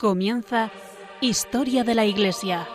Comienza 0.00 0.70
Historia 1.20 1.82
de 1.82 1.96
la 1.96 2.04
Iglesia. 2.04 2.68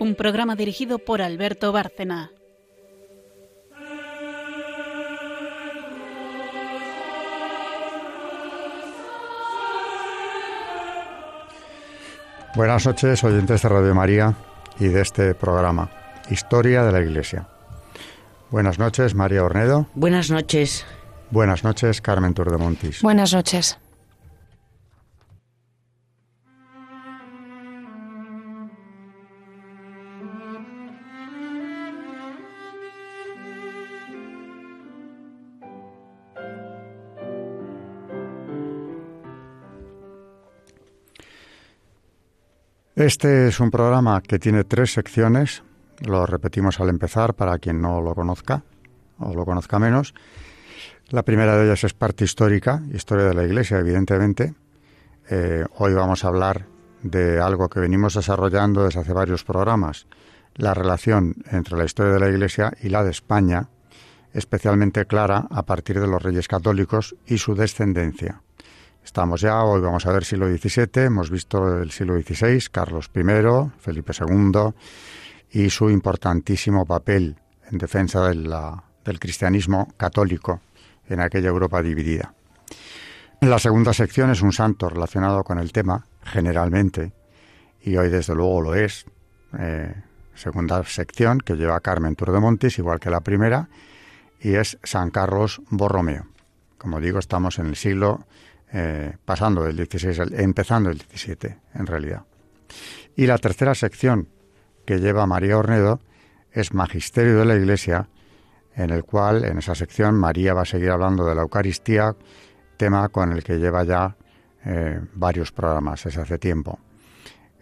Un 0.00 0.16
programa 0.16 0.56
dirigido 0.56 0.98
por 0.98 1.22
Alberto 1.22 1.70
Bárcena. 1.70 2.32
Buenas 12.56 12.84
noches, 12.84 13.22
oyentes 13.22 13.62
de 13.62 13.68
Radio 13.68 13.94
María 13.94 14.34
y 14.80 14.88
de 14.88 15.02
este 15.02 15.36
programa, 15.36 15.88
Historia 16.30 16.82
de 16.82 16.90
la 16.90 17.00
Iglesia. 17.00 17.46
Buenas 18.50 18.80
noches, 18.80 19.14
María 19.14 19.44
Ornedo. 19.44 19.86
Buenas 19.94 20.32
noches. 20.32 20.84
Buenas 21.30 21.64
noches, 21.64 22.00
Carmen 22.00 22.34
Turdemontis. 22.34 23.02
Buenas 23.02 23.32
noches. 23.32 23.78
Este 42.94 43.48
es 43.48 43.60
un 43.60 43.70
programa 43.70 44.22
que 44.22 44.38
tiene 44.38 44.64
tres 44.64 44.94
secciones, 44.94 45.62
lo 46.00 46.24
repetimos 46.24 46.80
al 46.80 46.88
empezar 46.88 47.34
para 47.34 47.58
quien 47.58 47.82
no 47.82 48.00
lo 48.00 48.14
conozca 48.14 48.62
o 49.18 49.34
lo 49.34 49.44
conozca 49.44 49.78
menos. 49.78 50.14
La 51.10 51.22
primera 51.22 51.56
de 51.56 51.66
ellas 51.66 51.84
es 51.84 51.94
parte 51.94 52.24
histórica, 52.24 52.82
historia 52.92 53.26
de 53.26 53.34
la 53.34 53.44
Iglesia, 53.44 53.78
evidentemente. 53.78 54.54
Eh, 55.30 55.64
hoy 55.76 55.94
vamos 55.94 56.24
a 56.24 56.28
hablar 56.28 56.66
de 57.02 57.40
algo 57.40 57.68
que 57.68 57.78
venimos 57.78 58.14
desarrollando 58.14 58.84
desde 58.84 59.00
hace 59.00 59.12
varios 59.12 59.44
programas, 59.44 60.08
la 60.56 60.74
relación 60.74 61.36
entre 61.52 61.76
la 61.76 61.84
historia 61.84 62.14
de 62.14 62.20
la 62.20 62.28
Iglesia 62.28 62.72
y 62.82 62.88
la 62.88 63.04
de 63.04 63.10
España, 63.10 63.68
especialmente 64.32 65.06
clara 65.06 65.46
a 65.48 65.64
partir 65.64 66.00
de 66.00 66.08
los 66.08 66.20
reyes 66.20 66.48
católicos 66.48 67.14
y 67.24 67.38
su 67.38 67.54
descendencia. 67.54 68.42
Estamos 69.04 69.40
ya, 69.40 69.62
hoy 69.62 69.80
vamos 69.80 70.06
a 70.06 70.12
ver 70.12 70.24
siglo 70.24 70.48
XVII, 70.48 71.04
hemos 71.04 71.30
visto 71.30 71.80
el 71.80 71.92
siglo 71.92 72.20
XVI, 72.20 72.60
Carlos 72.72 73.10
I, 73.14 73.22
Felipe 73.78 74.12
II, 74.18 74.74
y 75.52 75.70
su 75.70 75.88
importantísimo 75.88 76.84
papel 76.84 77.36
en 77.70 77.78
defensa 77.78 78.28
del 78.28 79.20
cristianismo 79.20 79.92
católico 79.96 80.60
en 81.08 81.20
aquella 81.20 81.48
Europa 81.48 81.82
dividida. 81.82 82.34
La 83.40 83.58
segunda 83.58 83.92
sección 83.92 84.30
es 84.30 84.42
un 84.42 84.52
santo 84.52 84.88
relacionado 84.88 85.44
con 85.44 85.58
el 85.58 85.72
tema, 85.72 86.06
generalmente, 86.22 87.12
y 87.82 87.96
hoy 87.96 88.08
desde 88.08 88.34
luego 88.34 88.60
lo 88.60 88.74
es. 88.74 89.06
Eh, 89.58 89.94
segunda 90.34 90.82
sección 90.84 91.38
que 91.38 91.54
lleva 91.54 91.80
Carmen 91.80 92.16
Turdemontis, 92.16 92.78
igual 92.78 92.98
que 92.98 93.10
la 93.10 93.20
primera, 93.20 93.68
y 94.40 94.54
es 94.54 94.78
San 94.82 95.10
Carlos 95.10 95.60
Borromeo. 95.70 96.26
Como 96.78 97.00
digo, 97.00 97.18
estamos 97.18 97.58
en 97.58 97.66
el 97.66 97.76
siglo 97.76 98.26
eh, 98.72 99.16
pasando 99.24 99.62
del 99.62 99.76
16, 99.76 100.20
empezando 100.32 100.90
el 100.90 100.98
17, 100.98 101.58
en 101.74 101.86
realidad. 101.86 102.24
Y 103.14 103.26
la 103.26 103.38
tercera 103.38 103.74
sección 103.74 104.28
que 104.84 104.98
lleva 104.98 105.26
María 105.26 105.58
Ornedo 105.58 106.00
es 106.52 106.74
Magisterio 106.74 107.38
de 107.38 107.44
la 107.44 107.54
Iglesia, 107.54 108.08
en 108.76 108.90
el 108.90 109.04
cual, 109.04 109.44
en 109.44 109.58
esa 109.58 109.74
sección, 109.74 110.14
María 110.16 110.52
va 110.52 110.62
a 110.62 110.66
seguir 110.66 110.90
hablando 110.90 111.24
de 111.24 111.34
la 111.34 111.42
Eucaristía, 111.42 112.14
tema 112.76 113.08
con 113.08 113.32
el 113.32 113.42
que 113.42 113.58
lleva 113.58 113.84
ya 113.84 114.14
eh, 114.66 115.00
varios 115.14 115.50
programas 115.50 116.04
desde 116.04 116.20
hace 116.20 116.38
tiempo. 116.38 116.78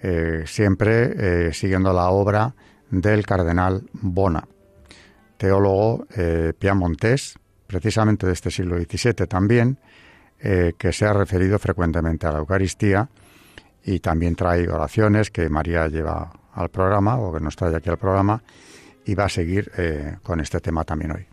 Eh, 0.03 0.43
siempre 0.45 1.47
eh, 1.47 1.53
siguiendo 1.53 1.93
la 1.93 2.11
obra 2.11 2.53
del 2.91 3.25
cardenal 3.25 3.89
Bona, 3.93 4.47
teólogo 5.37 6.07
piamontés, 6.59 7.39
precisamente 7.67 8.27
de 8.27 8.33
este 8.33 8.51
siglo 8.51 8.77
XVII 8.77 9.27
también, 9.27 9.79
que 10.39 10.93
se 10.93 11.07
ha 11.07 11.13
referido 11.13 11.59
frecuentemente 11.59 12.27
a 12.27 12.33
la 12.33 12.39
Eucaristía 12.39 13.09
y 13.85 13.99
también 14.01 14.37
trae 14.37 14.69
oraciones 14.69 15.31
que 15.31 15.49
María 15.49 15.89
lleva 15.89 16.31
al 16.53 16.69
programa 16.69 17.19
o 17.19 17.33
que 17.33 17.41
nos 17.41 17.57
trae 17.57 17.75
aquí 17.75 17.89
al 17.89 17.99
programa 17.99 18.43
y 19.04 19.15
va 19.15 19.25
a 19.25 19.28
seguir 19.28 19.70
eh, 19.76 20.16
con 20.22 20.41
este 20.41 20.60
tema 20.60 20.84
también 20.84 21.12
hoy. 21.12 21.26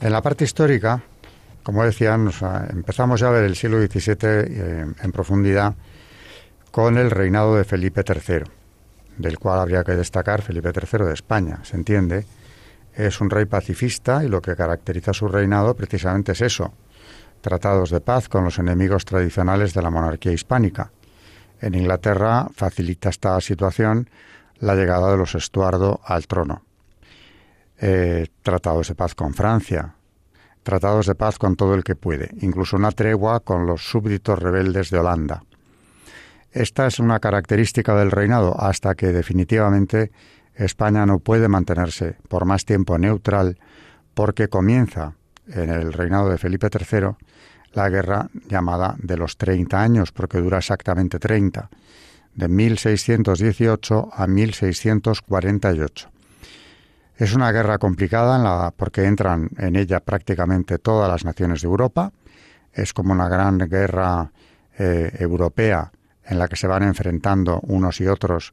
En 0.00 0.10
la 0.10 0.20
parte 0.20 0.42
histórica, 0.42 1.00
como 1.62 1.84
decía, 1.84 2.14
empezamos 2.14 3.20
ya 3.20 3.28
a 3.28 3.30
ver 3.30 3.44
el 3.44 3.54
siglo 3.54 3.80
XVII 3.80 4.16
eh, 4.20 4.86
en 5.00 5.12
profundidad 5.12 5.74
con 6.72 6.98
el 6.98 7.10
reinado 7.10 7.54
de 7.54 7.62
Felipe 7.62 8.02
III, 8.04 8.42
del 9.18 9.38
cual 9.38 9.60
habría 9.60 9.84
que 9.84 9.92
destacar 9.92 10.42
Felipe 10.42 10.70
III 10.74 11.06
de 11.06 11.12
España, 11.12 11.60
se 11.62 11.76
entiende, 11.76 12.24
es 12.94 13.20
un 13.20 13.30
rey 13.30 13.46
pacifista 13.46 14.24
y 14.24 14.28
lo 14.28 14.40
que 14.40 14.56
caracteriza 14.56 15.12
su 15.12 15.28
reinado 15.28 15.74
precisamente 15.74 16.32
es 16.32 16.42
eso, 16.42 16.72
tratados 17.40 17.90
de 17.90 18.00
paz 18.00 18.28
con 18.28 18.44
los 18.44 18.58
enemigos 18.58 19.04
tradicionales 19.04 19.74
de 19.74 19.82
la 19.82 19.90
monarquía 19.90 20.32
hispánica. 20.32 20.92
En 21.60 21.74
Inglaterra 21.74 22.48
facilita 22.54 23.08
esta 23.08 23.40
situación 23.40 24.08
la 24.58 24.74
llegada 24.74 25.10
de 25.10 25.16
los 25.16 25.34
Estuardo 25.34 26.00
al 26.04 26.26
trono. 26.26 26.62
Eh, 27.78 28.28
tratados 28.42 28.88
de 28.88 28.94
paz 28.94 29.14
con 29.14 29.34
Francia, 29.34 29.96
tratados 30.62 31.06
de 31.06 31.14
paz 31.14 31.38
con 31.38 31.56
todo 31.56 31.74
el 31.74 31.82
que 31.82 31.96
puede, 31.96 32.30
incluso 32.40 32.76
una 32.76 32.92
tregua 32.92 33.40
con 33.40 33.66
los 33.66 33.82
súbditos 33.90 34.38
rebeldes 34.38 34.90
de 34.90 34.98
Holanda. 34.98 35.42
Esta 36.52 36.86
es 36.86 36.98
una 36.98 37.18
característica 37.18 37.94
del 37.94 38.10
reinado 38.10 38.54
hasta 38.60 38.94
que 38.94 39.08
definitivamente 39.08 40.12
España 40.54 41.06
no 41.06 41.18
puede 41.18 41.48
mantenerse 41.48 42.16
por 42.28 42.44
más 42.44 42.64
tiempo 42.64 42.98
neutral 42.98 43.58
porque 44.14 44.48
comienza 44.48 45.14
en 45.46 45.70
el 45.70 45.92
reinado 45.92 46.28
de 46.28 46.38
Felipe 46.38 46.68
III 46.72 47.16
la 47.72 47.88
guerra 47.88 48.28
llamada 48.48 48.94
de 48.98 49.16
los 49.16 49.36
30 49.36 49.80
años, 49.80 50.12
porque 50.12 50.38
dura 50.38 50.58
exactamente 50.58 51.18
30, 51.18 51.70
de 52.34 52.48
1618 52.48 54.10
a 54.12 54.26
1648. 54.26 56.10
Es 57.16 57.34
una 57.34 57.52
guerra 57.52 57.78
complicada 57.78 58.36
en 58.36 58.44
la, 58.44 58.72
porque 58.76 59.04
entran 59.04 59.48
en 59.56 59.76
ella 59.76 60.00
prácticamente 60.00 60.78
todas 60.78 61.08
las 61.08 61.24
naciones 61.24 61.62
de 61.62 61.68
Europa. 61.68 62.12
Es 62.72 62.92
como 62.92 63.12
una 63.12 63.28
gran 63.28 63.58
guerra 63.58 64.32
eh, 64.78 65.12
europea 65.18 65.92
en 66.24 66.38
la 66.38 66.48
que 66.48 66.56
se 66.56 66.66
van 66.66 66.82
enfrentando 66.82 67.60
unos 67.62 68.00
y 68.00 68.06
otros 68.06 68.52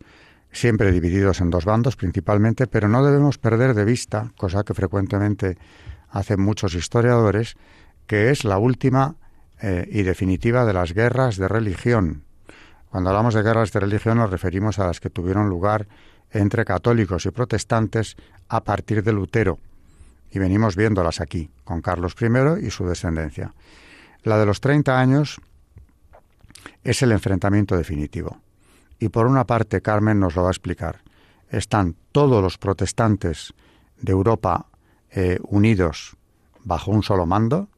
siempre 0.52 0.92
divididos 0.92 1.42
en 1.42 1.50
dos 1.50 1.66
bandos 1.66 1.96
principalmente, 1.96 2.68
pero 2.68 2.88
no 2.88 3.04
debemos 3.06 3.38
perder 3.38 3.74
de 3.74 3.86
vista, 3.86 4.32
cosa 4.38 4.64
que 4.64 4.74
frecuentemente 4.74 5.58
hacen 6.10 6.42
muchos 6.42 6.74
historiadores, 6.74 7.56
que 8.08 8.32
es 8.32 8.44
la 8.44 8.58
última 8.58 9.16
eh, 9.62 9.88
y 9.92 10.02
definitiva 10.04 10.66
de 10.66 10.74
las 10.74 10.94
guerras 10.94 11.38
de 11.38 11.48
religión. 11.48 12.24
Cuando 12.90 13.12
hablamos 13.12 13.36
de 13.36 13.44
guerras 13.44 13.72
de 13.72 13.82
religión 13.82 14.18
nos 14.18 14.32
referimos 14.32 14.80
a 14.80 14.88
las 14.88 15.00
que 15.00 15.10
tuvieron 15.10 15.50
lugar 15.50 15.88
entre 16.32 16.66
católicos 16.66 17.26
y 17.26 17.32
protestantes 17.32 18.16
a 18.48 18.64
partir 18.64 19.04
de 19.04 19.14
Lutero, 19.14 19.60
y 20.32 20.40
venimos 20.40 20.76
viéndolas 20.76 21.22
aquí, 21.22 21.50
con 21.64 21.82
Carlos 21.82 22.16
I 22.20 22.66
y 22.66 22.72
su 22.72 22.86
descendencia. 22.86 23.54
La 24.24 24.38
de 24.38 24.46
los 24.46 24.62
30 24.62 25.00
años 25.00 25.42
es 26.84 27.02
el 27.02 27.12
enfrentamiento 27.12 27.78
definitivo. 27.78 28.40
Y 29.00 29.10
por 29.10 29.28
una 29.28 29.46
parte, 29.46 29.82
Carmen 29.82 30.20
nos 30.20 30.36
lo 30.36 30.44
va 30.44 30.50
a 30.50 30.52
explicar. 30.52 31.02
Están 31.50 31.96
todos 32.12 32.44
los 32.44 32.58
protestantes 32.58 33.54
de 34.02 34.12
Europa 34.12 34.68
eh, 35.10 35.40
unidos 35.44 36.18
bajo 36.64 36.92
un 36.92 37.02
solo 37.02 37.26
mando, 37.26 37.70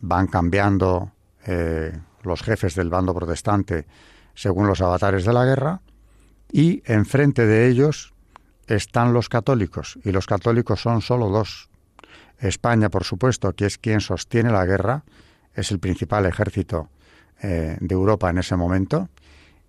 van 0.00 0.26
cambiando 0.26 1.12
eh, 1.46 1.98
los 2.22 2.42
jefes 2.42 2.74
del 2.74 2.90
bando 2.90 3.14
protestante 3.14 3.86
según 4.34 4.68
los 4.68 4.80
avatares 4.80 5.24
de 5.24 5.32
la 5.32 5.44
guerra, 5.44 5.80
y 6.52 6.82
enfrente 6.86 7.46
de 7.46 7.66
ellos 7.68 8.14
están 8.68 9.12
los 9.12 9.28
católicos, 9.28 9.98
y 10.04 10.12
los 10.12 10.26
católicos 10.26 10.80
son 10.80 11.00
solo 11.00 11.28
dos. 11.28 11.68
España, 12.38 12.88
por 12.88 13.02
supuesto, 13.02 13.52
que 13.54 13.66
es 13.66 13.78
quien 13.78 14.00
sostiene 14.00 14.52
la 14.52 14.64
guerra, 14.64 15.02
es 15.54 15.72
el 15.72 15.80
principal 15.80 16.26
ejército 16.26 16.88
eh, 17.42 17.76
de 17.80 17.94
Europa 17.94 18.30
en 18.30 18.38
ese 18.38 18.54
momento, 18.54 19.08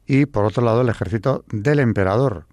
y 0.10 0.26
por 0.26 0.44
otro 0.44 0.66
lado 0.66 0.82
el 0.82 0.90
ejército 0.90 1.46
del 1.52 1.78
emperador, 1.78 2.48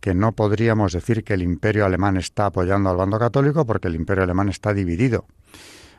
que 0.00 0.14
no 0.14 0.32
podríamos 0.32 0.94
decir 0.94 1.22
que 1.22 1.34
el 1.34 1.42
imperio 1.42 1.84
alemán 1.84 2.16
está 2.16 2.46
apoyando 2.46 2.88
al 2.88 2.96
bando 2.96 3.18
católico 3.18 3.66
porque 3.66 3.88
el 3.88 3.94
imperio 3.94 4.24
alemán 4.24 4.48
está 4.48 4.72
dividido, 4.72 5.26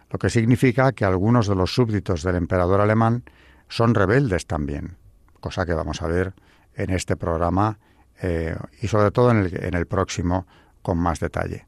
lo 0.09 0.17
que 0.17 0.31
significa 0.31 0.91
que 0.93 1.05
algunos 1.05 1.47
de 1.47 1.53
los 1.53 1.75
súbditos 1.75 2.23
del 2.23 2.37
emperador 2.37 2.81
alemán 2.81 3.23
son 3.67 3.93
rebeldes 3.93 4.47
también, 4.47 4.97
cosa 5.39 5.63
que 5.63 5.75
vamos 5.75 6.01
a 6.01 6.07
ver 6.07 6.33
en 6.73 6.89
este 6.89 7.15
programa 7.15 7.77
eh, 8.19 8.57
y 8.81 8.87
sobre 8.87 9.11
todo 9.11 9.29
en 9.29 9.75
el, 9.75 9.85
próximo 9.85 10.47
con 10.81 10.97
más 10.97 11.19
detalle. 11.19 11.67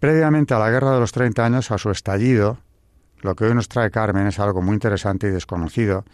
Previamente 0.00 0.54
a 0.54 0.58
la 0.58 0.70
Guerra 0.70 0.94
de 0.94 1.00
los 1.00 1.12
30 1.12 1.44
años, 1.44 1.70
a 1.70 1.76
su 1.76 1.90
estallido, 1.90 2.56
lo 3.20 3.34
que 3.34 3.44
hoy 3.44 3.54
nos 3.54 3.68
trae 3.68 3.90
Carmen 3.90 4.26
es 4.26 4.38
algo 4.40 4.62
muy 4.62 4.72
interesante 4.72 5.28
y 5.28 5.32
desconocido 5.32 6.06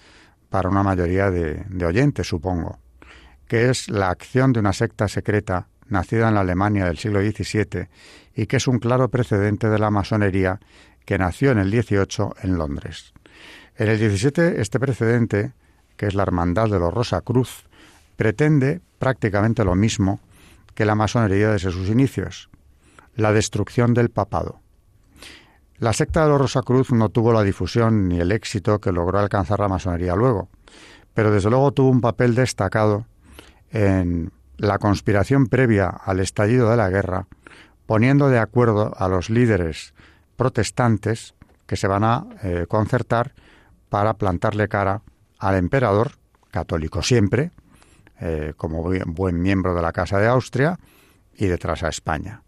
para 0.50 0.68
una 0.68 0.82
mayoría 0.82 1.30
de, 1.30 1.64
oyentes, 1.84 2.26
supongo, 2.26 2.78
que 3.46 3.70
es 3.70 3.88
la 3.88 4.10
acción 4.10 4.52
de 4.52 4.60
una 4.60 4.72
secta 4.72 5.08
secreta 5.08 5.68
nacida 5.88 6.28
en 6.28 6.34
la 6.34 6.40
Alemania 6.40 6.86
del 6.86 6.98
siglo 6.98 7.20
XVII 7.20 7.88
y 8.34 8.46
que 8.46 8.56
es 8.56 8.68
un 8.68 8.78
claro 8.78 9.08
precedente 9.08 9.68
de 9.68 9.78
la 9.78 9.90
masonería 9.90 10.60
que 11.04 11.18
nació 11.18 11.52
en 11.52 11.58
el 11.58 11.70
XVIII 11.70 12.30
en 12.42 12.58
Londres. 12.58 13.14
En 13.76 13.88
el 13.88 13.98
XVII 13.98 14.60
este 14.60 14.78
precedente, 14.78 15.52
que 15.96 16.06
es 16.06 16.14
la 16.14 16.24
Hermandad 16.24 16.68
de 16.68 16.78
los 16.78 16.92
Rosa 16.92 17.20
Cruz, 17.22 17.64
pretende 18.16 18.80
prácticamente 18.98 19.64
lo 19.64 19.74
mismo 19.74 20.20
que 20.74 20.84
la 20.84 20.94
masonería 20.94 21.50
desde 21.50 21.70
sus 21.70 21.88
inicios, 21.88 22.50
la 23.14 23.32
destrucción 23.32 23.94
del 23.94 24.10
papado. 24.10 24.60
La 25.80 25.92
secta 25.92 26.25
de 26.25 26.28
los 26.28 26.40
Rosacruz 26.40 26.90
no 26.90 27.08
tuvo 27.08 27.32
la 27.32 27.44
difusión 27.44 28.08
ni 28.08 28.19
el 28.19 28.32
éxito 28.32 28.80
que 28.80 28.90
logró 28.90 29.20
alcanzar 29.20 29.60
la 29.60 29.69
masonería 29.69 30.16
luego, 30.16 30.48
pero 31.14 31.30
desde 31.30 31.50
luego 31.50 31.70
tuvo 31.70 31.90
un 31.90 32.00
papel 32.00 32.34
destacado 32.34 33.06
en 33.70 34.32
la 34.56 34.78
conspiración 34.78 35.46
previa 35.46 35.86
al 35.86 36.19
estallido 36.19 36.69
de 36.69 36.76
la 36.76 36.90
guerra, 36.90 37.28
poniendo 37.86 38.28
de 38.28 38.40
acuerdo 38.40 38.92
a 38.96 39.06
los 39.08 39.30
líderes 39.30 39.94
protestantes 40.36 41.34
que 41.66 41.76
se 41.76 41.86
van 41.86 42.02
a 42.02 42.26
eh, 42.42 42.66
concertar 42.69 43.34
para 43.88 44.14
plantarle 44.14 44.66
cara 44.66 45.02
al 45.38 45.54
emperador, 45.54 46.12
católico 46.50 47.02
siempre, 47.02 47.52
eh, 48.20 48.52
como 48.56 48.82
buen 49.06 49.40
miembro 49.40 49.76
de 49.76 49.82
la 49.82 49.92
Casa 49.92 50.19
de 50.19 50.26
Austria, 50.26 50.80
y 51.36 51.46
detrás 51.46 51.84
a 51.84 51.88
España. 51.88 52.42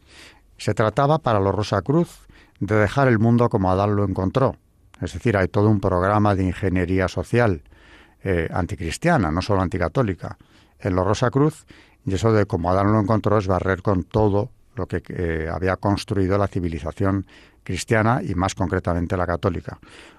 Se 0.58 0.74
trataba 0.74 1.20
para 1.20 1.38
los 1.38 1.54
Rosacruz 1.54 2.26
de 2.60 2.76
dejar 2.76 3.08
el 3.08 3.18
mundo 3.18 3.48
como 3.48 3.70
Adán 3.70 3.96
lo 3.96 4.04
encontró. 4.04 4.56
Es 5.00 5.14
decir, 5.14 5.36
hay 5.36 5.48
todo 5.48 5.68
un 5.68 5.80
programa 5.80 6.34
de 6.34 6.44
ingeniería 6.44 7.08
social 7.08 7.62
eh, 8.22 8.48
anticristiana, 8.52 9.30
no 9.30 9.42
solo 9.42 9.62
anticatólica, 9.62 10.36
en 10.78 10.94
los 10.94 11.06
Rosacruz, 11.06 11.66
y 12.04 12.14
eso 12.14 12.32
de 12.32 12.46
como 12.46 12.70
Adán 12.70 12.92
lo 12.92 13.00
encontró 13.00 13.38
es 13.38 13.46
barrer 13.46 13.82
con 13.82 14.04
todo 14.04 14.50
lo 14.76 14.86
que 14.86 15.02
eh, 15.08 15.48
había 15.52 15.76
construido 15.76 16.38
la 16.38 16.48
civilización 16.48 17.26
cristiana 17.62 18.20
y 18.22 18.34
más 18.34 18.54
concretamente 18.54 19.16
la 19.16 19.26
católica, 19.26 19.78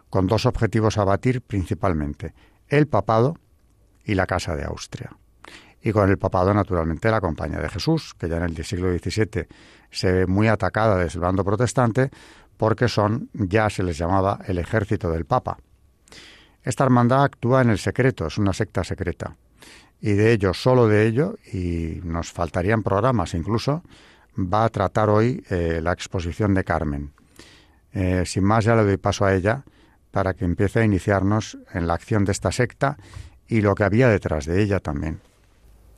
con 0.09 0.27
dos 0.27 0.45
objetivos 0.45 0.97
a 0.97 1.03
batir 1.03 1.41
principalmente, 1.41 2.33
el 2.67 2.87
papado 2.87 3.37
y 4.03 4.15
la 4.15 4.25
Casa 4.25 4.55
de 4.55 4.63
Austria. 4.63 5.15
Y 5.81 5.91
con 5.91 6.09
el 6.09 6.17
papado, 6.17 6.53
naturalmente, 6.53 7.09
la 7.09 7.21
Compañía 7.21 7.59
de 7.59 7.69
Jesús, 7.69 8.13
que 8.17 8.29
ya 8.29 8.37
en 8.37 8.43
el 8.43 8.63
siglo 8.63 8.91
XVII 8.91 9.47
se 9.89 10.11
ve 10.11 10.27
muy 10.27 10.47
atacada 10.47 10.97
desde 10.97 11.17
el 11.17 11.21
bando 11.21 11.43
protestante 11.43 12.11
porque 12.57 12.87
son, 12.87 13.29
ya 13.33 13.69
se 13.71 13.81
les 13.81 13.97
llamaba, 13.97 14.39
el 14.45 14.59
ejército 14.59 15.11
del 15.11 15.25
Papa. 15.25 15.57
Esta 16.63 16.83
hermandad 16.83 17.23
actúa 17.23 17.61
en 17.61 17.71
el 17.71 17.79
secreto, 17.79 18.27
es 18.27 18.37
una 18.37 18.53
secta 18.53 18.83
secreta. 18.83 19.35
Y 19.99 20.11
de 20.13 20.31
ello, 20.31 20.53
solo 20.53 20.87
de 20.87 21.07
ello, 21.07 21.35
y 21.51 21.99
nos 22.03 22.31
faltarían 22.31 22.83
programas 22.83 23.33
incluso, 23.33 23.83
va 24.37 24.65
a 24.65 24.69
tratar 24.69 25.09
hoy 25.09 25.43
eh, 25.49 25.79
la 25.81 25.91
exposición 25.91 26.53
de 26.53 26.63
Carmen. 26.63 27.13
Eh, 27.93 28.23
sin 28.25 28.43
más, 28.43 28.65
ya 28.65 28.75
le 28.75 28.83
doy 28.83 28.97
paso 28.97 29.25
a 29.25 29.33
ella 29.33 29.63
para 30.11 30.33
que 30.33 30.45
empiece 30.45 30.79
a 30.79 30.85
iniciarnos 30.85 31.57
en 31.73 31.87
la 31.87 31.95
acción 31.95 32.25
de 32.25 32.31
esta 32.31 32.51
secta 32.51 32.97
y 33.47 33.61
lo 33.61 33.75
que 33.75 33.83
había 33.83 34.07
detrás 34.07 34.45
de 34.45 34.61
ella 34.61 34.79
también. 34.79 35.19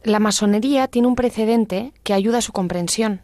La 0.04 0.20
masonería 0.20 0.90
tiene 0.90 1.08
un 1.08 1.16
precedente 1.16 1.94
que 2.04 2.14
ayuda 2.14 2.40
a 2.40 2.42
su 2.42 2.52
comprensión. 2.52 3.22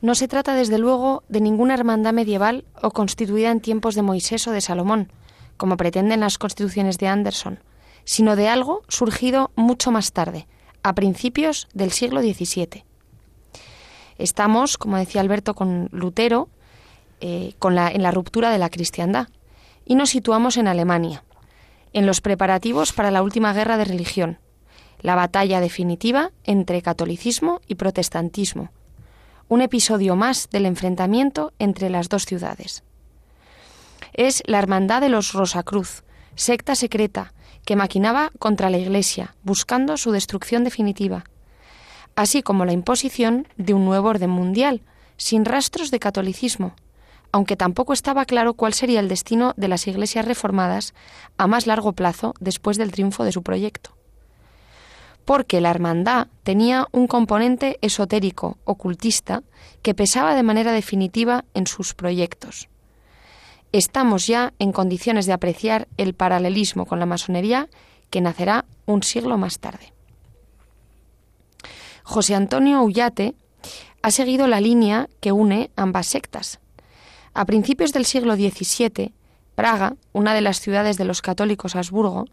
No 0.00 0.14
se 0.14 0.28
trata, 0.28 0.54
desde 0.54 0.78
luego, 0.78 1.24
de 1.28 1.40
ninguna 1.40 1.74
hermandad 1.74 2.12
medieval 2.12 2.64
o 2.80 2.92
constituida 2.92 3.50
en 3.50 3.60
tiempos 3.60 3.96
de 3.96 4.02
Moisés 4.02 4.46
o 4.46 4.52
de 4.52 4.60
Salomón, 4.60 5.10
como 5.56 5.76
pretenden 5.76 6.20
las 6.20 6.38
constituciones 6.38 6.98
de 6.98 7.08
Anderson, 7.08 7.58
sino 8.04 8.36
de 8.36 8.46
algo 8.46 8.82
surgido 8.86 9.50
mucho 9.56 9.90
más 9.90 10.12
tarde, 10.12 10.46
a 10.84 10.94
principios 10.94 11.66
del 11.74 11.90
siglo 11.90 12.20
XVII. 12.20 12.84
Estamos, 14.16 14.78
como 14.78 14.98
decía 14.98 15.22
Alberto, 15.22 15.54
con 15.54 15.88
Lutero, 15.90 16.48
eh, 17.20 17.54
en 17.60 18.02
la 18.02 18.10
ruptura 18.12 18.50
de 18.50 18.58
la 18.58 18.70
cristiandad, 18.70 19.26
y 19.84 19.96
nos 19.96 20.10
situamos 20.10 20.56
en 20.56 20.68
Alemania, 20.68 21.24
en 21.92 22.06
los 22.06 22.20
preparativos 22.20 22.92
para 22.92 23.10
la 23.10 23.24
última 23.24 23.52
guerra 23.52 23.76
de 23.76 23.84
religión, 23.86 24.38
la 25.06 25.14
batalla 25.14 25.60
definitiva 25.60 26.32
entre 26.42 26.82
catolicismo 26.82 27.60
y 27.68 27.76
protestantismo, 27.76 28.72
un 29.46 29.62
episodio 29.62 30.16
más 30.16 30.50
del 30.50 30.66
enfrentamiento 30.66 31.52
entre 31.60 31.90
las 31.90 32.08
dos 32.08 32.24
ciudades. 32.24 32.82
Es 34.14 34.42
la 34.46 34.58
Hermandad 34.58 35.00
de 35.00 35.08
los 35.08 35.32
Rosacruz, 35.32 36.02
secta 36.34 36.74
secreta 36.74 37.34
que 37.64 37.76
maquinaba 37.76 38.32
contra 38.40 38.68
la 38.68 38.78
Iglesia, 38.78 39.36
buscando 39.44 39.96
su 39.96 40.10
destrucción 40.10 40.64
definitiva, 40.64 41.22
así 42.16 42.42
como 42.42 42.64
la 42.64 42.72
imposición 42.72 43.46
de 43.56 43.74
un 43.74 43.84
nuevo 43.84 44.08
orden 44.08 44.30
mundial, 44.30 44.82
sin 45.18 45.44
rastros 45.44 45.92
de 45.92 46.00
catolicismo, 46.00 46.74
aunque 47.30 47.54
tampoco 47.54 47.92
estaba 47.92 48.24
claro 48.24 48.54
cuál 48.54 48.74
sería 48.74 48.98
el 48.98 49.08
destino 49.08 49.54
de 49.56 49.68
las 49.68 49.86
iglesias 49.86 50.24
reformadas 50.24 50.94
a 51.38 51.46
más 51.46 51.68
largo 51.68 51.92
plazo 51.92 52.34
después 52.40 52.76
del 52.76 52.90
triunfo 52.90 53.22
de 53.22 53.30
su 53.30 53.44
proyecto 53.44 53.95
porque 55.26 55.60
la 55.60 55.70
hermandad 55.70 56.28
tenía 56.44 56.86
un 56.92 57.08
componente 57.08 57.78
esotérico, 57.82 58.58
ocultista, 58.64 59.42
que 59.82 59.92
pesaba 59.92 60.36
de 60.36 60.44
manera 60.44 60.72
definitiva 60.72 61.44
en 61.52 61.66
sus 61.66 61.94
proyectos. 61.94 62.68
Estamos 63.72 64.28
ya 64.28 64.54
en 64.60 64.72
condiciones 64.72 65.26
de 65.26 65.32
apreciar 65.32 65.88
el 65.96 66.14
paralelismo 66.14 66.86
con 66.86 67.00
la 67.00 67.06
masonería 67.06 67.68
que 68.08 68.20
nacerá 68.20 68.64
un 68.86 69.02
siglo 69.02 69.36
más 69.36 69.58
tarde. 69.58 69.92
José 72.04 72.36
Antonio 72.36 72.80
Ullate 72.82 73.34
ha 74.02 74.12
seguido 74.12 74.46
la 74.46 74.60
línea 74.60 75.08
que 75.20 75.32
une 75.32 75.70
ambas 75.74 76.06
sectas. 76.06 76.60
A 77.34 77.44
principios 77.44 77.92
del 77.92 78.06
siglo 78.06 78.36
XVII, 78.36 79.12
Praga, 79.56 79.96
una 80.12 80.34
de 80.34 80.40
las 80.40 80.60
ciudades 80.60 80.98
de 80.98 81.04
los 81.04 81.20
católicos 81.20 81.74
Habsburgo, 81.74 82.26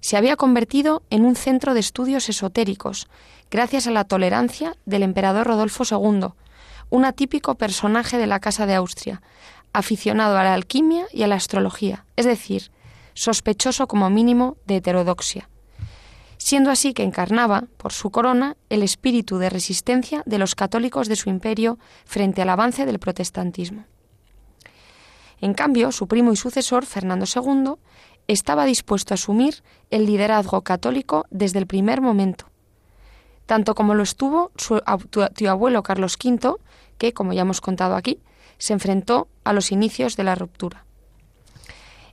se 0.00 0.16
había 0.16 0.36
convertido 0.36 1.02
en 1.10 1.24
un 1.24 1.36
centro 1.36 1.74
de 1.74 1.80
estudios 1.80 2.28
esotéricos, 2.28 3.08
gracias 3.50 3.86
a 3.86 3.90
la 3.90 4.04
tolerancia 4.04 4.76
del 4.86 5.02
emperador 5.02 5.46
Rodolfo 5.46 5.84
II, 5.90 6.28
un 6.90 7.04
atípico 7.04 7.56
personaje 7.56 8.18
de 8.18 8.26
la 8.26 8.40
Casa 8.40 8.66
de 8.66 8.74
Austria, 8.74 9.22
aficionado 9.72 10.38
a 10.38 10.44
la 10.44 10.54
alquimia 10.54 11.06
y 11.12 11.22
a 11.22 11.26
la 11.26 11.36
astrología, 11.36 12.04
es 12.16 12.26
decir, 12.26 12.70
sospechoso 13.14 13.86
como 13.86 14.10
mínimo 14.10 14.56
de 14.66 14.76
heterodoxia, 14.76 15.48
siendo 16.38 16.70
así 16.70 16.94
que 16.94 17.02
encarnaba, 17.02 17.64
por 17.76 17.92
su 17.92 18.10
corona, 18.10 18.56
el 18.70 18.82
espíritu 18.82 19.38
de 19.38 19.50
resistencia 19.50 20.22
de 20.24 20.38
los 20.38 20.54
católicos 20.54 21.08
de 21.08 21.16
su 21.16 21.28
imperio 21.28 21.78
frente 22.04 22.42
al 22.42 22.48
avance 22.48 22.86
del 22.86 22.98
protestantismo. 22.98 23.84
En 25.40 25.54
cambio, 25.54 25.92
su 25.92 26.08
primo 26.08 26.32
y 26.32 26.36
sucesor, 26.36 26.84
Fernando 26.84 27.24
II, 27.26 27.74
estaba 28.28 28.66
dispuesto 28.66 29.12
a 29.12 29.16
asumir 29.16 29.62
el 29.90 30.06
liderazgo 30.06 30.62
católico 30.62 31.26
desde 31.30 31.58
el 31.58 31.66
primer 31.66 32.00
momento, 32.00 32.46
tanto 33.46 33.74
como 33.74 33.94
lo 33.94 34.02
estuvo 34.02 34.52
su 34.56 34.80
tío 35.34 35.50
abuelo 35.50 35.82
Carlos 35.82 36.16
V, 36.22 36.56
que, 36.98 37.12
como 37.12 37.32
ya 37.32 37.42
hemos 37.42 37.60
contado 37.60 37.96
aquí, 37.96 38.20
se 38.58 38.74
enfrentó 38.74 39.28
a 39.44 39.52
los 39.52 39.72
inicios 39.72 40.16
de 40.16 40.24
la 40.24 40.34
ruptura. 40.34 40.84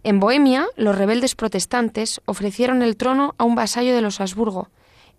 En 0.04 0.20
Bohemia, 0.20 0.68
los 0.78 0.96
rebeldes 0.96 1.36
protestantes 1.36 2.22
ofrecieron 2.26 2.82
el 2.82 2.96
trono 2.96 3.36
a 3.38 3.44
un 3.44 3.56
vasallo 3.56 3.94
de 3.96 4.02
los 4.02 4.22
Habsburgo, 4.22 4.70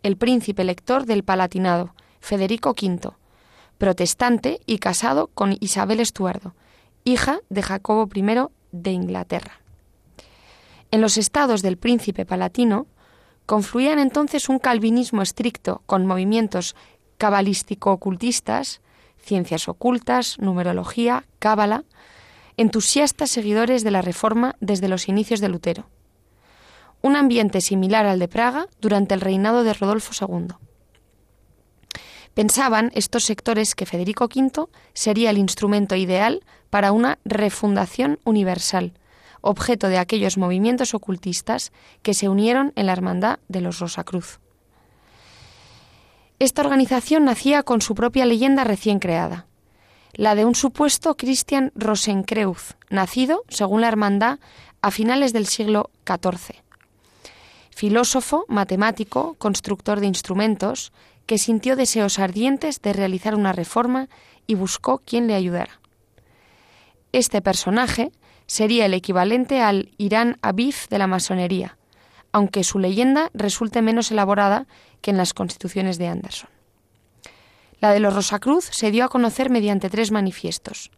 el 0.03 0.17
príncipe 0.17 0.63
elector 0.63 1.05
del 1.05 1.25
Palatinado, 1.25 1.95
Federico 2.21 2.71
V, 2.71 3.11
protestante 3.79 4.61
y 4.65 4.79
casado 4.79 5.27
con 5.35 5.57
Isabel 5.61 6.01
Estuardo, 6.01 6.55
hija 7.05 7.41
de 7.51 7.63
Jacobo 7.63 8.09
I 8.15 8.23
de 8.73 8.91
Inglaterra. 8.93 9.61
En 10.97 11.03
los 11.03 11.19
estados 11.19 11.61
del 11.61 11.77
príncipe 11.77 12.25
palatino 12.25 12.87
confluían 13.45 13.99
entonces 13.99 14.49
un 14.49 14.59
calvinismo 14.59 15.21
estricto 15.21 15.83
con 15.85 16.07
movimientos 16.07 16.75
cabalístico-ocultistas, 17.19 18.81
ciencias 19.19 19.69
ocultas, 19.69 20.39
numerología, 20.39 21.27
cábala, 21.39 21.85
entusiastas 22.57 23.31
seguidores 23.31 23.85
de 23.85 23.91
la 23.91 24.01
Reforma 24.01 24.57
desde 24.61 24.89
los 24.89 25.11
inicios 25.11 25.41
de 25.41 25.51
Lutero. 25.51 25.91
Un 27.03 27.15
ambiente 27.15 27.61
similar 27.61 28.07
al 28.07 28.19
de 28.19 28.29
Praga 28.29 28.67
durante 28.81 29.13
el 29.13 29.21
reinado 29.21 29.65
de 29.65 29.75
Rodolfo 29.75 30.13
II. 30.19 30.55
Pensaban 32.33 32.91
estos 32.95 33.25
sectores 33.25 33.75
que 33.75 33.85
Federico 33.85 34.31
V 34.35 34.71
sería 34.95 35.29
el 35.29 35.37
instrumento 35.37 35.95
ideal 35.95 36.43
para 36.71 36.91
una 36.93 37.19
refundación 37.27 38.19
universal, 38.25 38.95
objeto 39.47 39.89
de 39.89 39.99
aquellos 39.99 40.37
movimientos 40.39 40.95
ocultistas 40.95 41.73
que 42.03 42.15
se 42.15 42.29
unieron 42.29 42.73
en 42.77 42.87
la 42.87 42.93
Hermandad 42.93 43.39
de 43.49 43.61
los 43.61 43.79
Rosacruz. 43.79 44.41
Esta 46.39 46.63
organización 46.63 47.25
nacía 47.25 47.63
con 47.63 47.81
su 47.81 47.95
propia 47.95 48.27
leyenda 48.27 48.65
recién 48.65 48.99
creada, 48.99 49.47
la 50.13 50.35
de 50.35 50.45
un 50.45 50.55
supuesto 50.55 51.17
Christian 51.17 51.73
Rosenkreuz, 51.75 52.77
nacido, 52.91 53.45
según 53.49 53.81
la 53.81 53.89
hermandad, 53.89 54.39
a 54.83 54.91
finales 54.91 55.33
del 55.33 55.47
siglo 55.47 55.91
XIV. 56.07 56.57
Filósofo, 57.71 58.45
matemático, 58.49 59.35
constructor 59.39 60.01
de 60.01 60.07
instrumentos, 60.07 60.93
que 61.27 61.39
sintió 61.39 61.77
deseos 61.77 62.19
ardientes 62.19 62.81
de 62.83 62.93
realizar 62.93 63.35
una 63.35 63.53
reforma 63.53 64.09
y 64.47 64.55
buscó 64.55 64.99
quien 64.99 65.27
le 65.27 65.35
ayudara. 65.35 65.81
Este 67.13 67.43
personaje 67.43 68.13
sería 68.47 68.87
el 68.87 68.95
equivalente 68.95 69.61
al 69.61 69.91
Irán 69.99 70.39
Abif 70.43 70.89
de 70.89 70.99
la 70.99 71.07
masonería, 71.07 71.77
aunque 72.33 72.65
su 72.65 72.79
leyenda 72.79 73.31
resulte 73.35 73.83
menos 73.83 74.11
elaborada 74.11 74.67
que 75.01 75.11
en 75.11 75.17
las 75.17 75.35
constituciones 75.35 75.99
de 75.99 76.09
Anderson. 76.09 76.51
La 77.81 77.93
de 77.93 78.01
los 78.01 78.15
Rosacruz 78.15 78.65
se 78.71 78.91
dio 78.91 79.05
a 79.05 79.09
conocer 79.09 79.51
mediante 79.51 79.91
tres 79.91 80.11
manifiestos. 80.11 80.91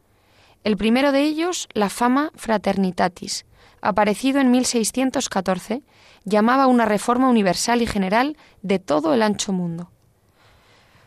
El 0.65 0.77
primero 0.77 1.13
de 1.13 1.23
ellos, 1.23 1.69
la 1.73 1.89
fama 1.89 2.31
Fraternitatis, 2.35 3.47
aparecido 3.81 4.41
en 4.41 4.51
1614, 4.51 5.83
llamaba 6.25 6.67
una 6.67 6.85
reforma 6.85 7.29
universal 7.29 7.83
y 7.83 7.87
general 7.87 8.37
de 8.63 8.79
todo 8.79 9.15
el 9.15 9.23
ancho 9.23 9.53
mundo. 9.53 9.91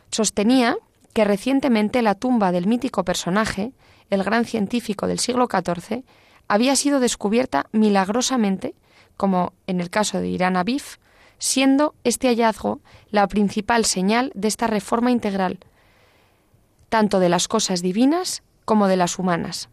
Sostenía 0.09 0.77
que 1.13 1.25
recientemente 1.25 2.01
la 2.01 2.15
tumba 2.15 2.51
del 2.51 2.67
mítico 2.67 3.03
personaje, 3.03 3.73
el 4.09 4.23
gran 4.23 4.45
científico 4.45 5.07
del 5.07 5.19
siglo 5.19 5.47
XIV, 5.49 6.03
había 6.51 6.75
sido 6.75 6.99
descubierta 6.99 7.67
milagrosamente, 7.71 8.75
como 9.15 9.53
en 9.67 9.79
el 9.79 9.89
caso 9.89 10.19
de 10.19 10.27
Irán 10.27 10.57
Abif, 10.57 10.97
siendo 11.37 11.95
este 12.03 12.27
hallazgo 12.27 12.81
la 13.09 13.25
principal 13.29 13.85
señal 13.85 14.33
de 14.35 14.49
esta 14.49 14.67
reforma 14.67 15.11
integral, 15.11 15.59
tanto 16.89 17.21
de 17.21 17.29
las 17.29 17.47
cosas 17.47 17.81
divinas 17.81 18.43
como 18.65 18.89
de 18.89 18.97
las 18.97 19.17
humanas. 19.17 19.69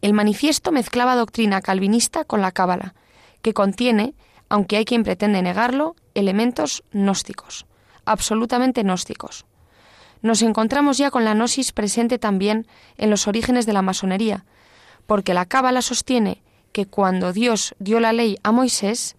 El 0.00 0.14
manifiesto 0.14 0.72
mezclaba 0.72 1.14
doctrina 1.14 1.60
calvinista 1.60 2.24
con 2.24 2.40
la 2.40 2.52
cábala, 2.52 2.94
que 3.42 3.52
contiene, 3.52 4.14
aunque 4.48 4.78
hay 4.78 4.86
quien 4.86 5.02
pretende 5.02 5.42
negarlo, 5.42 5.94
elementos 6.14 6.84
gnósticos, 6.90 7.66
absolutamente 8.06 8.82
gnósticos. 8.82 9.44
Nos 10.22 10.40
encontramos 10.40 10.96
ya 10.96 11.10
con 11.10 11.26
la 11.26 11.34
gnosis 11.34 11.72
presente 11.72 12.18
también 12.18 12.66
en 12.96 13.10
los 13.10 13.28
orígenes 13.28 13.66
de 13.66 13.74
la 13.74 13.82
masonería, 13.82 14.46
porque 15.12 15.34
la 15.34 15.44
Cábala 15.44 15.82
sostiene 15.82 16.40
que 16.72 16.86
cuando 16.86 17.34
Dios 17.34 17.74
dio 17.78 18.00
la 18.00 18.14
ley 18.14 18.38
a 18.42 18.50
Moisés, 18.50 19.14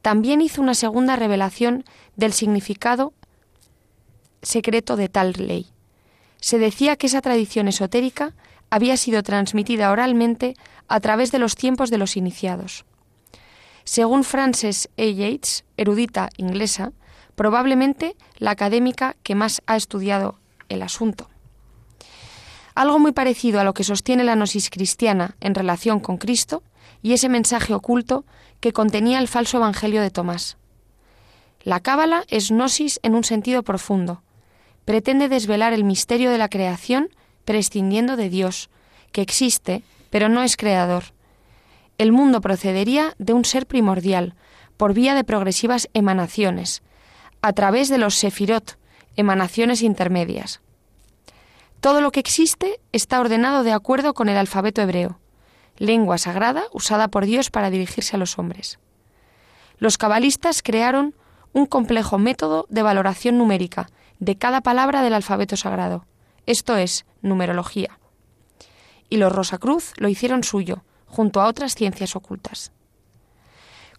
también 0.00 0.40
hizo 0.40 0.62
una 0.62 0.72
segunda 0.72 1.16
revelación 1.16 1.84
del 2.16 2.32
significado 2.32 3.12
secreto 4.40 4.96
de 4.96 5.10
tal 5.10 5.34
ley. 5.36 5.66
Se 6.40 6.58
decía 6.58 6.96
que 6.96 7.08
esa 7.08 7.20
tradición 7.20 7.68
esotérica 7.68 8.32
había 8.70 8.96
sido 8.96 9.22
transmitida 9.22 9.90
oralmente 9.90 10.54
a 10.88 10.98
través 11.00 11.30
de 11.30 11.40
los 11.40 11.56
tiempos 11.56 11.90
de 11.90 11.98
los 11.98 12.16
iniciados. 12.16 12.86
Según 13.84 14.24
Frances 14.24 14.88
A. 14.96 15.04
Yates, 15.04 15.66
erudita 15.76 16.30
inglesa, 16.38 16.92
probablemente 17.34 18.16
la 18.38 18.52
académica 18.52 19.14
que 19.22 19.34
más 19.34 19.60
ha 19.66 19.76
estudiado 19.76 20.38
el 20.70 20.80
asunto. 20.80 21.28
Algo 22.74 22.98
muy 22.98 23.12
parecido 23.12 23.60
a 23.60 23.64
lo 23.64 23.72
que 23.72 23.84
sostiene 23.84 24.24
la 24.24 24.34
gnosis 24.34 24.68
cristiana 24.68 25.36
en 25.40 25.54
relación 25.54 26.00
con 26.00 26.16
Cristo 26.16 26.62
y 27.02 27.12
ese 27.12 27.28
mensaje 27.28 27.72
oculto 27.72 28.24
que 28.60 28.72
contenía 28.72 29.20
el 29.20 29.28
falso 29.28 29.58
evangelio 29.58 30.02
de 30.02 30.10
Tomás. 30.10 30.56
La 31.62 31.80
cábala 31.80 32.24
es 32.28 32.50
gnosis 32.50 32.98
en 33.02 33.14
un 33.14 33.24
sentido 33.24 33.62
profundo. 33.62 34.22
Pretende 34.84 35.28
desvelar 35.28 35.72
el 35.72 35.84
misterio 35.84 36.30
de 36.30 36.38
la 36.38 36.48
creación 36.48 37.10
prescindiendo 37.44 38.16
de 38.16 38.28
Dios, 38.28 38.70
que 39.12 39.22
existe, 39.22 39.82
pero 40.10 40.28
no 40.28 40.42
es 40.42 40.56
creador. 40.56 41.04
El 41.96 42.10
mundo 42.10 42.40
procedería 42.40 43.14
de 43.18 43.34
un 43.34 43.44
ser 43.44 43.66
primordial, 43.66 44.34
por 44.76 44.94
vía 44.94 45.14
de 45.14 45.22
progresivas 45.22 45.88
emanaciones, 45.94 46.82
a 47.40 47.52
través 47.52 47.88
de 47.88 47.98
los 47.98 48.16
sefirot, 48.16 48.78
emanaciones 49.14 49.82
intermedias. 49.82 50.60
Todo 51.84 52.00
lo 52.00 52.12
que 52.12 52.20
existe 52.20 52.80
está 52.92 53.20
ordenado 53.20 53.62
de 53.62 53.72
acuerdo 53.72 54.14
con 54.14 54.30
el 54.30 54.38
alfabeto 54.38 54.80
hebreo, 54.80 55.20
lengua 55.76 56.16
sagrada 56.16 56.64
usada 56.72 57.08
por 57.08 57.26
Dios 57.26 57.50
para 57.50 57.68
dirigirse 57.68 58.16
a 58.16 58.18
los 58.18 58.38
hombres. 58.38 58.78
Los 59.76 59.98
cabalistas 59.98 60.62
crearon 60.62 61.14
un 61.52 61.66
complejo 61.66 62.16
método 62.16 62.64
de 62.70 62.80
valoración 62.80 63.36
numérica 63.36 63.90
de 64.18 64.38
cada 64.38 64.62
palabra 64.62 65.02
del 65.02 65.12
alfabeto 65.12 65.58
sagrado, 65.58 66.06
esto 66.46 66.78
es, 66.78 67.04
numerología. 67.20 67.98
Y 69.10 69.18
los 69.18 69.30
Rosacruz 69.30 69.92
lo 69.98 70.08
hicieron 70.08 70.42
suyo, 70.42 70.84
junto 71.04 71.42
a 71.42 71.46
otras 71.46 71.74
ciencias 71.74 72.16
ocultas. 72.16 72.72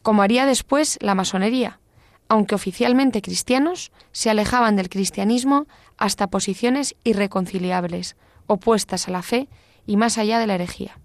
Como 0.02 0.24
haría 0.24 0.48
después 0.48 0.98
la 1.02 1.14
masonería, 1.14 1.80
aunque 2.28 2.56
oficialmente 2.56 3.22
cristianos, 3.22 3.92
se 4.12 4.32
alejaban 4.32 4.76
del 4.76 4.90
cristianismo 4.90 5.68
hasta 5.98 6.28
posiciones 6.28 6.96
irreconciliables, 7.04 8.16
opuestas 8.48 9.08
a 9.08 9.12
la 9.12 9.22
fe 9.22 9.48
y 9.86 9.98
más 9.98 10.18
allá 10.18 10.40
de 10.40 10.48
la 10.48 10.56
herejía. 10.56 11.00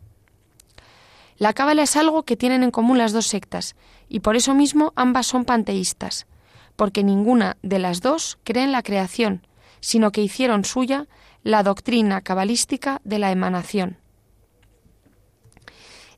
La 1.37 1.53
cábala 1.53 1.83
es 1.83 1.97
algo 1.97 2.25
que 2.25 2.37
tienen 2.37 2.63
en 2.63 2.71
común 2.71 2.99
las 2.99 3.13
dos 3.13 3.27
sectas, 3.27 3.75
y 4.09 4.21
por 4.21 4.37
eso 4.37 4.55
mismo 4.55 4.93
ambas 4.97 5.27
son 5.27 5.45
panteístas, 5.45 6.27
porque 6.77 7.03
ninguna 7.03 7.57
de 7.63 7.79
las 7.79 8.01
dos 8.01 8.39
cree 8.45 8.65
en 8.65 8.73
la 8.73 8.83
creación, 8.83 9.47
sino 9.81 10.13
que 10.13 10.23
hicieron 10.23 10.65
suya 10.65 11.07
la 11.43 11.63
doctrina 11.63 12.21
cabalística 12.21 13.01
de 13.05 13.19
la 13.19 13.33
emanación. 13.33 13.97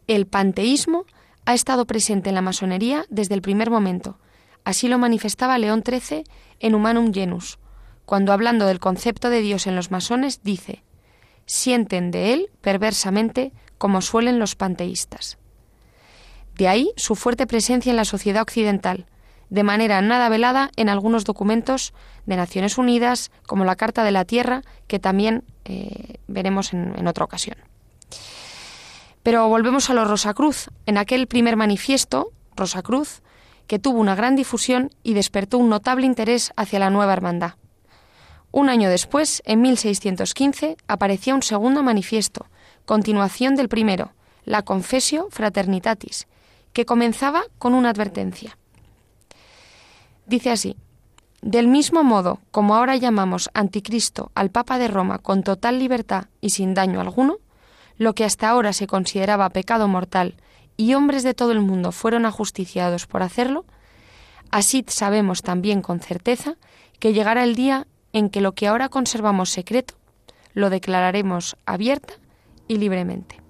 El 0.09 0.27
panteísmo 0.27 1.05
ha 1.45 1.55
estado 1.55 1.87
presente 1.87 2.31
en 2.31 2.35
la 2.35 2.43
masonería 2.43 3.05
desde 3.09 3.35
el 3.35 3.43
primer 3.43 3.71
momento, 3.71 4.19
Así 4.65 4.89
lo 4.89 4.99
manifestaba 4.99 5.59
León 5.59 5.83
XIII 5.85 6.25
en 6.61 6.75
Humanum 6.75 7.13
Genus, 7.13 7.59
cuando 8.05 8.33
hablando 8.33 8.67
del 8.67 8.81
concepto 8.81 9.31
de 9.31 9.41
Dios 9.41 9.67
en 9.67 9.77
los 9.77 9.91
masones 9.91 10.43
dice, 10.43 10.83
sienten 11.47 12.11
de 12.11 12.33
él 12.33 12.51
perversamente 12.61 13.53
como 13.79 14.01
suelen 14.01 14.39
los 14.39 14.55
panteístas. 14.55 15.39
De 16.57 16.69
ahí 16.69 16.93
su 16.97 17.15
fuerte 17.15 17.47
presencia 17.47 17.91
en 17.91 17.97
la 17.97 18.05
sociedad 18.05 18.43
occidental, 18.43 19.07
de 19.51 19.63
manera 19.63 20.01
nada 20.03 20.29
velada 20.29 20.71
en 20.77 20.89
algunos 20.89 21.25
documentos 21.25 21.93
de 22.27 22.37
Naciones 22.37 22.79
Unidas, 22.79 23.31
como 23.47 23.65
la 23.65 23.77
Carta 23.77 24.05
de 24.05 24.13
la 24.13 24.25
Tierra, 24.25 24.63
que 24.87 24.99
también 24.99 25.45
eh, 25.65 26.19
veremos 26.27 26.73
en, 26.73 26.95
en 26.97 27.07
otra 27.07 27.25
ocasión. 27.25 27.57
Pero 29.23 29.49
volvemos 29.49 29.91
a 29.91 29.95
los 29.95 30.09
Rosacruz. 30.09 30.69
En 30.87 30.99
aquel 30.99 31.27
primer 31.27 31.57
manifiesto, 31.57 32.33
Rosacruz 32.57 33.23
que 33.67 33.79
tuvo 33.79 34.01
una 34.01 34.15
gran 34.15 34.37
difusión 34.37 34.91
y 35.03 35.15
despertó 35.15 35.59
un 35.59 35.69
notable 35.69 36.07
interés 36.07 36.53
hacia 36.57 36.79
la 36.79 36.91
nueva 36.91 37.13
hermandad. 37.13 37.55
Un 38.53 38.69
año 38.69 38.91
después, 38.91 39.43
en 39.47 39.63
1615, 39.63 40.77
aparecía 40.87 41.35
un 41.35 41.43
segundo 41.43 41.83
manifiesto, 41.83 42.47
continuación 42.85 43.57
del 43.57 43.71
primero, 43.71 44.13
la 44.45 44.61
Confessio 44.61 45.29
Fraternitatis, 45.31 46.27
que 46.75 46.85
comenzaba 46.85 47.45
con 47.59 47.73
una 47.73 47.89
advertencia. 47.89 48.59
Dice 50.27 50.51
así: 50.51 50.77
Del 51.41 51.67
mismo 51.67 52.05
modo 52.05 52.41
como 52.51 52.77
ahora 52.77 52.97
llamamos 52.97 53.49
anticristo 53.55 54.31
al 54.35 54.51
Papa 54.51 54.79
de 54.79 54.89
Roma 54.89 55.19
con 55.19 55.43
total 55.43 55.79
libertad 55.79 56.27
y 56.43 56.51
sin 56.51 56.75
daño 56.75 57.01
alguno, 57.01 57.39
lo 57.97 58.15
que 58.15 58.27
hasta 58.27 58.51
ahora 58.51 58.75
se 58.75 58.87
consideraba 58.87 59.49
pecado 59.49 59.89
mortal 59.89 60.37
y 60.77 60.93
hombres 60.93 61.23
de 61.23 61.33
todo 61.33 61.53
el 61.53 61.61
mundo 61.61 61.91
fueron 61.91 62.27
ajusticiados 62.27 63.07
por 63.07 63.23
hacerlo, 63.23 63.65
así 64.51 64.85
sabemos 64.89 65.41
también 65.41 65.81
con 65.81 66.01
certeza 66.01 66.57
que 66.99 67.15
llegará 67.15 67.45
el 67.45 67.55
día 67.55 67.87
en 68.13 68.31
que 68.31 68.41
lo 68.41 68.53
que 68.53 68.67
ahora 68.67 68.89
conservamos 68.89 69.51
secreto 69.51 69.95
lo 70.55 70.71
declararemos 70.71 71.57
abierta 71.67 72.15
y 72.69 72.77
libremente. 72.77 73.41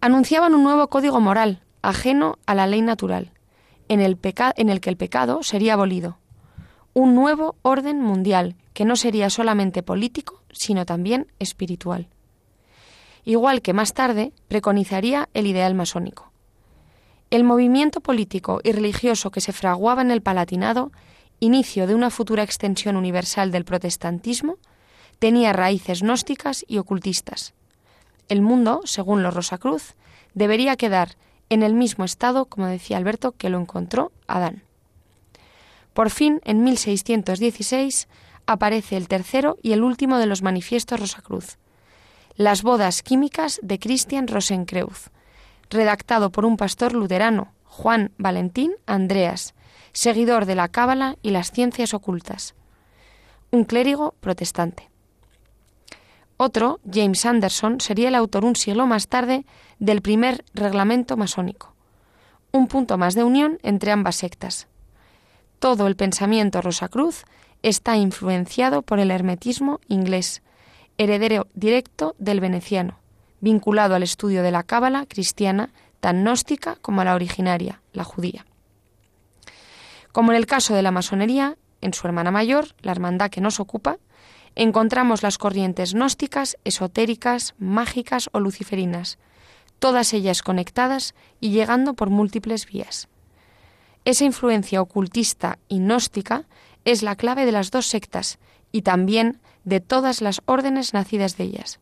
Anunciaban 0.00 0.54
un 0.54 0.62
nuevo 0.62 0.88
código 0.88 1.20
moral, 1.20 1.62
ajeno 1.82 2.38
a 2.46 2.54
la 2.54 2.66
ley 2.66 2.82
natural, 2.82 3.32
en 3.88 4.00
el, 4.00 4.18
en 4.56 4.68
el 4.68 4.80
que 4.80 4.90
el 4.90 4.96
pecado 4.96 5.42
sería 5.42 5.74
abolido. 5.74 6.18
Un 6.94 7.14
nuevo 7.14 7.56
orden 7.62 8.00
mundial 8.00 8.56
que 8.74 8.84
no 8.84 8.96
sería 8.96 9.30
solamente 9.30 9.82
político, 9.82 10.42
sino 10.50 10.86
también 10.86 11.26
espiritual 11.38 12.08
igual 13.28 13.60
que 13.60 13.74
más 13.74 13.92
tarde 13.92 14.32
preconizaría 14.48 15.28
el 15.34 15.46
ideal 15.46 15.74
masónico. 15.74 16.32
El 17.30 17.44
movimiento 17.44 18.00
político 18.00 18.62
y 18.64 18.72
religioso 18.72 19.30
que 19.30 19.42
se 19.42 19.52
fraguaba 19.52 20.00
en 20.00 20.10
el 20.10 20.22
Palatinado, 20.22 20.92
inicio 21.40 21.86
de 21.86 21.94
una 21.94 22.10
futura 22.10 22.42
extensión 22.42 22.96
universal 22.96 23.50
del 23.50 23.64
protestantismo, 23.64 24.56
tenía 25.18 25.52
raíces 25.52 26.02
gnósticas 26.02 26.64
y 26.68 26.78
ocultistas. 26.78 27.54
el 28.28 28.42
mundo, 28.42 28.82
según 28.84 29.22
los 29.22 29.32
Rosacruz, 29.32 29.94
debería 30.34 30.76
quedar 30.76 31.16
en 31.48 31.62
el 31.62 31.74
mismo 31.74 32.04
estado, 32.04 32.44
como 32.44 32.66
decía 32.66 32.98
Alberto, 32.98 33.32
que 33.32 33.48
lo 33.48 33.58
encontró 33.58 34.12
Adán. 34.26 34.62
Por 35.94 36.10
fin, 36.10 36.40
en 36.44 36.62
1616, 36.62 38.06
aparece 38.46 38.96
el 38.96 39.08
tercero 39.08 39.56
y 39.62 39.72
el 39.72 39.82
último 39.82 40.18
de 40.18 40.26
los 40.26 40.42
manifiestos 40.42 41.00
Rosacruz, 41.00 41.58
Las 42.36 42.62
bodas 42.62 43.02
químicas 43.02 43.58
de 43.62 43.78
Christian 43.78 44.28
Rosenkreuz, 44.28 45.10
redactado 45.70 46.30
por 46.30 46.44
un 46.44 46.56
pastor 46.56 46.92
luterano, 46.92 47.52
Juan 47.64 48.12
Valentín 48.16 48.74
Andreas, 48.86 49.54
seguidor 49.98 50.46
de 50.46 50.54
la 50.54 50.68
Cábala 50.68 51.16
y 51.22 51.30
las 51.30 51.50
ciencias 51.50 51.92
ocultas, 51.92 52.54
un 53.50 53.64
clérigo 53.64 54.14
protestante. 54.20 54.88
Otro, 56.36 56.78
James 56.88 57.26
Anderson, 57.26 57.80
sería 57.80 58.06
el 58.06 58.14
autor 58.14 58.44
un 58.44 58.54
siglo 58.54 58.86
más 58.86 59.08
tarde 59.08 59.44
del 59.80 60.00
primer 60.00 60.44
reglamento 60.54 61.16
masónico, 61.16 61.74
un 62.52 62.68
punto 62.68 62.96
más 62.96 63.16
de 63.16 63.24
unión 63.24 63.58
entre 63.64 63.90
ambas 63.90 64.14
sectas. 64.14 64.68
Todo 65.58 65.88
el 65.88 65.96
pensamiento 65.96 66.62
Rosacruz 66.62 67.24
está 67.64 67.96
influenciado 67.96 68.82
por 68.82 69.00
el 69.00 69.10
hermetismo 69.10 69.80
inglés, 69.88 70.42
heredero 70.96 71.48
directo 71.54 72.14
del 72.20 72.38
veneciano, 72.38 73.00
vinculado 73.40 73.96
al 73.96 74.04
estudio 74.04 74.44
de 74.44 74.52
la 74.52 74.62
cábala 74.62 75.06
cristiana 75.06 75.70
tan 75.98 76.22
gnóstica 76.22 76.76
como 76.82 77.02
la 77.02 77.16
originaria, 77.16 77.82
la 77.92 78.04
judía. 78.04 78.46
Como 80.12 80.32
en 80.32 80.36
el 80.36 80.46
caso 80.46 80.74
de 80.74 80.82
la 80.82 80.90
masonería, 80.90 81.56
en 81.80 81.94
su 81.94 82.06
hermana 82.06 82.30
mayor, 82.30 82.74
la 82.80 82.92
hermandad 82.92 83.30
que 83.30 83.40
nos 83.40 83.60
ocupa, 83.60 83.98
encontramos 84.54 85.22
las 85.22 85.38
corrientes 85.38 85.94
gnósticas, 85.94 86.56
esotéricas, 86.64 87.54
mágicas 87.58 88.28
o 88.32 88.40
luciferinas, 88.40 89.18
todas 89.78 90.12
ellas 90.12 90.42
conectadas 90.42 91.14
y 91.40 91.50
llegando 91.50 91.94
por 91.94 92.10
múltiples 92.10 92.66
vías. 92.66 93.08
Esa 94.04 94.24
influencia 94.24 94.80
ocultista 94.80 95.58
y 95.68 95.78
gnóstica 95.78 96.44
es 96.84 97.02
la 97.02 97.16
clave 97.16 97.44
de 97.44 97.52
las 97.52 97.70
dos 97.70 97.86
sectas 97.86 98.38
y 98.72 98.82
también 98.82 99.40
de 99.64 99.80
todas 99.80 100.20
las 100.20 100.40
órdenes 100.46 100.94
nacidas 100.94 101.36
de 101.36 101.44
ellas. 101.44 101.78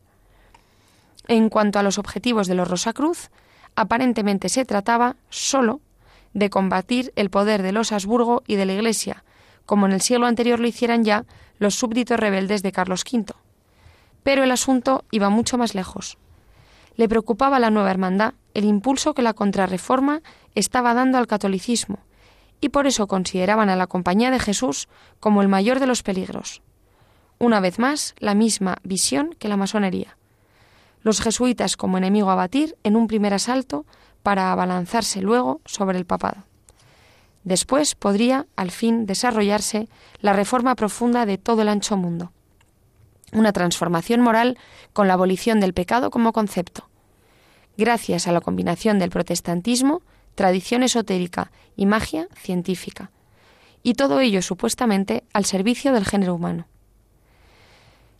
En 1.27 1.49
cuanto 1.49 1.79
a 1.79 1.83
los 1.83 1.97
objetivos 1.97 2.47
de 2.47 2.55
los 2.55 2.67
Rosacruz, 2.67 3.29
aparentemente 3.75 4.49
se 4.49 4.65
trataba 4.65 5.15
solo 5.29 5.81
de 6.37 6.51
combatir 6.51 7.11
el 7.15 7.31
poder 7.31 7.63
de 7.63 7.71
los 7.71 7.91
Habsburgo 7.91 8.43
y 8.45 8.57
de 8.57 8.67
la 8.67 8.73
Iglesia, 8.73 9.23
como 9.65 9.87
en 9.87 9.91
el 9.91 10.01
siglo 10.01 10.27
anterior 10.27 10.59
lo 10.59 10.67
hicieran 10.67 11.03
ya 11.03 11.25
los 11.57 11.73
súbditos 11.73 12.19
rebeldes 12.19 12.61
de 12.61 12.71
Carlos 12.71 13.03
V. 13.11 13.33
Pero 14.21 14.43
el 14.43 14.51
asunto 14.51 15.03
iba 15.09 15.29
mucho 15.29 15.57
más 15.57 15.73
lejos. 15.73 16.19
Le 16.95 17.09
preocupaba 17.09 17.57
a 17.57 17.59
la 17.59 17.71
nueva 17.71 17.89
hermandad 17.89 18.35
el 18.53 18.65
impulso 18.65 19.15
que 19.15 19.23
la 19.23 19.33
contrarreforma 19.33 20.21
estaba 20.53 20.93
dando 20.93 21.17
al 21.17 21.25
catolicismo, 21.25 21.97
y 22.61 22.69
por 22.69 22.85
eso 22.85 23.07
consideraban 23.07 23.69
a 23.69 23.75
la 23.75 23.87
Compañía 23.87 24.29
de 24.29 24.39
Jesús 24.39 24.87
como 25.19 25.41
el 25.41 25.47
mayor 25.47 25.79
de 25.79 25.87
los 25.87 26.03
peligros. 26.03 26.61
Una 27.39 27.59
vez 27.59 27.79
más, 27.79 28.13
la 28.19 28.35
misma 28.35 28.77
visión 28.83 29.35
que 29.39 29.47
la 29.47 29.57
masonería. 29.57 30.17
Los 31.01 31.19
jesuitas 31.19 31.77
como 31.77 31.97
enemigo 31.97 32.29
a 32.29 32.35
batir 32.35 32.77
en 32.83 32.95
un 32.95 33.07
primer 33.07 33.33
asalto 33.33 33.85
para 34.23 34.51
abalanzarse 34.51 35.21
luego 35.21 35.61
sobre 35.65 35.97
el 35.97 36.05
papado. 36.05 36.43
Después 37.43 37.95
podría, 37.95 38.45
al 38.57 38.71
fin, 38.71 39.05
desarrollarse 39.05 39.87
la 40.19 40.33
reforma 40.33 40.75
profunda 40.75 41.25
de 41.25 41.37
todo 41.37 41.61
el 41.61 41.69
ancho 41.69 41.95
mundo. 41.95 42.33
Una 43.31 43.53
transformación 43.53 44.19
moral 44.19 44.57
con 44.91 45.07
la 45.07 45.13
abolición 45.13 45.59
del 45.59 45.73
pecado 45.73 46.09
como 46.09 46.33
concepto. 46.33 46.89
Gracias 47.77 48.27
a 48.27 48.31
la 48.31 48.41
combinación 48.41 48.99
del 48.99 49.11
protestantismo, 49.11 50.01
tradición 50.35 50.83
esotérica 50.83 51.51
y 51.75 51.85
magia 51.85 52.27
científica. 52.35 53.11
Y 53.81 53.93
todo 53.93 54.19
ello 54.19 54.41
supuestamente 54.41 55.23
al 55.31 55.45
servicio 55.45 55.93
del 55.93 56.05
género 56.05 56.35
humano. 56.35 56.67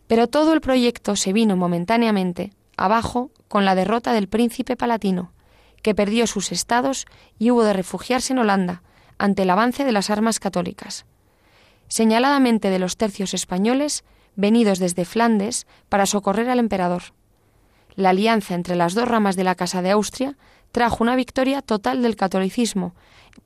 Pero 0.06 0.26
todo 0.26 0.54
el 0.54 0.62
proyecto 0.62 1.16
se 1.16 1.34
vino 1.34 1.54
momentáneamente 1.54 2.52
abajo 2.78 3.30
con 3.48 3.66
la 3.66 3.74
derrota 3.74 4.14
del 4.14 4.28
príncipe 4.28 4.74
palatino, 4.74 5.32
que 5.82 5.94
perdió 5.94 6.26
sus 6.26 6.52
estados 6.52 7.06
y 7.38 7.50
hubo 7.50 7.64
de 7.64 7.72
refugiarse 7.72 8.32
en 8.32 8.40
Holanda, 8.40 8.82
ante 9.18 9.42
el 9.42 9.50
avance 9.50 9.84
de 9.84 9.92
las 9.92 10.10
armas 10.10 10.38
católicas. 10.38 11.04
Señaladamente 11.88 12.70
de 12.70 12.78
los 12.78 12.96
tercios 12.96 13.34
españoles, 13.34 14.04
venidos 14.36 14.78
desde 14.78 15.04
Flandes 15.04 15.66
para 15.88 16.06
socorrer 16.06 16.48
al 16.50 16.58
emperador. 16.58 17.02
La 17.96 18.10
alianza 18.10 18.54
entre 18.54 18.76
las 18.76 18.94
dos 18.94 19.08
ramas 19.08 19.34
de 19.34 19.44
la 19.44 19.56
Casa 19.56 19.82
de 19.82 19.90
Austria 19.90 20.36
trajo 20.70 21.02
una 21.02 21.16
victoria 21.16 21.62
total 21.62 22.02
del 22.02 22.14
catolicismo, 22.14 22.94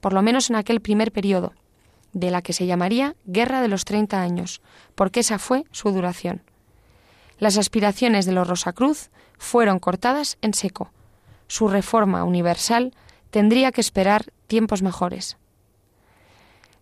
por 0.01 0.13
lo 0.13 0.23
menos 0.23 0.51
en 0.51 0.57
aquel 0.57 0.81
primer 0.81 1.13
periodo, 1.13 1.55
de 2.13 2.31
la 2.31 2.43
que 2.43 2.53
se 2.53 2.67
llamaría 2.67 3.17
Guerra 3.25 3.63
de 3.63 3.69
los 3.69 3.85
Treinta 3.85 4.21
Años, 4.21 4.61
porque 4.95 5.21
esa 5.21 5.39
fue 5.39 5.65
su 5.71 5.91
duración. 5.93 6.43
Las 7.39 7.57
aspiraciones 7.57 8.27
de 8.27 8.33
los 8.33 8.47
Rosacruz 8.47 9.11
fueron 9.39 9.79
cortadas 9.79 10.37
en 10.43 10.53
seco. 10.53 10.91
Su 11.53 11.69
reforma 11.69 12.25
universal 12.25 12.95
tendría 13.31 13.73
que 13.73 13.83
esperar 13.83 14.33
tiempos 14.47 14.81
mejores. 14.81 15.37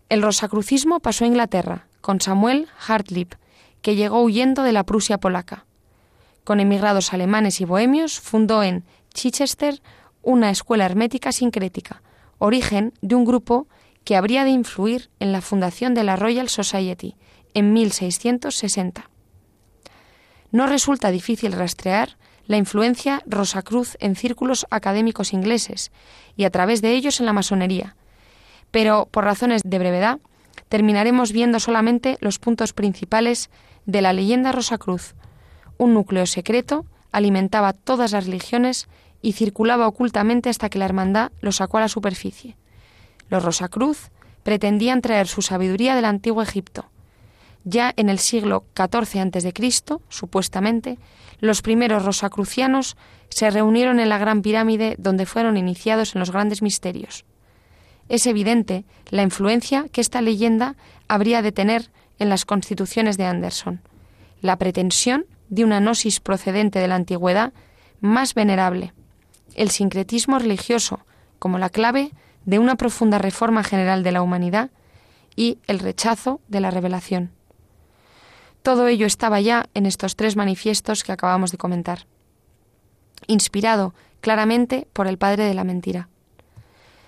El 0.07 0.21
rosacrucismo 0.21 1.01
pasó 1.01 1.25
a 1.25 1.27
Inglaterra, 1.27 1.87
con 1.99 2.21
Samuel 2.21 2.69
Hartlib, 2.87 3.35
que 3.81 3.97
llegó 3.97 4.21
huyendo 4.21 4.63
de 4.63 4.71
la 4.71 4.85
Prusia 4.85 5.17
polaca. 5.17 5.65
Con 6.45 6.61
emigrados 6.61 7.11
alemanes 7.11 7.59
y 7.59 7.65
bohemios, 7.65 8.21
fundó 8.21 8.63
en 8.63 8.85
Chichester 9.13 9.81
una 10.21 10.49
escuela 10.51 10.85
hermética 10.85 11.33
sincrética, 11.33 12.01
origen 12.37 12.93
de 13.01 13.15
un 13.15 13.25
grupo 13.25 13.67
que 14.05 14.15
habría 14.15 14.45
de 14.45 14.51
influir 14.51 15.09
en 15.19 15.33
la 15.33 15.41
fundación 15.41 15.93
de 15.93 16.05
la 16.05 16.15
Royal 16.15 16.47
Society 16.47 17.17
en 17.53 17.73
1660. 17.73 19.09
No 20.51 20.65
resulta 20.65 21.11
difícil 21.11 21.51
rastrear 21.51 22.15
la 22.51 22.57
influencia 22.57 23.23
Rosacruz 23.25 23.95
en 24.01 24.17
círculos 24.17 24.67
académicos 24.69 25.31
ingleses 25.31 25.89
y 26.35 26.43
a 26.43 26.49
través 26.49 26.81
de 26.81 26.91
ellos 26.91 27.21
en 27.21 27.25
la 27.25 27.31
masonería, 27.31 27.95
pero 28.71 29.07
por 29.09 29.23
razones 29.23 29.61
de 29.63 29.79
brevedad 29.79 30.19
terminaremos 30.67 31.31
viendo 31.31 31.61
solamente 31.61 32.17
los 32.19 32.39
puntos 32.39 32.73
principales 32.73 33.49
de 33.85 34.01
la 34.01 34.11
leyenda 34.11 34.51
Rosacruz. 34.51 35.15
Un 35.77 35.93
núcleo 35.93 36.25
secreto 36.25 36.85
alimentaba 37.13 37.71
todas 37.71 38.11
las 38.11 38.25
religiones 38.25 38.89
y 39.21 39.31
circulaba 39.31 39.87
ocultamente 39.87 40.49
hasta 40.49 40.67
que 40.67 40.77
la 40.77 40.85
hermandad 40.85 41.31
lo 41.39 41.53
sacó 41.53 41.77
a 41.77 41.81
la 41.81 41.87
superficie. 41.87 42.57
Los 43.29 43.45
Rosacruz 43.45 44.11
pretendían 44.43 45.01
traer 45.01 45.29
su 45.29 45.41
sabiduría 45.41 45.95
del 45.95 46.03
antiguo 46.03 46.41
Egipto. 46.41 46.90
Ya 47.63 47.93
en 47.95 48.09
el 48.09 48.19
siglo 48.19 48.65
XIV 48.75 49.21
a.C., 49.21 49.99
supuestamente, 50.09 50.97
los 51.39 51.61
primeros 51.61 52.05
rosacrucianos 52.05 52.97
se 53.29 53.49
reunieron 53.49 53.99
en 53.99 54.09
la 54.09 54.17
Gran 54.17 54.41
Pirámide 54.41 54.95
donde 54.97 55.25
fueron 55.25 55.57
iniciados 55.57 56.15
en 56.15 56.19
los 56.19 56.31
grandes 56.31 56.61
misterios 56.61 57.25
es 58.11 58.27
evidente 58.27 58.83
la 59.09 59.23
influencia 59.23 59.85
que 59.89 60.01
esta 60.01 60.21
leyenda 60.21 60.75
habría 61.07 61.41
de 61.41 61.53
tener 61.53 61.91
en 62.19 62.27
las 62.27 62.43
constituciones 62.43 63.17
de 63.17 63.23
Anderson, 63.23 63.79
la 64.41 64.57
pretensión 64.57 65.25
de 65.47 65.63
una 65.63 65.79
gnosis 65.79 66.19
procedente 66.19 66.79
de 66.79 66.89
la 66.89 66.95
antigüedad 66.95 67.53
más 68.01 68.33
venerable, 68.33 68.93
el 69.55 69.69
sincretismo 69.69 70.39
religioso 70.39 70.99
como 71.39 71.57
la 71.57 71.69
clave 71.69 72.11
de 72.43 72.59
una 72.59 72.75
profunda 72.75 73.17
reforma 73.17 73.63
general 73.63 74.03
de 74.03 74.11
la 74.11 74.21
humanidad 74.21 74.71
y 75.37 75.59
el 75.67 75.79
rechazo 75.79 76.41
de 76.49 76.59
la 76.59 76.69
revelación. 76.69 77.31
Todo 78.63 78.87
ello 78.87 79.07
estaba 79.07 79.41
ya 79.41 79.65
en 79.73 79.85
estos 79.85 80.15
tres 80.15 80.35
manifiestos 80.35 81.03
que 81.03 81.11
acabamos 81.11 81.51
de 81.51 81.57
comentar, 81.57 82.05
inspirado 83.27 83.93
claramente 84.21 84.87
por 84.93 85.07
el 85.07 85.17
padre 85.17 85.45
de 85.45 85.53
la 85.53 85.63
mentira. 85.63 86.09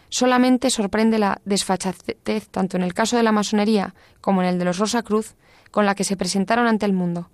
Solamente 0.10 0.70
sorprende 0.70 1.20
la 1.20 1.42
desfachatez, 1.46 2.48
tanto 2.50 2.78
en 2.78 2.84
el 2.84 2.94
caso 2.94 3.18
de 3.18 3.24
la 3.24 3.32
masonería 3.32 3.94
como 4.22 4.42
en 4.42 4.48
el 4.50 4.60
de 4.60 4.66
los 4.66 4.78
Rosa 4.78 5.04
Cruz, 5.04 5.36
con 5.72 5.86
la 5.86 5.96
que 5.96 6.04
se 6.04 6.18
presentaron 6.18 6.68
ante 6.68 6.86
el 6.86 6.94
mundo, 6.94 7.30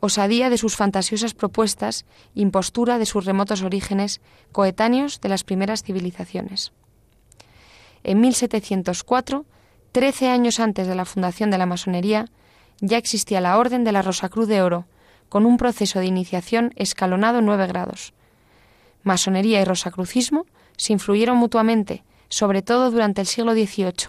osadía 0.00 0.50
de 0.50 0.58
sus 0.58 0.76
fantasiosas 0.76 1.32
propuestas, 1.32 2.04
impostura 2.34 2.98
de 2.98 3.06
sus 3.06 3.24
remotos 3.24 3.62
orígenes, 3.62 4.20
coetáneos 4.50 5.20
de 5.20 5.28
las 5.28 5.44
primeras 5.44 5.84
civilizaciones. 5.84 6.72
En 8.02 8.20
1704, 8.20 9.46
trece 9.92 10.28
años 10.28 10.58
antes 10.58 10.88
de 10.88 10.96
la 10.96 11.04
fundación 11.04 11.52
de 11.52 11.58
la 11.58 11.66
masonería, 11.66 12.26
ya 12.82 12.98
existía 12.98 13.40
la 13.40 13.56
Orden 13.56 13.84
de 13.84 13.92
la 13.92 14.02
Rosacruz 14.02 14.48
de 14.48 14.60
Oro, 14.60 14.84
con 15.30 15.46
un 15.46 15.56
proceso 15.56 16.00
de 16.00 16.06
iniciación 16.06 16.72
escalonado 16.76 17.38
en 17.38 17.46
nueve 17.46 17.66
grados. 17.66 18.12
Masonería 19.02 19.62
y 19.62 19.64
rosacrucismo 19.64 20.44
se 20.76 20.92
influyeron 20.92 21.38
mutuamente 21.38 22.04
sobre 22.32 22.62
todo 22.62 22.90
durante 22.90 23.20
el 23.20 23.26
siglo 23.26 23.52
XVIII, 23.52 24.08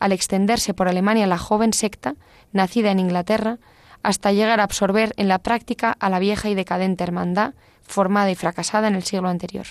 al 0.00 0.10
extenderse 0.10 0.74
por 0.74 0.88
Alemania 0.88 1.28
la 1.28 1.38
joven 1.38 1.72
secta, 1.72 2.16
nacida 2.50 2.90
en 2.90 2.98
Inglaterra, 2.98 3.58
hasta 4.02 4.32
llegar 4.32 4.58
a 4.58 4.64
absorber 4.64 5.12
en 5.16 5.28
la 5.28 5.38
práctica 5.38 5.96
a 6.00 6.10
la 6.10 6.18
vieja 6.18 6.48
y 6.48 6.56
decadente 6.56 7.04
hermandad 7.04 7.54
formada 7.82 8.32
y 8.32 8.34
fracasada 8.34 8.88
en 8.88 8.96
el 8.96 9.04
siglo 9.04 9.28
anterior. 9.28 9.66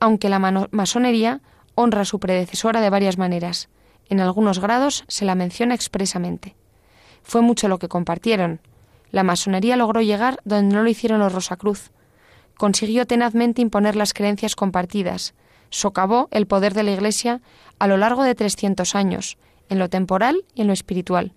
Aunque 0.00 0.28
la 0.28 0.38
masonería 0.70 1.40
honra 1.74 2.02
a 2.02 2.04
su 2.04 2.20
predecesora 2.20 2.82
de 2.82 2.90
varias 2.90 3.16
maneras, 3.16 3.70
en 4.10 4.20
algunos 4.20 4.58
grados 4.58 5.04
se 5.08 5.24
la 5.24 5.34
menciona 5.34 5.74
expresamente. 5.74 6.56
Fue 7.28 7.42
mucho 7.42 7.68
lo 7.68 7.78
que 7.78 7.88
compartieron. 7.88 8.58
La 9.10 9.22
masonería 9.22 9.76
logró 9.76 10.00
llegar 10.00 10.40
donde 10.46 10.74
no 10.74 10.82
lo 10.82 10.88
hicieron 10.88 11.20
los 11.20 11.30
Rosacruz. 11.30 11.90
Consiguió 12.56 13.06
tenazmente 13.06 13.60
imponer 13.60 13.96
las 13.96 14.14
creencias 14.14 14.56
compartidas. 14.56 15.34
Socavó 15.68 16.28
el 16.30 16.46
poder 16.46 16.72
de 16.72 16.84
la 16.84 16.92
Iglesia 16.92 17.42
a 17.78 17.86
lo 17.86 17.98
largo 17.98 18.24
de 18.24 18.34
300 18.34 18.94
años, 18.94 19.36
en 19.68 19.78
lo 19.78 19.90
temporal 19.90 20.46
y 20.54 20.62
en 20.62 20.68
lo 20.68 20.72
espiritual. 20.72 21.34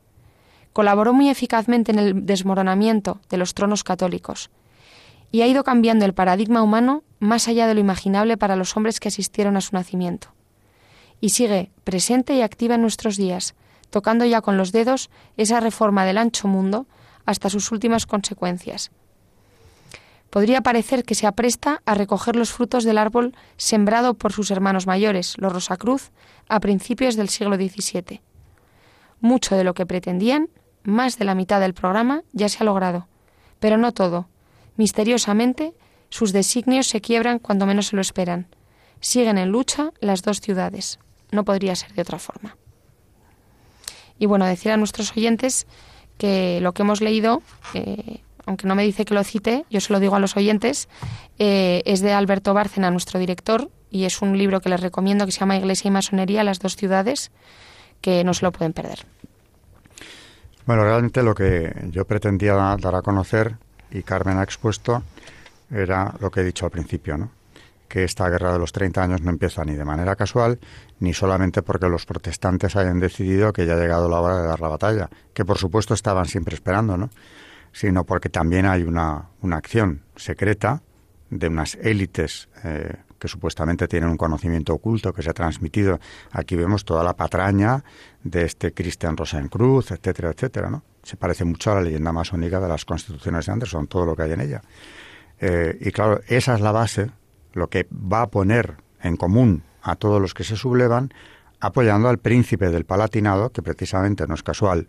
Colaboró 0.71 1.11
muy 1.11 1.27
eficazmente 1.27 1.91
en 1.91 1.99
el 1.99 2.25
desmoronamiento 2.25 3.19
de 3.29 3.35
los 3.35 3.53
tronos 3.53 3.83
católicos 3.83 4.49
y 5.29 5.41
ha 5.41 5.47
ido 5.47 5.65
cambiando 5.65 6.05
el 6.05 6.13
paradigma 6.13 6.63
humano 6.63 7.03
más 7.19 7.49
allá 7.49 7.67
de 7.67 7.73
lo 7.73 7.81
imaginable 7.81 8.37
para 8.37 8.55
los 8.55 8.77
hombres 8.77 9.01
que 9.01 9.09
asistieron 9.09 9.57
a 9.57 9.61
su 9.61 9.75
nacimiento. 9.75 10.29
Y 11.19 11.31
sigue 11.31 11.69
presente 11.83 12.33
y 12.33 12.41
activa 12.41 12.75
en 12.75 12.81
nuestros 12.81 13.17
días, 13.17 13.55
tocando 13.91 14.25
ya 14.25 14.41
con 14.41 14.57
los 14.57 14.71
dedos 14.71 15.11
esa 15.37 15.59
reforma 15.59 16.03
del 16.05 16.17
ancho 16.17 16.47
mundo 16.47 16.87
hasta 17.25 17.51
sus 17.51 17.71
últimas 17.71 18.07
consecuencias. 18.07 18.89
Podría 20.31 20.61
parecer 20.61 21.03
que 21.03 21.13
se 21.13 21.27
apresta 21.27 21.81
a 21.85 21.93
recoger 21.93 22.37
los 22.37 22.51
frutos 22.51 22.85
del 22.85 22.97
árbol 22.97 23.35
sembrado 23.57 24.13
por 24.13 24.31
sus 24.31 24.49
hermanos 24.49 24.87
mayores, 24.87 25.35
los 25.37 25.51
Rosacruz, 25.51 26.11
a 26.47 26.61
principios 26.61 27.17
del 27.17 27.29
siglo 27.29 27.57
XVII. 27.57 28.21
Mucho 29.19 29.55
de 29.55 29.65
lo 29.65 29.73
que 29.73 29.85
pretendían, 29.85 30.49
más 30.83 31.19
de 31.19 31.25
la 31.25 31.35
mitad 31.35 31.59
del 31.59 31.73
programa, 31.73 32.23
ya 32.31 32.47
se 32.47 32.59
ha 32.61 32.65
logrado. 32.65 33.07
Pero 33.59 33.77
no 33.77 33.91
todo. 33.91 34.29
Misteriosamente, 34.77 35.73
sus 36.09 36.31
designios 36.31 36.87
se 36.87 37.01
quiebran 37.01 37.37
cuando 37.37 37.65
menos 37.65 37.87
se 37.87 37.97
lo 37.97 38.01
esperan. 38.01 38.47
Siguen 39.01 39.37
en 39.37 39.49
lucha 39.49 39.91
las 39.99 40.21
dos 40.21 40.39
ciudades. 40.39 40.97
No 41.31 41.43
podría 41.43 41.75
ser 41.75 41.93
de 41.93 42.01
otra 42.03 42.19
forma. 42.19 42.55
Y 44.21 44.27
bueno, 44.27 44.45
decir 44.45 44.71
a 44.71 44.77
nuestros 44.77 45.17
oyentes 45.17 45.65
que 46.19 46.59
lo 46.61 46.73
que 46.73 46.83
hemos 46.83 47.01
leído, 47.01 47.41
eh, 47.73 48.19
aunque 48.45 48.67
no 48.67 48.75
me 48.75 48.83
dice 48.83 49.03
que 49.03 49.15
lo 49.15 49.23
cite, 49.23 49.65
yo 49.71 49.81
se 49.81 49.91
lo 49.91 49.99
digo 49.99 50.15
a 50.15 50.19
los 50.19 50.37
oyentes, 50.37 50.89
eh, 51.39 51.81
es 51.85 52.01
de 52.01 52.13
Alberto 52.13 52.53
Bárcena, 52.53 52.91
nuestro 52.91 53.19
director, 53.19 53.71
y 53.89 54.03
es 54.03 54.21
un 54.21 54.37
libro 54.37 54.61
que 54.61 54.69
les 54.69 54.79
recomiendo 54.79 55.25
que 55.25 55.31
se 55.31 55.39
llama 55.39 55.57
Iglesia 55.57 55.87
y 55.87 55.91
Masonería, 55.91 56.43
las 56.43 56.59
dos 56.59 56.75
ciudades, 56.75 57.31
que 57.99 58.23
no 58.23 58.35
se 58.35 58.45
lo 58.45 58.51
pueden 58.51 58.73
perder. 58.73 59.07
Bueno, 60.67 60.83
realmente 60.83 61.23
lo 61.23 61.33
que 61.33 61.73
yo 61.89 62.05
pretendía 62.05 62.53
dar 62.53 62.93
a 62.93 63.01
conocer, 63.01 63.55
y 63.89 64.03
Carmen 64.03 64.37
ha 64.37 64.43
expuesto, 64.43 65.01
era 65.71 66.13
lo 66.19 66.29
que 66.29 66.41
he 66.41 66.43
dicho 66.43 66.65
al 66.65 66.71
principio, 66.71 67.17
¿no? 67.17 67.31
Que 67.91 68.05
esta 68.05 68.29
guerra 68.29 68.53
de 68.53 68.59
los 68.59 68.71
30 68.71 69.03
años 69.03 69.21
no 69.21 69.31
empieza 69.31 69.65
ni 69.65 69.75
de 69.75 69.83
manera 69.83 70.15
casual, 70.15 70.59
ni 71.01 71.13
solamente 71.13 71.61
porque 71.61 71.89
los 71.89 72.05
protestantes 72.05 72.77
hayan 72.77 73.01
decidido 73.01 73.51
que 73.51 73.65
ya 73.65 73.73
ha 73.73 73.77
llegado 73.77 74.07
la 74.07 74.21
hora 74.21 74.41
de 74.41 74.47
dar 74.47 74.61
la 74.61 74.69
batalla, 74.69 75.09
que 75.33 75.43
por 75.43 75.57
supuesto 75.57 75.93
estaban 75.93 76.25
siempre 76.25 76.55
esperando, 76.55 76.95
¿no? 76.95 77.09
sino 77.73 78.05
porque 78.05 78.29
también 78.29 78.65
hay 78.65 78.83
una, 78.83 79.25
una 79.41 79.57
acción 79.57 80.03
secreta 80.15 80.81
de 81.29 81.49
unas 81.49 81.75
élites 81.81 82.47
eh, 82.63 82.95
que 83.19 83.27
supuestamente 83.27 83.89
tienen 83.89 84.09
un 84.09 84.15
conocimiento 84.17 84.73
oculto 84.73 85.11
que 85.11 85.21
se 85.21 85.29
ha 85.29 85.33
transmitido. 85.33 85.99
Aquí 86.31 86.55
vemos 86.55 86.85
toda 86.85 87.03
la 87.03 87.13
patraña 87.17 87.83
de 88.23 88.45
este 88.45 88.73
Christian 88.73 89.17
Rosencruz, 89.17 89.91
etcétera, 89.91 90.29
etcétera, 90.29 90.69
¿no? 90.69 90.83
Se 91.03 91.17
parece 91.17 91.43
mucho 91.43 91.73
a 91.73 91.75
la 91.75 91.81
leyenda 91.81 92.13
masónica 92.13 92.61
de 92.61 92.69
las 92.69 92.85
constituciones 92.85 93.45
de 93.45 93.51
Anderson, 93.51 93.87
todo 93.87 94.05
lo 94.05 94.15
que 94.15 94.23
hay 94.23 94.31
en 94.31 94.41
ella. 94.41 94.61
Eh, 95.41 95.77
y 95.81 95.91
claro, 95.91 96.21
esa 96.27 96.55
es 96.55 96.61
la 96.61 96.71
base 96.71 97.11
lo 97.53 97.69
que 97.69 97.87
va 97.91 98.23
a 98.23 98.27
poner 98.31 98.77
en 99.01 99.17
común 99.17 99.63
a 99.81 99.95
todos 99.95 100.21
los 100.21 100.33
que 100.33 100.43
se 100.43 100.55
sublevan, 100.55 101.13
apoyando 101.59 102.09
al 102.09 102.17
príncipe 102.17 102.69
del 102.69 102.85
Palatinado, 102.85 103.51
que 103.51 103.61
precisamente 103.61 104.27
no 104.27 104.35
es 104.35 104.43
casual, 104.43 104.87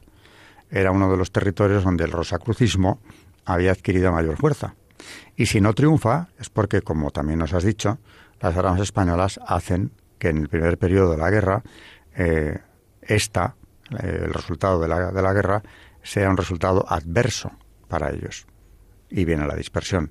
era 0.70 0.90
uno 0.90 1.10
de 1.10 1.18
los 1.18 1.30
territorios 1.30 1.84
donde 1.84 2.04
el 2.04 2.12
rosacrucismo 2.12 3.00
había 3.44 3.72
adquirido 3.72 4.10
mayor 4.10 4.36
fuerza. 4.38 4.74
Y 5.36 5.46
si 5.46 5.60
no 5.60 5.74
triunfa, 5.74 6.28
es 6.38 6.48
porque, 6.48 6.80
como 6.80 7.10
también 7.10 7.38
nos 7.38 7.52
has 7.52 7.64
dicho, 7.64 7.98
las 8.40 8.56
armas 8.56 8.80
españolas 8.80 9.38
hacen 9.46 9.92
que 10.18 10.28
en 10.28 10.38
el 10.38 10.48
primer 10.48 10.78
periodo 10.78 11.12
de 11.12 11.18
la 11.18 11.30
guerra, 11.30 11.62
eh, 12.16 12.58
esta, 13.02 13.56
eh, 13.90 14.22
el 14.24 14.32
resultado 14.32 14.80
de 14.80 14.88
la, 14.88 15.10
de 15.10 15.22
la 15.22 15.32
guerra, 15.32 15.62
sea 16.02 16.30
un 16.30 16.36
resultado 16.36 16.84
adverso 16.88 17.52
para 17.88 18.10
ellos. 18.10 18.46
Y 19.10 19.24
viene 19.24 19.46
la 19.46 19.56
dispersión. 19.56 20.10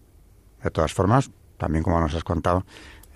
De 0.64 0.70
todas 0.70 0.94
formas, 0.94 1.32
también 1.62 1.84
como 1.84 2.00
nos 2.00 2.16
has 2.16 2.24
contado, 2.24 2.66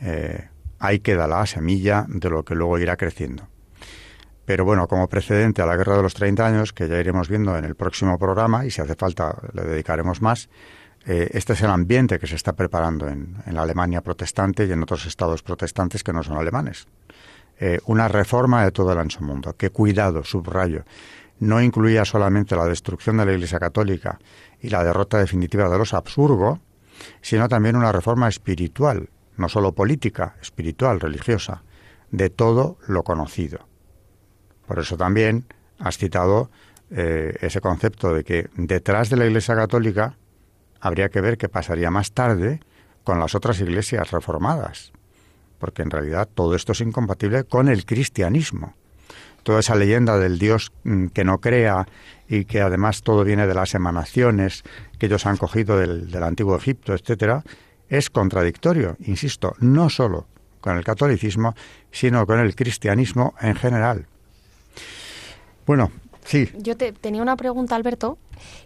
eh, 0.01 0.49
ahí 0.77 0.99
queda 0.99 1.25
la 1.25 1.47
semilla 1.47 2.05
de 2.08 2.29
lo 2.29 2.45
que 2.45 2.53
luego 2.53 2.77
irá 2.77 2.95
creciendo. 2.95 3.47
Pero 4.45 4.65
bueno, 4.65 4.88
como 4.88 5.10
precedente 5.10 5.63
a 5.63 5.65
la 5.65 5.75
Guerra 5.75 5.97
de 5.97 6.03
los 6.03 6.13
30 6.13 6.45
años, 6.45 6.71
que 6.71 6.88
ya 6.88 6.99
iremos 6.99 7.27
viendo 7.27 7.58
en 7.58 7.65
el 7.65 7.73
próximo 7.73 8.19
programa, 8.19 8.63
y 8.63 8.69
si 8.69 8.81
hace 8.81 8.93
falta 8.93 9.36
le 9.53 9.63
dedicaremos 9.63 10.21
más, 10.21 10.47
eh, 11.08 11.29
este 11.34 11.53
es 11.53 11.62
el 11.63 11.71
ambiente 11.71 12.19
que 12.19 12.27
se 12.27 12.36
está 12.36 12.53
preparando 12.53 13.08
en, 13.08 13.36
la 13.51 13.63
Alemania 13.63 14.01
protestante 14.01 14.65
y 14.65 14.71
en 14.71 14.84
otros 14.84 15.08
estados 15.08 15.41
protestantes 15.41 16.03
que 16.03 16.13
no 16.13 16.21
son 16.21 16.38
alemanes. 16.38 16.88
Eh, 17.60 17.79
una 17.88 18.08
reforma 18.08 18.63
de 18.63 18.71
todo 18.71 18.93
el 18.93 18.99
ancho 18.99 19.21
mundo, 19.21 19.55
que 19.58 19.71
cuidado, 19.71 20.23
subrayo, 20.23 20.84
no 21.39 21.60
incluía 21.63 22.05
solamente 22.05 22.55
la 22.55 22.65
destrucción 22.65 23.17
de 23.17 23.25
la 23.25 23.34
Iglesia 23.34 23.58
Católica 23.58 24.19
y 24.62 24.69
la 24.69 24.84
derrota 24.84 25.17
definitiva 25.17 25.67
de 25.67 25.77
los 25.79 25.95
Habsburgo, 25.95 26.60
sino 27.21 27.47
también 27.47 27.75
una 27.75 27.91
reforma 27.91 28.27
espiritual, 28.27 29.10
no 29.38 29.49
solo 29.49 29.73
política, 29.73 30.36
espiritual, 30.41 30.99
religiosa, 30.99 31.63
de 32.12 32.29
todo 32.29 32.77
lo 32.88 33.03
conocido. 33.03 33.67
Por 34.67 34.79
eso 34.79 34.97
también 34.97 35.45
has 35.79 35.97
citado 35.97 36.49
eh, 36.91 37.36
ese 37.41 37.62
concepto 37.62 38.13
de 38.13 38.23
que 38.23 38.49
detrás 38.55 39.10
de 39.10 39.17
la 39.17 39.25
Iglesia 39.25 39.55
Católica 39.55 40.17
habría 40.79 41.10
que 41.10 41.21
ver 41.21 41.38
qué 41.38 41.49
pasaría 41.49 41.89
más 41.89 42.12
tarde 42.12 42.60
con 43.03 43.19
las 43.19 43.36
otras 43.36 43.60
iglesias 43.60 44.12
reformadas, 44.12 44.91
porque 45.60 45.81
en 45.81 45.91
realidad 45.91 46.29
todo 46.34 46.55
esto 46.55 46.73
es 46.73 46.81
incompatible 46.81 47.43
con 47.43 47.69
el 47.69 47.86
cristianismo. 47.86 48.75
Toda 49.43 49.60
esa 49.60 49.75
leyenda 49.75 50.17
del 50.17 50.39
Dios 50.39 50.71
mm, 50.84 51.08
que 51.08 51.23
no 51.23 51.39
crea 51.39 51.88
y 52.27 52.45
que 52.45 52.62
además 52.62 53.03
todo 53.03 53.23
viene 53.23 53.45
de 53.45 53.53
las 53.53 53.75
emanaciones 53.75 54.63
que 54.97 55.08
ellos 55.08 55.25
han 55.25 55.38
cogido 55.38 55.77
del, 55.77 56.23
antiguo 56.23 56.55
Egipto, 56.55 56.93
etcétera, 56.93 57.43
es 57.89 58.10
contradictorio, 58.10 58.97
insisto, 59.05 59.53
no 59.60 59.89
solo 59.89 60.27
con 60.60 60.77
el 60.77 60.84
catolicismo, 60.84 61.53
sino 61.91 62.25
con 62.25 62.39
el 62.39 62.55
cristianismo 62.55 63.36
en 63.39 63.55
general. 63.55 64.08
Bueno, 65.65 65.91
sí. 66.23 66.49
Yo 66.58 66.75
te, 66.75 66.91
tenía 66.91 67.21
una 67.21 67.36
pregunta, 67.36 67.75
Alberto, 67.75 68.17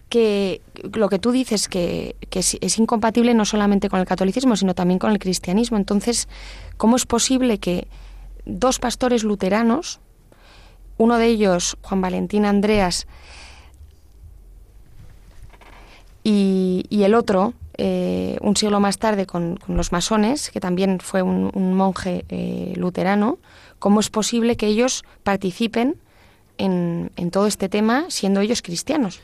que 0.07 0.61
lo 0.93 1.09
que 1.09 1.19
tú 1.19 1.31
dices 1.31 1.67
que, 1.67 2.15
que 2.29 2.39
es, 2.39 2.57
es, 2.61 2.79
incompatible 2.79 3.33
no 3.33 3.45
solamente 3.45 3.89
con 3.89 3.99
el 3.99 4.05
catolicismo, 4.05 4.55
sino 4.55 4.73
también 4.73 4.99
con 4.99 5.11
el 5.11 5.19
cristianismo. 5.19 5.77
Entonces, 5.77 6.27
¿cómo 6.77 6.95
es 6.95 7.05
posible 7.05 7.59
que 7.59 7.87
dos 8.45 8.79
pastores 8.79 9.23
luteranos, 9.23 9.99
uno 10.97 11.17
de 11.17 11.27
ellos, 11.27 11.77
Juan 11.81 12.01
Valentín 12.01 12.45
Andreas, 12.45 13.07
y, 16.31 17.03
el 17.03 17.15
otro, 17.15 17.53
eh, 17.77 18.37
un 18.41 18.55
siglo 18.55 18.79
más 18.79 18.99
tarde, 18.99 19.25
con, 19.25 19.59
los 19.67 19.91
masones, 19.91 20.51
que 20.51 20.59
también 20.59 20.99
fue 20.99 21.21
un, 21.21 21.73
monje 21.73 22.25
eh, 22.29 22.73
luterano, 22.75 23.39
¿cómo 23.79 23.99
es 23.99 24.09
posible 24.09 24.57
que 24.57 24.67
ellos 24.67 25.03
participen 25.23 25.95
en, 26.57 27.09
todo 27.31 27.47
este 27.47 27.69
tema 27.69 28.05
siendo 28.09 28.41
ellos 28.41 28.61
cristianos? 28.61 29.21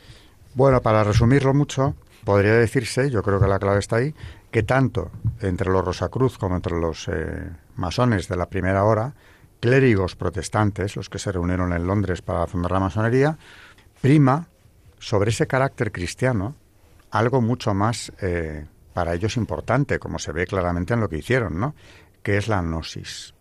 Bueno, 0.54 0.80
para 0.80 1.04
resumirlo 1.04 1.54
mucho, 1.54 1.94
podría 2.24 2.54
decirse, 2.54 3.10
yo 3.10 3.22
creo 3.22 3.38
que 3.38 3.46
la 3.46 3.58
clave 3.58 3.78
está 3.78 3.96
ahí, 3.96 4.14
que 4.50 4.62
tanto 4.62 5.10
entre 5.42 5.70
los 5.70 5.84
Rosacruz 5.84 6.38
como 6.38 6.56
entre 6.56 6.78
los 6.78 7.08
eh, 7.08 7.50
masones 7.76 8.26
de 8.26 8.36
la 8.36 8.46
primera 8.46 8.84
hora, 8.84 9.14
clérigos 9.60 10.16
protestantes, 10.16 10.96
los 10.96 11.08
que 11.08 11.18
se 11.18 11.30
reunieron 11.30 11.72
en 11.72 11.86
Londres 11.86 12.22
para 12.22 12.46
fundar 12.46 12.72
la 12.72 12.80
masonería, 12.80 13.38
prima 14.00 14.48
sobre 14.98 15.30
ese 15.30 15.46
carácter 15.46 15.92
cristiano 15.92 16.54
algo 17.10 17.40
mucho 17.40 17.74
más 17.74 18.12
eh, 18.20 18.66
para 18.92 19.14
ellos 19.14 19.36
importante, 19.36 19.98
como 19.98 20.18
se 20.18 20.32
ve 20.32 20.46
claramente 20.46 20.94
en 20.94 21.00
lo 21.00 21.08
que 21.08 21.18
hicieron, 21.18 21.58
¿no? 21.58 21.74
que 22.22 22.36
es 22.36 22.48
la 22.48 22.60
gnosis. 22.60 23.34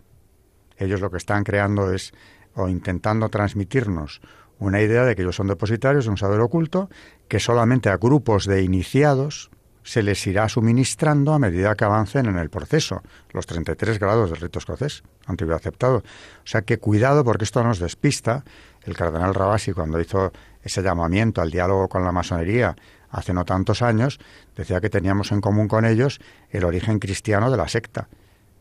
Ellos 0.77 1.01
lo 1.01 1.09
que 1.09 1.17
están 1.17 1.43
creando 1.43 1.91
es, 1.93 2.13
o 2.53 2.67
intentando 2.67 3.29
transmitirnos, 3.29 4.21
una 4.59 4.81
idea 4.81 5.03
de 5.03 5.15
que 5.15 5.21
ellos 5.21 5.35
son 5.35 5.47
depositarios 5.47 6.05
de 6.05 6.11
un 6.11 6.17
saber 6.17 6.39
oculto 6.39 6.89
que 7.27 7.39
solamente 7.39 7.89
a 7.89 7.97
grupos 7.97 8.45
de 8.45 8.63
iniciados 8.63 9.49
se 9.83 10.01
les 10.01 10.25
irá 10.25 10.49
suministrando 10.49 11.33
a 11.33 11.39
medida 11.39 11.75
que 11.75 11.85
avancen 11.85 12.25
en 12.25 12.37
el 12.37 12.49
proceso, 12.49 13.03
los 13.31 13.45
33 13.45 13.99
grados 13.99 14.31
del 14.31 14.39
rito 14.39 14.57
escocés, 14.59 15.03
antiguo 15.27 15.55
aceptado. 15.55 15.97
O 15.97 16.03
sea 16.47 16.63
que 16.63 16.79
cuidado 16.79 17.23
porque 17.23 17.43
esto 17.43 17.63
nos 17.63 17.79
despista. 17.79 18.43
El 18.83 18.95
cardenal 18.95 19.35
Rabasi, 19.35 19.73
cuando 19.73 19.99
hizo 19.99 20.31
ese 20.63 20.81
llamamiento 20.81 21.41
al 21.41 21.51
diálogo 21.51 21.87
con 21.87 22.03
la 22.03 22.11
masonería 22.11 22.75
hace 23.15 23.33
no 23.33 23.45
tantos 23.45 23.81
años, 23.81 24.19
decía 24.55 24.81
que 24.81 24.89
teníamos 24.89 25.31
en 25.31 25.39
común 25.39 25.67
con 25.67 25.85
ellos 25.85 26.19
el 26.49 26.65
origen 26.65 26.99
cristiano 26.99 27.49
de 27.49 27.57
la 27.57 27.69
secta. 27.69 28.09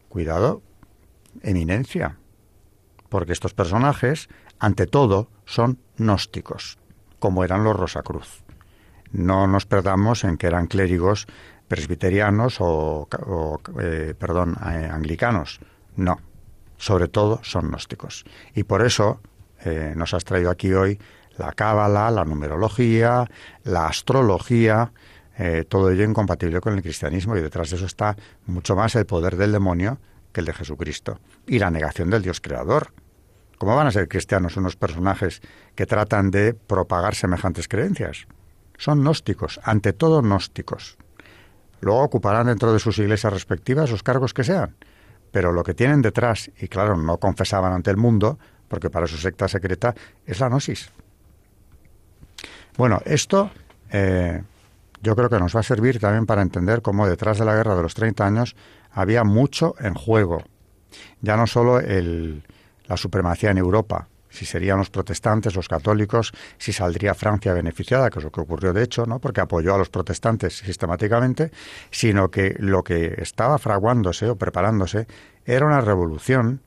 Cuidado, 0.09 0.62
eminencia, 1.43 2.19
porque 3.09 3.33
estos 3.33 3.53
personajes, 3.53 4.29
ante 4.61 4.87
todo, 4.87 5.29
son 5.45 5.79
gnósticos, 5.99 6.79
como 7.19 7.43
eran 7.43 7.64
los 7.64 7.77
Rosacruz. 7.77 8.45
No 9.11 9.49
nos 9.49 9.67
perdamos 9.67 10.23
en 10.23 10.37
que 10.37 10.47
eran 10.47 10.69
clérigos 10.69 11.27
presbiterianos 11.67 12.59
o, 12.61 13.09
eh, 13.81 14.14
perdón, 14.17 14.57
eh, 14.61 14.88
anglicanos. 14.90 15.59
No, 15.97 16.19
sobre 16.77 17.09
todo 17.09 17.40
son 17.43 17.69
gnósticos. 17.69 18.25
Y 18.55 18.62
por 18.62 18.83
eso 18.83 19.21
eh, 19.64 19.95
nos 19.97 20.14
has 20.14 20.25
traído 20.25 20.51
aquí 20.51 20.73
hoy 20.73 20.99
la 21.38 21.53
cábala, 21.53 22.11
la 22.11 22.25
numerología, 22.25 23.29
la 23.64 23.87
astrología, 23.87 24.92
todo 25.68 25.90
ello 25.90 26.05
incompatible 26.05 26.61
con 26.61 26.75
el 26.75 26.83
cristianismo 26.83 27.37
y 27.37 27.42
detrás 27.42 27.70
de 27.70 27.77
eso 27.77 27.87
está 27.87 28.16
mucho 28.47 28.77
más 28.77 28.94
el 28.94 29.07
poder 29.07 29.37
del 29.37 29.53
demonio 29.53 29.99
que 30.33 30.40
el 30.40 30.47
de 30.47 30.53
Jesucristo 30.53 31.18
y 31.47 31.59
la 31.59 31.70
negación 31.70 32.11
del 32.11 32.23
Dios 32.23 32.40
creador. 32.40 32.92
¿Cómo 33.59 33.77
van 33.77 33.87
a 33.87 33.92
ser 33.92 34.09
cristianos 34.09 34.57
unos 34.57 34.77
personajes 34.77 35.40
que 35.75 35.87
tratan 35.87 36.31
de 36.31 36.55
propagar 36.55 37.14
semejantes 37.14 37.68
creencias? 37.68 38.27
Son 38.77 39.01
gnósticos, 39.01 39.61
ante 39.62 39.92
todo 39.92 40.23
gnósticos. 40.23 40.99
Luego 41.81 42.03
ocuparán 42.03 42.47
dentro 42.47 42.73
de 42.73 42.79
sus 42.79 42.99
iglesias 42.99 43.33
respectivas 43.33 43.90
los 43.90 44.03
cargos 44.03 44.35
que 44.35 44.42
sean, 44.42 44.75
pero 45.31 45.53
lo 45.53 45.62
que 45.62 45.75
tienen 45.75 46.03
detrás, 46.03 46.51
y 46.61 46.68
claro, 46.68 46.97
no 46.97 47.18
confesaban 47.18 47.73
ante 47.73 47.90
el 47.90 47.97
mundo, 47.97 48.38
porque 48.68 48.90
para 48.90 49.07
su 49.07 49.16
secta 49.16 49.47
secreta 49.49 49.94
es 50.27 50.40
la 50.40 50.49
gnosis. 50.49 50.90
Bueno, 52.77 53.01
esto 53.05 53.51
eh, 53.91 54.43
yo 55.01 55.15
creo 55.15 55.29
que 55.29 55.39
nos 55.39 55.55
va 55.55 55.61
a 55.61 55.65
servir 55.65 56.01
también 56.01 56.27
para 56.27 56.43
entender 56.43 56.83
cómo 56.83 57.07
detrás 57.07 57.39
de 57.39 57.45
la 57.45 57.55
guerra 57.55 57.77
de 57.77 57.83
los 57.83 57.95
30 57.95 58.27
años 58.27 58.57
había 58.91 59.23
mucho 59.23 59.75
en 59.79 59.95
juego. 59.95 60.43
Ya 61.21 61.37
no 61.37 61.47
solo 61.47 61.79
el, 61.79 62.43
la 62.87 62.97
supremacía 62.97 63.51
en 63.51 63.59
Europa, 63.59 64.09
si 64.29 64.45
serían 64.45 64.79
los 64.79 64.91
protestantes, 64.91 65.55
los 65.55 65.69
católicos, 65.69 66.33
si 66.59 66.73
saldría 66.73 67.15
Francia 67.15 67.53
beneficiada, 67.53 68.11
que 68.11 68.19
es 68.19 68.25
lo 68.25 68.33
que 68.33 68.41
ocurrió 68.41 68.73
de 68.73 68.83
hecho, 68.83 69.07
¿no? 69.07 69.21
porque 69.21 69.41
apoyó 69.41 69.75
a 69.75 69.79
los 69.79 69.91
protestantes 69.91 70.59
sistemáticamente, 70.59 71.53
sino 71.91 72.31
que 72.31 72.57
lo 72.59 72.83
que 72.83 73.15
estaba 73.19 73.59
fraguándose 73.59 74.29
o 74.29 74.37
preparándose 74.37 75.07
era 75.45 75.67
una 75.67 75.81
revolución 75.81 76.61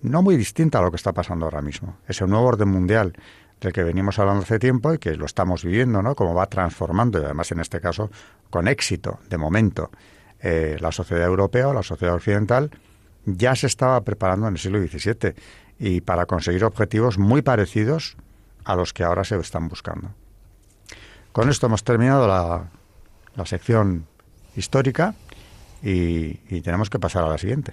no 0.00 0.22
muy 0.22 0.36
distinta 0.36 0.78
a 0.78 0.82
lo 0.82 0.90
que 0.90 0.96
está 0.96 1.12
pasando 1.12 1.44
ahora 1.44 1.62
mismo. 1.62 1.98
Ese 2.08 2.26
nuevo 2.26 2.46
orden 2.46 2.68
mundial 2.68 3.12
del 3.62 3.72
que 3.72 3.84
venimos 3.84 4.18
hablando 4.18 4.42
hace 4.42 4.58
tiempo 4.58 4.92
y 4.92 4.98
que 4.98 5.14
lo 5.14 5.24
estamos 5.24 5.64
viviendo, 5.64 6.02
¿no? 6.02 6.14
Como 6.14 6.34
va 6.34 6.46
transformando, 6.46 7.20
y 7.20 7.24
además 7.24 7.52
en 7.52 7.60
este 7.60 7.80
caso 7.80 8.10
con 8.50 8.68
éxito, 8.68 9.20
de 9.30 9.38
momento, 9.38 9.90
eh, 10.40 10.76
la 10.80 10.92
sociedad 10.92 11.26
europea 11.26 11.68
o 11.68 11.72
la 11.72 11.82
sociedad 11.82 12.14
occidental, 12.14 12.70
ya 13.24 13.54
se 13.54 13.68
estaba 13.68 14.00
preparando 14.02 14.48
en 14.48 14.54
el 14.54 14.58
siglo 14.58 14.80
XVII 14.80 15.34
y 15.78 16.00
para 16.00 16.26
conseguir 16.26 16.64
objetivos 16.64 17.18
muy 17.18 17.42
parecidos 17.42 18.16
a 18.64 18.74
los 18.74 18.92
que 18.92 19.04
ahora 19.04 19.24
se 19.24 19.38
están 19.38 19.68
buscando. 19.68 20.10
Con 21.30 21.48
esto 21.48 21.66
hemos 21.66 21.84
terminado 21.84 22.26
la, 22.26 22.68
la 23.36 23.46
sección 23.46 24.06
histórica 24.56 25.14
y 25.82 26.60
tenemos 26.60 26.90
que 26.90 26.98
pasar 26.98 27.24
a 27.24 27.28
la 27.28 27.38
siguiente. 27.38 27.72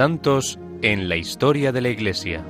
Santos 0.00 0.58
en 0.80 1.10
la 1.10 1.16
historia 1.16 1.72
de 1.72 1.82
la 1.82 1.90
Iglesia. 1.90 2.42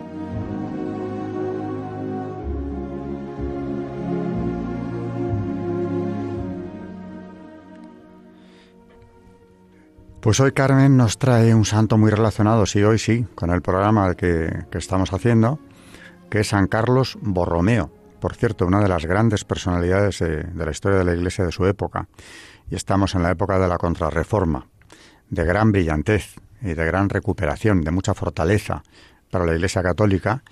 Pues 10.20 10.38
hoy 10.38 10.52
Carmen 10.52 10.96
nos 10.96 11.18
trae 11.18 11.52
un 11.52 11.64
santo 11.64 11.98
muy 11.98 12.12
relacionado, 12.12 12.66
sí, 12.66 12.84
hoy 12.84 13.00
sí, 13.00 13.26
con 13.34 13.50
el 13.50 13.62
programa 13.62 14.14
que, 14.14 14.66
estamos 14.70 15.12
haciendo, 15.12 15.58
que 16.30 16.38
es 16.38 16.50
San 16.50 16.68
Carlos 16.68 17.18
Borromeo. 17.20 17.90
Por 18.20 18.36
cierto, 18.36 18.64
una 18.64 18.78
de 18.78 18.88
las 18.88 19.06
grandes 19.06 19.44
personalidades 19.44 20.20
de 20.20 20.46
la 20.54 20.70
historia 20.70 20.98
de 20.98 21.04
la 21.04 21.14
Iglesia 21.14 21.44
de 21.44 21.50
su 21.50 21.66
época. 21.66 22.06
Y 22.70 22.76
estamos 22.76 23.16
en 23.16 23.24
la 23.24 23.32
época 23.32 23.58
de 23.58 23.66
la 23.66 23.76
Contrarreforma, 23.76 24.68
de 25.30 25.44
gran 25.44 25.72
brillantez, 25.72 26.36
y 26.62 26.74
de 26.74 26.84
gran 26.84 27.08
recuperación, 27.08 27.82
de 27.82 27.90
mucha 27.90 28.14
fortaleza 28.14 28.82
para 29.30 29.46
la 29.46 29.54
Iglesia 29.54 29.82
Católica, 29.82 30.42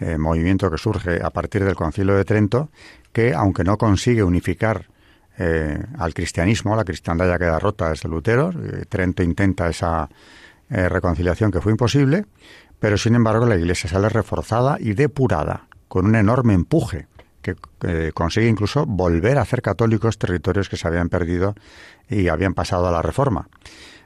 eh, 0.00 0.18
movimiento 0.18 0.70
que 0.70 0.78
surge 0.78 1.22
a 1.22 1.30
partir 1.30 1.64
del 1.64 1.76
Concilio 1.76 2.16
de 2.16 2.24
Trento, 2.24 2.70
que 3.12 3.32
aunque 3.32 3.62
no 3.62 3.78
consigue 3.78 4.24
unificar 4.24 4.88
eh, 5.38 5.80
al 5.98 6.12
cristianismo, 6.12 6.74
la 6.74 6.84
cristiandad 6.84 7.28
ya 7.28 7.38
queda 7.38 7.58
rota 7.60 7.90
desde 7.90 8.08
Lutero, 8.08 8.50
eh, 8.50 8.84
Trento 8.88 9.22
intenta 9.22 9.68
esa 9.68 10.08
reconciliación 10.66 11.52
que 11.52 11.60
fue 11.60 11.72
imposible, 11.72 12.24
pero 12.80 12.96
sin 12.96 13.14
embargo 13.14 13.46
la 13.46 13.54
Iglesia 13.54 13.88
sale 13.88 14.08
reforzada 14.08 14.78
y 14.80 14.94
depurada, 14.94 15.68
con 15.86 16.06
un 16.06 16.16
enorme 16.16 16.54
empuje 16.54 17.06
que 17.42 17.54
consigue 18.14 18.48
incluso 18.48 18.86
volver 18.86 19.36
a 19.36 19.42
hacer 19.42 19.60
católicos 19.60 20.18
territorios 20.18 20.70
que 20.70 20.78
se 20.78 20.88
habían 20.88 21.10
perdido 21.10 21.54
y 22.08 22.28
habían 22.28 22.54
pasado 22.54 22.88
a 22.88 22.90
la 22.90 23.02
Reforma. 23.02 23.46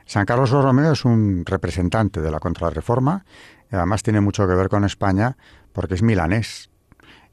San 0.09 0.25
Carlos 0.25 0.51
Borromeo 0.51 0.92
es 0.92 1.05
un 1.05 1.44
representante 1.44 2.23
de 2.23 2.31
la 2.31 2.40
Contrarreforma 2.40 3.27
y 3.71 3.77
además 3.77 4.03
tiene 4.03 4.23
mucho 4.23 4.49
que 4.49 4.55
ver 4.55 4.71
con 4.71 4.85
España 4.85 5.37
porque 5.75 5.97
es 5.97 6.03
milanés. 6.03 6.71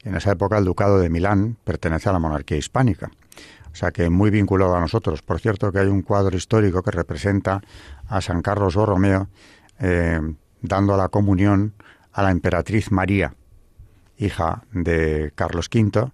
En 0.04 0.14
esa 0.14 0.34
época 0.34 0.58
el 0.58 0.66
Ducado 0.66 1.00
de 1.00 1.10
Milán 1.10 1.56
pertenece 1.64 2.10
a 2.10 2.12
la 2.12 2.20
monarquía 2.20 2.58
hispánica. 2.58 3.12
O 3.72 3.76
sea 3.76 3.92
que 3.92 4.10
muy 4.10 4.30
vinculado 4.30 4.76
a 4.76 4.82
nosotros. 4.82 5.22
Por 5.22 5.40
cierto 5.40 5.72
que 5.72 5.80
hay 5.80 5.88
un 5.88 6.02
cuadro 6.02 6.36
histórico 6.36 6.84
que 6.84 6.92
representa 6.92 7.62
a 8.10 8.20
San 8.20 8.42
Carlos 8.42 8.76
Borromeo 8.76 9.30
eh, 9.80 10.20
dando 10.62 10.98
la 10.98 11.08
comunión 11.08 11.76
a 12.12 12.24
la 12.24 12.32
emperatriz 12.32 12.92
María, 12.92 13.36
hija 14.18 14.64
de 14.74 15.32
Carlos 15.34 15.70
V, 15.74 16.12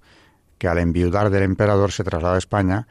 que 0.59 0.67
al 0.67 0.77
enviudar 0.77 1.31
del 1.31 1.41
emperador 1.41 1.91
se 1.91 2.03
traslada 2.03 2.35
a 2.35 2.37
España 2.37 2.87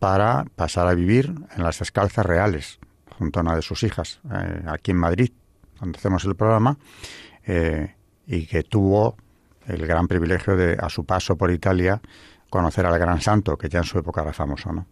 para 0.00 0.44
pasar 0.56 0.88
a 0.88 0.94
vivir 0.94 1.32
en 1.56 1.62
las 1.62 1.80
escalzas 1.80 2.26
reales, 2.26 2.80
junto 3.22 3.38
a 3.38 3.42
una 3.42 3.54
de 3.54 3.62
sus 3.62 3.84
hijas, 3.84 4.18
eh, 4.32 4.64
aquí 4.66 4.90
en 4.90 4.96
Madrid, 4.96 5.30
donde 5.78 5.96
hacemos 5.96 6.24
el 6.24 6.34
programa, 6.34 6.76
eh, 7.46 7.94
y 8.26 8.46
que 8.46 8.64
tuvo 8.64 9.16
el 9.68 9.86
gran 9.86 10.08
privilegio 10.08 10.56
de, 10.56 10.76
a 10.76 10.88
su 10.88 11.04
paso 11.04 11.36
por 11.36 11.52
Italia, 11.52 12.00
conocer 12.50 12.84
al 12.84 12.98
gran 12.98 13.20
santo, 13.20 13.56
que 13.56 13.68
ya 13.68 13.78
en 13.78 13.84
su 13.84 13.96
época 13.96 14.22
era 14.22 14.32
famoso. 14.32 14.72
¿no? 14.72 14.86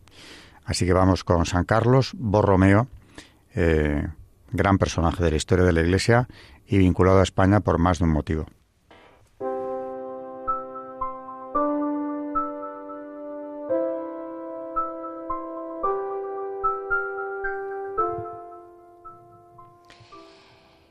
Así 0.65 0.87
que 0.87 0.93
vamos 0.93 1.25
con 1.25 1.45
San 1.45 1.65
Carlos 1.65 2.13
Borromeo, 2.15 2.87
eh, 3.57 4.07
gran 4.53 4.79
personaje 4.79 5.25
de 5.25 5.31
la 5.33 5.37
historia 5.37 5.65
de 5.65 5.73
la 5.73 5.81
Iglesia 5.81 6.29
y 6.69 6.79
vinculado 6.79 7.19
a 7.19 7.25
España 7.25 7.59
por 7.59 7.79
más 7.79 7.99
de 7.99 8.05
un 8.05 8.13
motivo. 8.13 8.47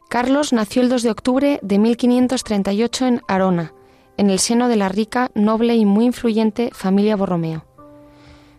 Carlos 0.10 0.54
nació 0.54 0.82
el 0.82 0.90
2 0.90 1.04
de 1.04 1.12
octubre 1.12 1.60
de 1.62 1.78
1538 1.78 3.06
en 3.06 3.22
Arona, 3.28 3.76
en 4.18 4.32
el 4.32 4.40
seno 4.40 4.68
de 4.68 4.76
la 4.76 4.90
rica, 4.90 5.30
noble 5.36 5.76
y 5.76 5.86
muy 5.86 6.06
influyente 6.06 6.72
familia 6.74 7.16
Borromeo. 7.16 7.64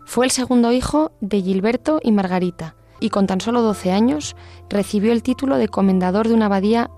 Fue 0.05 0.23
el 0.23 0.31
segundo 0.31 0.71
hijo 0.71 1.11
de 1.19 1.41
Gilberto 1.41 1.99
y 2.01 2.13
Margarita, 2.13 2.75
y 3.01 3.09
con 3.09 3.27
tan 3.27 3.41
solo 3.41 3.61
12 3.63 3.91
años 3.91 4.37
recibió 4.69 5.11
el 5.11 5.23
título 5.23 5.57
de 5.57 5.67
comendador 5.67 6.29
de 6.29 6.35
una 6.35 6.45
abadía 6.45 6.89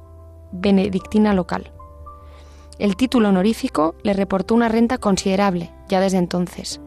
benedictina 0.51 1.33
local. 1.33 1.71
El 2.77 2.95
título 2.95 3.29
honorífico 3.29 3.95
le 4.03 4.13
reportó 4.13 4.53
una 4.53 4.69
renta 4.69 4.99
considerable 4.99 5.71
ya 5.89 5.99
desde 5.99 6.19
entonces, 6.19 6.79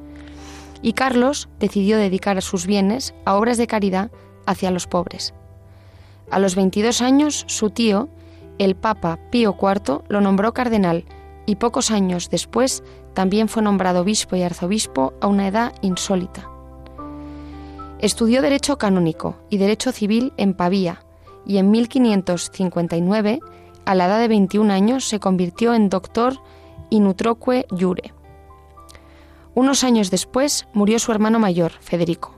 y 0.83 0.93
Carlos 0.93 1.49
decidió 1.59 1.99
dedicar 1.99 2.41
sus 2.43 2.65
bienes 2.65 3.13
a 3.25 3.35
obras 3.35 3.59
de 3.59 3.67
caridad 3.67 4.13
hacia 4.47 4.71
los 4.71 4.87
pobres. 4.87 5.35
A 6.31 6.39
los 6.39 6.57
22 6.57 7.03
años, 7.03 7.45
su 7.47 7.71
tío, 7.71 8.09
el 8.59 8.75
Papa 8.75 9.19
Pío 9.31 9.57
IV, 9.61 10.03
lo 10.09 10.21
nombró 10.21 10.53
cardenal 10.53 11.05
y 11.47 11.57
pocos 11.57 11.91
años 11.91 12.31
después 12.31 12.83
también 13.15 13.49
fue 13.49 13.63
nombrado 13.63 14.01
obispo 14.01 14.37
y 14.37 14.43
arzobispo 14.43 15.15
a 15.21 15.27
una 15.27 15.49
edad 15.49 15.75
insólita. 15.83 16.51
Estudió 17.99 18.43
Derecho 18.43 18.77
Canónico 18.77 19.37
y 19.49 19.59
Derecho 19.59 19.93
Civil 19.93 20.33
en 20.37 20.55
Pavía 20.55 21.01
y 21.47 21.59
en 21.59 21.71
1559, 21.71 23.41
a 23.85 23.95
la 23.95 24.07
edad 24.07 24.19
de 24.19 24.29
21 24.29 24.73
años, 24.73 25.09
se 25.09 25.21
convirtió 25.21 25.75
en 25.75 25.89
doctor 25.89 26.35
in 26.91 27.07
utroque 27.07 27.67
jure. 27.71 28.13
Unos 29.55 29.85
años 29.85 30.11
después 30.11 30.67
murió 30.75 30.99
su 30.99 31.13
hermano 31.13 31.39
mayor, 31.39 31.73
Federico. 31.81 32.36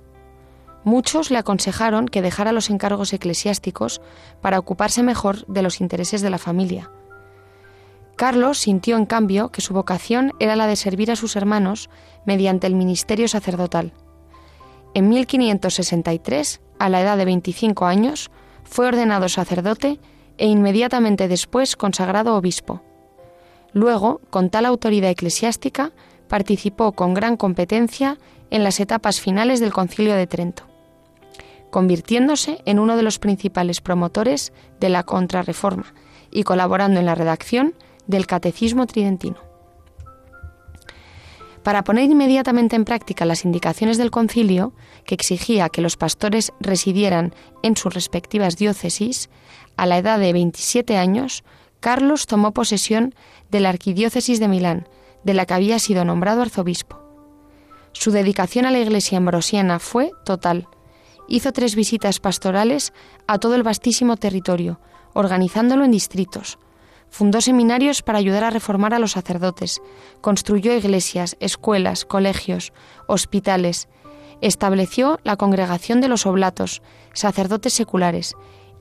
Muchos 0.88 1.30
le 1.30 1.36
aconsejaron 1.36 2.08
que 2.08 2.22
dejara 2.22 2.50
los 2.50 2.70
encargos 2.70 3.12
eclesiásticos 3.12 4.00
para 4.40 4.58
ocuparse 4.58 5.02
mejor 5.02 5.44
de 5.44 5.60
los 5.60 5.82
intereses 5.82 6.22
de 6.22 6.30
la 6.30 6.38
familia. 6.38 6.90
Carlos 8.16 8.56
sintió, 8.56 8.96
en 8.96 9.04
cambio, 9.04 9.50
que 9.50 9.60
su 9.60 9.74
vocación 9.74 10.32
era 10.40 10.56
la 10.56 10.66
de 10.66 10.76
servir 10.76 11.10
a 11.10 11.16
sus 11.16 11.36
hermanos 11.36 11.90
mediante 12.24 12.66
el 12.66 12.74
ministerio 12.74 13.28
sacerdotal. 13.28 13.92
En 14.94 15.10
1563, 15.10 16.62
a 16.78 16.88
la 16.88 17.02
edad 17.02 17.18
de 17.18 17.26
25 17.26 17.84
años, 17.84 18.30
fue 18.64 18.86
ordenado 18.86 19.28
sacerdote 19.28 20.00
e 20.38 20.46
inmediatamente 20.46 21.28
después 21.28 21.76
consagrado 21.76 22.34
obispo. 22.34 22.80
Luego, 23.74 24.22
con 24.30 24.48
tal 24.48 24.64
autoridad 24.64 25.10
eclesiástica, 25.10 25.92
participó 26.28 26.92
con 26.92 27.12
gran 27.12 27.36
competencia 27.36 28.16
en 28.48 28.64
las 28.64 28.80
etapas 28.80 29.20
finales 29.20 29.60
del 29.60 29.74
Concilio 29.74 30.14
de 30.14 30.26
Trento 30.26 30.67
convirtiéndose 31.70 32.60
en 32.64 32.78
uno 32.78 32.96
de 32.96 33.02
los 33.02 33.18
principales 33.18 33.80
promotores 33.80 34.52
de 34.80 34.88
la 34.88 35.02
contrarreforma 35.02 35.94
y 36.30 36.42
colaborando 36.42 37.00
en 37.00 37.06
la 37.06 37.14
redacción 37.14 37.74
del 38.06 38.26
Catecismo 38.26 38.86
Tridentino. 38.86 39.36
Para 41.62 41.84
poner 41.84 42.04
inmediatamente 42.04 42.76
en 42.76 42.84
práctica 42.84 43.26
las 43.26 43.44
indicaciones 43.44 43.98
del 43.98 44.10
concilio, 44.10 44.72
que 45.04 45.14
exigía 45.14 45.68
que 45.68 45.82
los 45.82 45.96
pastores 45.96 46.52
residieran 46.60 47.34
en 47.62 47.76
sus 47.76 47.92
respectivas 47.92 48.56
diócesis, 48.56 49.28
a 49.76 49.84
la 49.86 49.98
edad 49.98 50.18
de 50.18 50.32
27 50.32 50.96
años, 50.96 51.44
Carlos 51.80 52.26
tomó 52.26 52.52
posesión 52.52 53.14
de 53.50 53.60
la 53.60 53.68
arquidiócesis 53.68 54.40
de 54.40 54.48
Milán, 54.48 54.88
de 55.24 55.34
la 55.34 55.46
que 55.46 55.54
había 55.54 55.78
sido 55.78 56.04
nombrado 56.04 56.42
arzobispo. 56.42 56.98
Su 57.92 58.10
dedicación 58.12 58.64
a 58.64 58.70
la 58.70 58.78
iglesia 58.78 59.18
ambrosiana 59.18 59.78
fue 59.78 60.10
total, 60.24 60.68
hizo 61.28 61.52
tres 61.52 61.76
visitas 61.76 62.18
pastorales 62.18 62.92
a 63.26 63.38
todo 63.38 63.54
el 63.54 63.62
vastísimo 63.62 64.16
territorio, 64.16 64.80
organizándolo 65.14 65.84
en 65.84 65.90
distritos. 65.90 66.58
Fundó 67.10 67.40
seminarios 67.40 68.02
para 68.02 68.18
ayudar 68.18 68.44
a 68.44 68.50
reformar 68.50 68.94
a 68.94 68.98
los 68.98 69.12
sacerdotes, 69.12 69.80
construyó 70.20 70.74
iglesias, 70.74 71.36
escuelas, 71.40 72.04
colegios, 72.04 72.72
hospitales, 73.06 73.88
estableció 74.40 75.18
la 75.24 75.36
congregación 75.36 76.00
de 76.00 76.08
los 76.08 76.26
oblatos, 76.26 76.82
sacerdotes 77.12 77.72
seculares, 77.72 78.34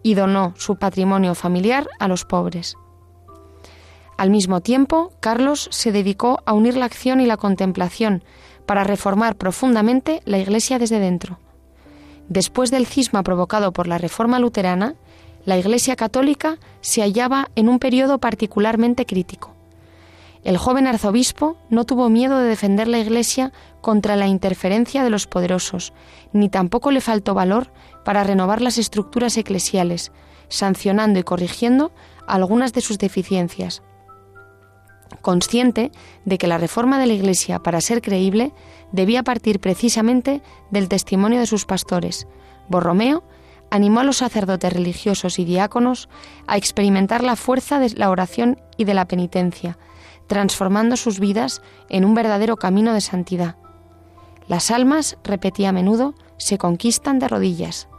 y 0.04 0.14
donó 0.14 0.54
su 0.58 0.76
patrimonio 0.78 1.36
familiar 1.36 1.88
a 2.00 2.08
los 2.08 2.26
pobres. 2.26 2.76
Al 4.18 4.30
mismo 4.30 4.62
tiempo, 4.62 5.12
Carlos 5.20 5.70
se 5.72 5.92
dedicó 5.92 6.40
a 6.46 6.54
unir 6.54 6.76
la 6.76 6.86
acción 6.86 7.22
y 7.22 7.26
la 7.26 7.38
contemplación 7.38 8.24
para 8.66 8.84
reformar 8.84 9.36
profundamente 9.36 10.22
la 10.26 10.40
Iglesia 10.40 10.80
desde 10.80 11.00
dentro. 11.00 11.40
Después 12.30 12.72
del 12.72 12.86
cisma 12.86 13.24
provocado 13.24 13.72
por 13.72 13.88
la 13.88 13.98
Reforma 13.98 14.40
luterana, 14.40 14.96
la 15.46 15.58
Iglesia 15.58 15.96
católica 15.96 16.58
se 16.82 17.02
hallaba 17.02 17.50
en 17.56 17.70
un 17.70 17.80
periodo 17.80 18.18
particularmente 18.18 19.06
crítico. 19.06 19.54
El 20.44 20.58
joven 20.58 20.88
arzobispo 20.88 21.58
no 21.70 21.86
tuvo 21.86 22.10
miedo 22.10 22.40
de 22.40 22.48
defender 22.48 22.88
la 22.88 23.00
Iglesia 23.00 23.52
contra 23.82 24.16
la 24.16 24.28
interferencia 24.28 25.04
de 25.04 25.10
los 25.10 25.26
poderosos, 25.26 25.94
ni 26.34 26.50
tampoco 26.50 26.92
le 26.92 27.02
faltó 27.02 27.34
valor 27.34 27.72
para 28.04 28.24
renovar 28.24 28.62
las 28.62 28.78
estructuras 28.78 29.38
eclesiales, 29.38 30.12
sancionando 30.50 31.20
y 31.20 31.24
corrigiendo 31.24 31.92
algunas 32.28 32.74
de 32.74 32.82
sus 32.82 32.98
deficiencias. 32.98 33.82
Consciente 35.22 35.92
de 36.26 36.38
que 36.38 36.48
la 36.48 36.58
reforma 36.58 37.00
de 37.00 37.08
la 37.08 37.14
Iglesia, 37.14 37.60
para 37.60 37.82
ser 37.82 38.02
creíble, 38.02 38.54
debía 38.92 39.24
partir 39.24 39.60
precisamente 39.60 40.42
del 40.72 40.90
testimonio 40.90 41.40
de 41.40 41.48
sus 41.48 41.66
pastores. 41.66 42.28
Borromeo 42.70 43.24
animó 43.70 44.00
a 44.00 44.04
los 44.04 44.18
sacerdotes 44.18 44.72
religiosos 44.72 45.40
y 45.40 45.46
diáconos 45.46 46.10
a 46.48 46.58
experimentar 46.58 47.24
la 47.24 47.36
fuerza 47.36 47.80
de 47.80 47.90
la 47.92 48.10
oración 48.10 48.62
y 48.78 48.86
de 48.86 48.94
la 48.94 49.08
penitencia, 49.08 49.78
transformando 50.28 50.98
sus 50.98 51.20
vidas 51.20 51.62
en 51.90 52.06
un 52.06 52.14
verdadero 52.14 52.56
camino 52.58 52.94
de 52.94 53.02
santidad. 53.02 53.56
Las 54.48 54.72
almas, 54.72 55.18
repetía 55.24 55.70
a 55.70 55.74
menudo, 55.74 56.16
se 56.38 56.58
conquistan 56.58 57.20
de 57.20 57.28
rodillas. 57.28 57.90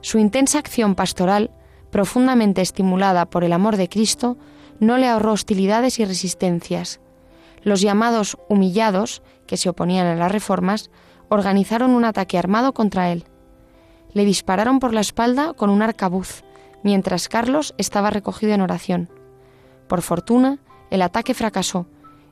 Su 0.00 0.18
intensa 0.18 0.58
acción 0.58 0.94
pastoral, 0.94 1.50
profundamente 1.90 2.62
estimulada 2.62 3.26
por 3.26 3.44
el 3.44 3.52
amor 3.52 3.76
de 3.76 3.88
Cristo, 3.88 4.38
no 4.80 4.96
le 4.96 5.08
ahorró 5.08 5.32
hostilidades 5.32 5.98
y 5.98 6.04
resistencias. 6.04 7.00
Los 7.62 7.80
llamados 7.80 8.36
humillados 8.48 9.22
que 9.48 9.56
se 9.56 9.68
oponían 9.68 10.06
a 10.06 10.14
las 10.14 10.30
reformas, 10.30 10.90
organizaron 11.28 11.90
un 11.90 12.04
ataque 12.04 12.38
armado 12.38 12.72
contra 12.72 13.10
él. 13.10 13.24
Le 14.12 14.24
dispararon 14.24 14.78
por 14.78 14.94
la 14.94 15.00
espalda 15.00 15.54
con 15.54 15.70
un 15.70 15.82
arcabuz, 15.82 16.44
mientras 16.84 17.28
Carlos 17.28 17.74
estaba 17.78 18.10
recogido 18.10 18.52
en 18.52 18.60
oración. 18.60 19.10
Por 19.88 20.02
fortuna, 20.02 20.58
el 20.90 21.02
ataque 21.02 21.34
fracasó 21.34 21.86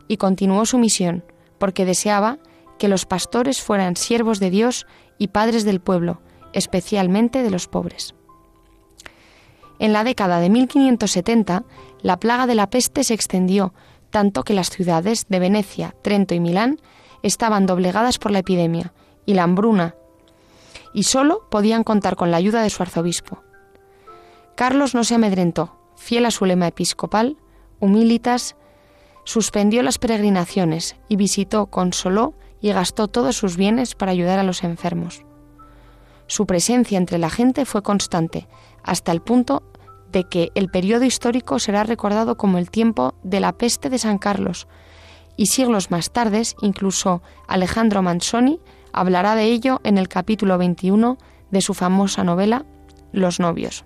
y 0.07 0.18
continuó 0.18 0.64
su 0.66 0.78
misión, 0.78 1.24
porque 1.59 1.84
deseaba 1.84 2.38
que 2.78 2.88
los 2.88 3.07
pastores 3.07 3.61
fueran 3.62 3.97
siervos 3.97 4.38
de 4.38 4.51
Dios 4.51 4.86
y 5.18 5.28
padres 5.28 5.64
del 5.64 5.80
pueblo, 5.80 6.20
especialmente 6.53 7.42
de 7.42 7.51
los 7.51 7.66
pobres. 7.66 8.14
En 9.78 9.92
la 9.92 10.05
década 10.05 10.40
de 10.40 10.49
1570, 10.49 11.64
la 12.03 12.18
plaga 12.18 12.47
de 12.47 12.55
la 12.55 12.70
peste 12.70 13.05
se 13.05 13.14
extendió 13.14 13.72
tanto 14.11 14.44
que 14.44 14.55
las 14.55 14.70
ciudades 14.70 15.26
de 15.28 15.38
Venecia, 15.38 15.94
Trento 16.03 16.34
y 16.34 16.40
Milán 16.40 16.80
estaban 17.22 17.66
doblegadas 17.66 18.18
por 18.18 18.30
la 18.30 18.38
epidemia 18.38 18.92
y 19.26 19.34
la 19.34 19.42
hambruna, 19.42 19.94
y 20.94 21.03
solo 21.03 21.47
podían 21.51 21.84
contar 21.84 22.16
con 22.16 22.30
la 22.30 22.36
ayuda 22.36 22.62
de 22.62 22.70
su 22.70 22.82
arzobispo. 22.82 23.42
Carlos 24.55 24.94
no 24.94 25.05
se 25.05 25.16
amedrentó, 25.16 25.76
fiel 25.97 26.24
a 26.24 26.30
su 26.30 26.47
lema 26.47 26.68
episcopal, 26.68 27.36
humilitas, 27.80 28.57
suspendió 29.24 29.82
las 29.82 29.99
peregrinaciones 29.99 30.97
y 31.09 31.16
visitó, 31.16 31.66
consoló 31.66 32.34
y 32.61 32.72
gastó 32.72 33.09
todos 33.09 33.36
sus 33.36 33.57
bienes 33.57 33.94
para 33.94 34.12
ayudar 34.12 34.38
a 34.38 34.44
los 34.44 34.64
enfermos. 34.64 35.22
Su 36.26 36.47
presencia 36.47 36.97
entre 36.97 37.18
la 37.18 37.28
gente 37.28 37.66
fue 37.66 37.82
constante, 37.82 38.49
hasta 38.82 39.12
el 39.12 39.20
punto 39.20 39.62
de 40.12 40.24
que 40.24 40.50
el 40.54 40.68
periodo 40.68 41.04
histórico 41.04 41.59
será 41.59 41.84
recordado 41.84 42.36
como 42.36 42.59
el 42.59 42.70
tiempo 42.70 43.14
de 43.22 43.40
la 43.40 43.52
peste 43.52 43.90
de 43.90 43.98
San 43.98 44.18
Carlos, 44.18 44.66
y 45.36 45.46
siglos 45.46 45.90
más 45.90 46.11
tarde, 46.11 46.42
incluso 46.62 47.22
Alejandro 47.46 48.02
Manzoni 48.02 48.61
hablará 48.92 49.34
de 49.34 49.44
ello 49.44 49.80
en 49.84 49.98
el 49.98 50.09
capítulo 50.09 50.57
21 50.59 51.18
de 51.50 51.61
su 51.61 51.74
famosa 51.74 52.24
novela 52.24 52.64
Los 53.12 53.38
novios. 53.40 53.84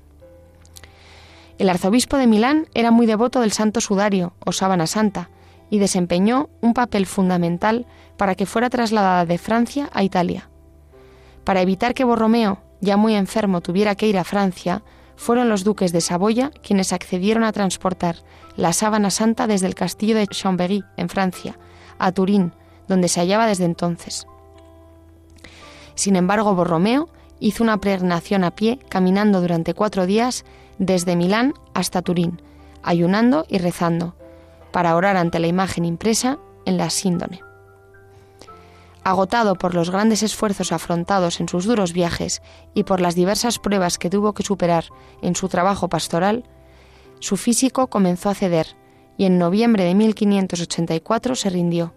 El 1.58 1.68
arzobispo 1.68 2.16
de 2.16 2.26
Milán 2.26 2.68
era 2.72 2.90
muy 2.90 3.06
devoto 3.06 3.40
del 3.40 3.52
Santo 3.52 3.80
Sudario 3.80 4.32
o 4.46 4.52
Sábana 4.52 4.86
Santa 4.86 5.28
y 5.68 5.78
desempeñó 5.78 6.48
un 6.60 6.72
papel 6.72 7.06
fundamental 7.06 7.86
para 8.16 8.34
que 8.34 8.46
fuera 8.46 8.70
trasladada 8.70 9.26
de 9.26 9.36
Francia 9.38 9.90
a 9.92 10.02
Italia. 10.02 10.48
Para 11.44 11.60
evitar 11.60 11.94
que 11.94 12.04
Borromeo, 12.04 12.60
ya 12.80 12.96
muy 12.96 13.14
enfermo, 13.14 13.60
tuviera 13.60 13.94
que 13.94 14.06
ir 14.06 14.18
a 14.18 14.24
Francia, 14.24 14.82
fueron 15.20 15.50
los 15.50 15.64
duques 15.64 15.92
de 15.92 16.00
Saboya 16.00 16.50
quienes 16.62 16.94
accedieron 16.94 17.44
a 17.44 17.52
transportar 17.52 18.16
la 18.56 18.72
sábana 18.72 19.10
santa 19.10 19.46
desde 19.46 19.66
el 19.66 19.74
castillo 19.74 20.16
de 20.16 20.26
Chambéry, 20.26 20.82
en 20.96 21.10
Francia, 21.10 21.58
a 21.98 22.10
Turín, 22.10 22.54
donde 22.88 23.08
se 23.08 23.20
hallaba 23.20 23.46
desde 23.46 23.66
entonces. 23.66 24.26
Sin 25.94 26.16
embargo, 26.16 26.54
Borromeo 26.54 27.10
hizo 27.38 27.62
una 27.62 27.76
peregrinación 27.76 28.44
a 28.44 28.52
pie, 28.52 28.78
caminando 28.88 29.42
durante 29.42 29.74
cuatro 29.74 30.06
días 30.06 30.46
desde 30.78 31.16
Milán 31.16 31.52
hasta 31.74 32.00
Turín, 32.00 32.40
ayunando 32.82 33.44
y 33.46 33.58
rezando, 33.58 34.14
para 34.72 34.96
orar 34.96 35.18
ante 35.18 35.38
la 35.38 35.48
imagen 35.48 35.84
impresa 35.84 36.38
en 36.64 36.78
la 36.78 36.88
síndone. 36.88 37.49
Agotado 39.02 39.54
por 39.54 39.74
los 39.74 39.90
grandes 39.90 40.22
esfuerzos 40.22 40.72
afrontados 40.72 41.40
en 41.40 41.48
sus 41.48 41.64
duros 41.64 41.92
viajes 41.92 42.42
y 42.74 42.84
por 42.84 43.00
las 43.00 43.14
diversas 43.14 43.58
pruebas 43.58 43.96
que 43.96 44.10
tuvo 44.10 44.34
que 44.34 44.42
superar 44.42 44.84
en 45.22 45.34
su 45.34 45.48
trabajo 45.48 45.88
pastoral, 45.88 46.44
su 47.18 47.36
físico 47.36 47.88
comenzó 47.88 48.28
a 48.28 48.34
ceder 48.34 48.76
y 49.16 49.24
en 49.24 49.38
noviembre 49.38 49.84
de 49.84 49.94
1584 49.94 51.34
se 51.34 51.50
rindió. 51.50 51.94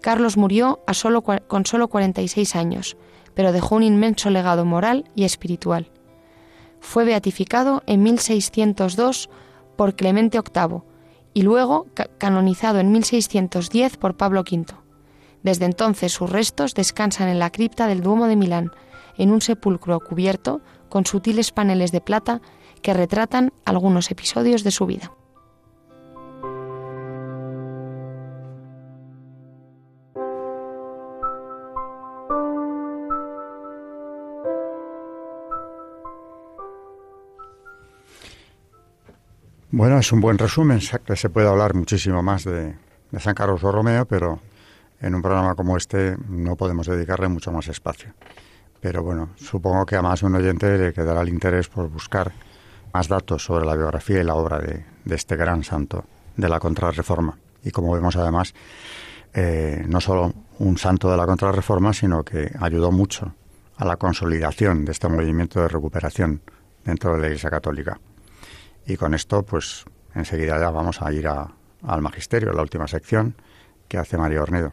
Carlos 0.00 0.36
murió 0.36 0.80
a 0.86 0.94
solo, 0.94 1.22
con 1.22 1.66
solo 1.66 1.88
46 1.88 2.56
años, 2.56 2.96
pero 3.34 3.52
dejó 3.52 3.76
un 3.76 3.82
inmenso 3.82 4.30
legado 4.30 4.64
moral 4.64 5.10
y 5.14 5.24
espiritual. 5.24 5.90
Fue 6.80 7.04
beatificado 7.04 7.82
en 7.86 8.02
1602 8.02 9.30
por 9.76 9.96
Clemente 9.96 10.38
VIII 10.38 10.82
y 11.32 11.42
luego 11.42 11.86
canonizado 12.18 12.78
en 12.80 12.92
1610 12.92 13.96
por 13.96 14.16
Pablo 14.16 14.40
V. 14.40 14.83
Desde 15.44 15.66
entonces 15.66 16.10
sus 16.10 16.28
restos 16.28 16.74
descansan 16.74 17.28
en 17.28 17.38
la 17.38 17.50
cripta 17.50 17.86
del 17.86 18.00
Duomo 18.00 18.26
de 18.26 18.34
Milán, 18.34 18.72
en 19.16 19.30
un 19.30 19.40
sepulcro 19.40 20.00
cubierto 20.00 20.60
con 20.88 21.06
sutiles 21.06 21.52
paneles 21.52 21.92
de 21.92 22.00
plata 22.00 22.40
que 22.82 22.94
retratan 22.94 23.52
algunos 23.64 24.10
episodios 24.10 24.64
de 24.64 24.70
su 24.72 24.86
vida. 24.86 25.12
Bueno, 39.76 39.98
es 39.98 40.12
un 40.12 40.20
buen 40.20 40.38
resumen. 40.38 40.78
Que 41.04 41.16
se 41.16 41.28
puede 41.28 41.48
hablar 41.48 41.74
muchísimo 41.74 42.22
más 42.22 42.44
de, 42.44 42.76
San 43.18 43.34
Carlos 43.34 43.60
Borromeo, 43.60 44.06
pero 44.06 44.38
en 45.04 45.14
un 45.14 45.20
programa 45.20 45.54
como 45.54 45.76
este 45.76 46.16
no 46.28 46.56
podemos 46.56 46.86
dedicarle 46.86 47.28
mucho 47.28 47.52
más 47.52 47.68
espacio. 47.68 48.14
Pero 48.80 49.02
bueno, 49.02 49.28
supongo 49.36 49.84
que 49.84 49.96
a 49.96 50.02
más 50.02 50.22
un 50.22 50.34
oyente 50.34 50.78
le 50.78 50.94
quedará 50.94 51.20
el 51.20 51.28
interés 51.28 51.68
por 51.68 51.90
buscar 51.90 52.32
más 52.94 53.08
datos 53.08 53.44
sobre 53.44 53.66
la 53.66 53.76
biografía 53.76 54.22
y 54.22 54.24
la 54.24 54.34
obra 54.34 54.60
de, 54.60 54.86
este 55.14 55.36
gran 55.36 55.62
santo 55.62 56.06
de 56.36 56.48
la 56.48 56.58
Contrarreforma. 56.58 57.36
Y 57.62 57.70
como 57.70 57.92
vemos 57.92 58.16
además, 58.16 58.54
eh, 59.34 59.84
no 59.86 60.00
solo 60.00 60.32
un 60.58 60.78
santo 60.78 61.10
de 61.10 61.18
la 61.18 61.26
Contrarreforma, 61.26 61.92
sino 61.92 62.24
que 62.24 62.50
ayudó 62.58 62.90
mucho 62.90 63.34
a 63.76 63.84
la 63.84 63.96
consolidación 63.96 64.86
de 64.86 64.92
este 64.92 65.08
movimiento 65.08 65.60
de 65.60 65.68
recuperación 65.68 66.40
dentro 66.82 67.12
de 67.14 67.20
la 67.20 67.26
Iglesia 67.26 67.50
Católica. 67.50 68.00
Y 68.86 68.96
con 68.96 69.12
esto, 69.12 69.42
pues 69.42 69.84
enseguida 70.14 70.58
ya 70.58 70.70
vamos 70.70 71.02
a 71.02 71.12
ir 71.12 71.26
al 71.28 72.02
magisterio, 72.02 72.52
la 72.52 72.62
última 72.62 72.88
sección 72.88 73.34
que 73.86 73.98
hace 73.98 74.16
María 74.16 74.42
Ornedo. 74.42 74.72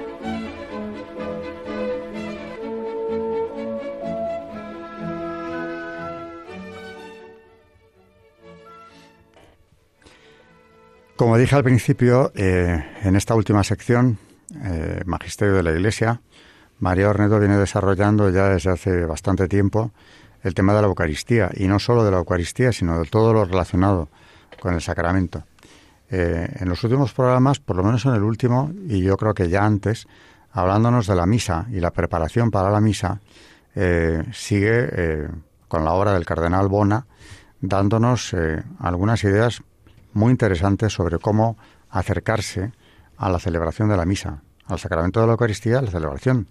Como 11.21 11.37
dije 11.37 11.55
al 11.55 11.63
principio, 11.63 12.31
eh, 12.33 12.83
en 13.03 13.15
esta 13.15 13.35
última 13.35 13.63
sección, 13.63 14.17
eh, 14.63 15.03
Magisterio 15.05 15.53
de 15.53 15.61
la 15.61 15.69
Iglesia, 15.69 16.19
María 16.79 17.11
Ornedo 17.11 17.37
viene 17.37 17.57
desarrollando 17.57 18.31
ya 18.31 18.49
desde 18.49 18.71
hace 18.71 19.05
bastante 19.05 19.47
tiempo 19.47 19.91
el 20.41 20.55
tema 20.55 20.73
de 20.73 20.81
la 20.81 20.87
Eucaristía, 20.87 21.51
y 21.53 21.67
no 21.67 21.77
solo 21.77 22.03
de 22.03 22.09
la 22.09 22.17
Eucaristía, 22.17 22.71
sino 22.71 22.99
de 22.99 23.05
todo 23.05 23.33
lo 23.33 23.45
relacionado 23.45 24.09
con 24.59 24.73
el 24.73 24.81
sacramento. 24.81 25.43
Eh, 26.09 26.55
en 26.59 26.67
los 26.67 26.83
últimos 26.83 27.13
programas, 27.13 27.59
por 27.59 27.75
lo 27.75 27.83
menos 27.83 28.03
en 28.07 28.15
el 28.15 28.23
último, 28.23 28.71
y 28.87 29.03
yo 29.03 29.15
creo 29.15 29.35
que 29.35 29.47
ya 29.47 29.63
antes, 29.63 30.07
hablándonos 30.51 31.05
de 31.05 31.13
la 31.13 31.27
misa 31.27 31.67
y 31.69 31.81
la 31.81 31.91
preparación 31.91 32.49
para 32.49 32.71
la 32.71 32.81
misa, 32.81 33.21
sigue 34.33 35.29
con 35.67 35.85
la 35.85 35.91
obra 35.91 36.13
del 36.13 36.25
cardenal 36.25 36.67
Bona, 36.67 37.05
dándonos 37.61 38.35
algunas 38.79 39.23
ideas 39.23 39.61
muy 40.13 40.31
interesantes 40.31 40.93
sobre 40.93 41.19
cómo 41.19 41.57
acercarse 41.89 42.71
a 43.17 43.29
la 43.29 43.39
celebración 43.39 43.89
de 43.89 43.97
la 43.97 44.05
misa, 44.05 44.41
al 44.65 44.79
sacramento 44.79 45.21
de 45.21 45.27
la 45.27 45.33
Eucaristía, 45.33 45.81
la 45.81 45.91
celebración 45.91 46.47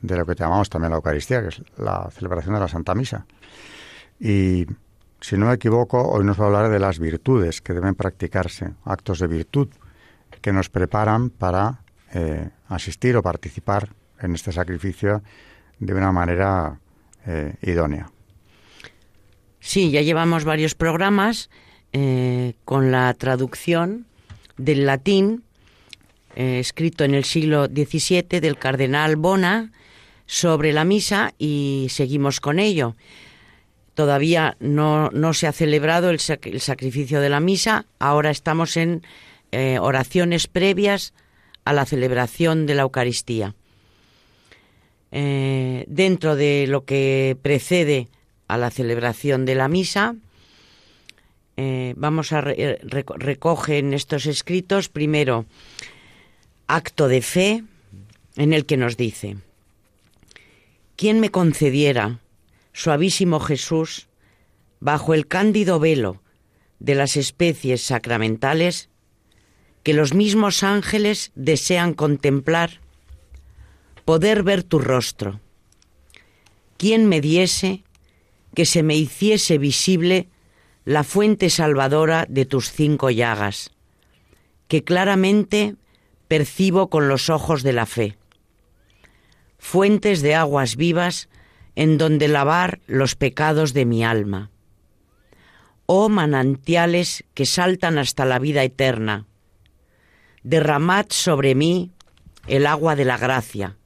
de 0.00 0.16
lo 0.16 0.26
que 0.26 0.34
llamamos 0.34 0.68
también 0.68 0.90
la 0.90 0.96
Eucaristía, 0.96 1.42
que 1.42 1.48
es 1.48 1.62
la 1.78 2.08
celebración 2.10 2.54
de 2.54 2.60
la 2.60 2.68
Santa 2.68 2.94
Misa. 2.94 3.26
Y 4.20 4.66
si 5.20 5.36
no 5.36 5.46
me 5.46 5.54
equivoco, 5.54 6.02
hoy 6.02 6.24
nos 6.24 6.38
va 6.38 6.44
a 6.44 6.46
hablar 6.46 6.70
de 6.70 6.78
las 6.78 6.98
virtudes 6.98 7.60
que 7.60 7.72
deben 7.72 7.94
practicarse, 7.94 8.74
actos 8.84 9.18
de 9.18 9.26
virtud 9.26 9.68
que 10.40 10.52
nos 10.52 10.68
preparan 10.68 11.30
para 11.30 11.80
eh, 12.14 12.50
asistir 12.68 13.16
o 13.16 13.22
participar 13.22 13.90
en 14.20 14.34
este 14.34 14.52
sacrificio 14.52 15.22
de 15.78 15.94
una 15.94 16.12
manera 16.12 16.78
eh, 17.26 17.54
idónea. 17.62 18.10
Sí, 19.60 19.90
ya 19.90 20.02
llevamos 20.02 20.44
varios 20.44 20.74
programas 20.74 21.50
eh, 21.92 22.54
con 22.64 22.90
la 22.90 23.12
traducción 23.14 24.06
del 24.56 24.86
latín 24.86 25.42
escrito 26.34 27.04
en 27.04 27.14
el 27.14 27.24
siglo 27.24 27.64
XVII 27.64 28.40
del 28.40 28.58
cardenal 28.58 29.16
Bona 29.16 29.72
sobre 30.26 30.72
la 30.72 30.84
misa 30.84 31.32
y 31.38 31.86
seguimos 31.90 32.40
con 32.40 32.58
ello. 32.58 32.96
Todavía 33.94 34.56
no, 34.60 35.10
se 35.32 35.46
ha 35.46 35.52
celebrado 35.52 36.10
el, 36.10 36.20
sacrificio 36.20 37.20
de 37.20 37.30
la 37.30 37.40
misa, 37.40 37.86
ahora 37.98 38.30
estamos 38.30 38.76
en 38.76 39.02
eh, 39.52 39.78
oraciones 39.80 40.48
previas 40.48 41.14
a 41.64 41.72
la 41.72 41.86
celebración 41.86 42.66
de 42.66 42.74
la 42.74 42.82
Eucaristía. 42.82 43.54
Eh, 45.12 45.84
dentro 45.88 46.36
de 46.36 46.66
lo 46.68 46.84
que 46.84 47.38
precede 47.40 48.08
a 48.48 48.58
la 48.58 48.70
celebración 48.70 49.46
de 49.46 49.54
la 49.54 49.68
misa, 49.68 50.14
eh, 51.56 51.94
vamos 51.96 52.32
a 52.32 52.42
recoger 52.42 53.76
en 53.76 53.94
estos 53.94 54.26
escritos 54.26 54.88
primero 54.88 55.46
acto 56.66 57.08
de 57.08 57.22
fe 57.22 57.64
en 58.36 58.52
el 58.52 58.66
que 58.66 58.76
nos 58.76 58.96
dice 58.96 59.38
¿Quién 60.96 61.20
me 61.20 61.30
concediera, 61.30 62.20
suavísimo 62.72 63.40
Jesús, 63.40 64.08
bajo 64.80 65.14
el 65.14 65.26
cándido 65.26 65.78
velo 65.78 66.22
de 66.78 66.94
las 66.94 67.16
especies 67.16 67.82
sacramentales, 67.82 68.88
que 69.82 69.94
los 69.94 70.14
mismos 70.14 70.62
ángeles 70.62 71.32
desean 71.34 71.94
contemplar, 71.94 72.80
poder 74.04 74.42
ver 74.42 74.62
tu 74.62 74.78
rostro? 74.78 75.40
¿Quién 76.76 77.06
me 77.08 77.20
diese 77.20 77.82
que 78.54 78.64
se 78.66 78.82
me 78.82 78.96
hiciese 78.96 79.58
visible 79.58 80.28
la 80.86 81.04
fuente 81.04 81.50
salvadora 81.50 82.24
de 82.30 82.46
tus 82.46 82.72
cinco 82.72 83.10
llagas, 83.10 83.72
que 84.68 84.84
claramente 84.84 85.76
percibo 86.28 86.88
con 86.88 87.08
los 87.08 87.28
ojos 87.28 87.62
de 87.62 87.74
la 87.74 87.84
fe? 87.84 88.16
fuentes 89.66 90.22
de 90.22 90.36
aguas 90.36 90.76
vivas 90.76 91.28
en 91.74 91.98
donde 91.98 92.28
lavar 92.28 92.78
los 92.86 93.16
pecados 93.16 93.72
de 93.72 93.84
mi 93.84 94.04
alma. 94.04 94.50
Oh 95.86 96.08
manantiales 96.08 97.24
que 97.34 97.46
saltan 97.46 97.98
hasta 97.98 98.24
la 98.24 98.38
vida 98.38 98.62
eterna, 98.62 99.26
derramad 100.44 101.06
sobre 101.10 101.56
mí 101.56 101.90
el 102.46 102.66
agua 102.66 102.94
de 102.94 103.04
la 103.04 103.18
gracia, 103.18 103.76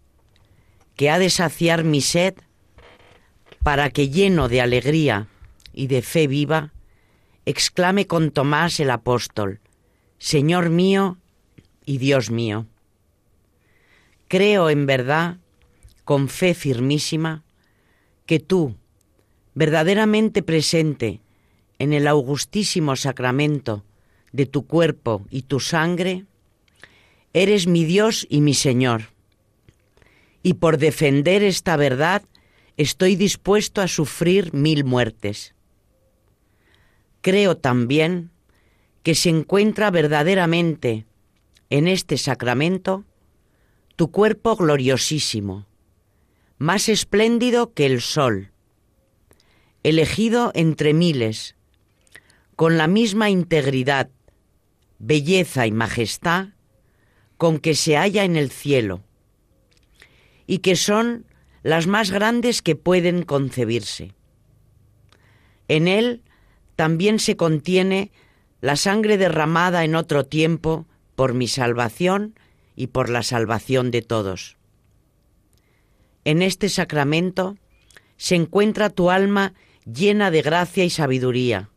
que 0.97 1.09
ha 1.09 1.19
de 1.19 1.31
saciar 1.31 1.83
mi 1.83 2.03
sed, 2.03 2.35
para 3.63 3.89
que 3.89 4.11
lleno 4.11 4.49
de 4.49 4.61
alegría 4.61 5.29
y 5.73 5.87
de 5.87 6.03
fe 6.03 6.27
viva, 6.27 6.73
exclame 7.51 8.07
con 8.07 8.31
Tomás 8.31 8.81
el 8.81 8.91
apóstol, 8.91 9.61
Señor 10.19 10.71
mío 10.71 11.19
y 11.85 11.99
Dios 11.99 12.31
mío. 12.31 12.67
Creo 14.29 14.71
en 14.71 14.87
verdad 14.87 15.39
con 16.05 16.29
fe 16.29 16.55
firmísima, 16.55 17.45
que 18.27 18.41
tú, 18.41 18.77
verdaderamente 19.55 20.43
presente 20.43 21.21
en 21.79 21.93
el 21.93 22.07
augustísimo 22.07 22.95
sacramento 22.97 23.85
de 24.33 24.47
tu 24.47 24.67
cuerpo 24.67 25.27
y 25.31 25.43
tu 25.43 25.61
sangre, 25.61 26.25
eres 27.33 27.67
mi 27.67 27.85
Dios 27.85 28.27
y 28.31 28.41
mi 28.41 28.55
Señor. 28.55 29.11
Y 30.43 30.55
por 30.55 30.79
defender 30.79 31.43
esta 31.43 31.77
verdad 31.77 32.23
estoy 32.77 33.17
dispuesto 33.17 33.81
a 33.83 33.89
sufrir 33.89 34.55
mil 34.55 34.85
muertes. 34.85 35.55
Creo 37.21 37.57
también 37.57 38.31
que 39.03 39.15
se 39.15 39.29
encuentra 39.29 39.91
verdaderamente 39.91 41.07
en 41.69 41.89
este 41.89 42.19
sacramento 42.19 43.05
tu 43.97 44.11
cuerpo 44.11 44.57
gloriosísimo, 44.57 45.67
más 46.59 46.89
espléndido 46.89 47.75
que 47.75 47.87
el 47.87 48.01
sol, 48.01 48.51
elegido 49.83 50.53
entre 50.55 50.95
miles, 50.95 51.57
con 52.57 52.77
la 52.77 52.87
misma 52.87 53.31
integridad, 53.31 54.11
belleza 54.99 55.67
y 55.67 55.73
majestad 55.73 56.49
con 57.37 57.59
que 57.59 57.75
se 57.75 57.97
halla 57.97 58.25
en 58.25 58.37
el 58.37 58.51
cielo, 58.51 59.03
y 60.47 60.59
que 60.59 60.77
son 60.77 61.25
las 61.63 61.87
más 61.87 62.11
grandes 62.11 62.61
que 62.61 62.77
pueden 62.77 63.23
concebirse. 63.23 64.13
En 65.69 65.89
él 65.89 66.23
también 66.81 67.19
se 67.19 67.37
contiene 67.37 68.11
la 68.63 68.75
sangre 68.75 69.19
derramada 69.19 69.85
en 69.85 69.95
otro 69.95 70.25
tiempo 70.25 70.87
por 71.15 71.35
mi 71.35 71.47
salvación 71.47 72.39
y 72.75 72.87
por 72.87 73.11
la 73.11 73.23
salvación 73.23 73.91
de 73.91 74.01
todos. 74.01 74.57
En 76.25 76.41
este 76.41 76.71
sacramento 76.71 77.59
se 78.17 78.35
encuentra 78.35 78.89
tu 78.89 79.11
alma 79.11 79.53
llena 79.85 80.31
de 80.31 80.41
gracia 80.41 80.83
y 80.83 80.89
sabiduría, 80.89 81.69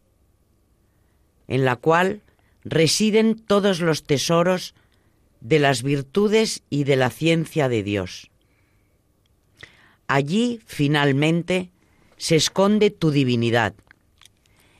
en 1.50 1.66
la 1.66 1.76
cual 1.76 2.22
residen 2.64 3.36
todos 3.36 3.82
los 3.82 4.06
tesoros 4.06 4.74
de 5.42 5.60
las 5.60 5.84
virtudes 5.84 6.64
y 6.70 6.86
de 6.86 6.96
la 6.96 7.10
ciencia 7.10 7.68
de 7.68 7.84
Dios. 7.84 8.32
Allí, 10.08 10.62
finalmente, 10.66 11.72
se 12.16 12.38
esconde 12.38 12.90
tu 12.90 13.12
divinidad, 13.12 13.74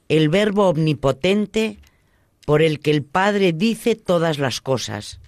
el 0.10 0.30
Verbo 0.30 0.70
omnipotente 0.70 1.78
por 2.46 2.62
el 2.62 2.80
que 2.80 2.92
el 2.92 3.04
Padre 3.04 3.54
dice 3.54 3.96
todas 3.96 4.38
las 4.38 4.62
cosas, 4.62 5.20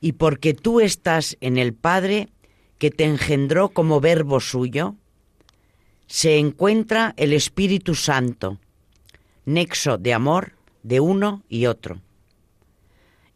y 0.00 0.12
porque 0.12 0.54
tú 0.54 0.80
estás 0.80 1.36
en 1.40 1.58
el 1.58 1.74
Padre, 1.74 2.28
que 2.78 2.90
te 2.90 3.04
engendró 3.04 3.68
como 3.68 4.00
verbo 4.00 4.40
suyo, 4.40 4.96
se 6.06 6.38
encuentra 6.38 7.14
el 7.16 7.32
Espíritu 7.32 7.94
Santo, 7.94 8.58
nexo 9.44 9.98
de 9.98 10.14
amor 10.14 10.54
de 10.82 11.00
uno 11.00 11.42
y 11.48 11.66
otro. 11.66 12.00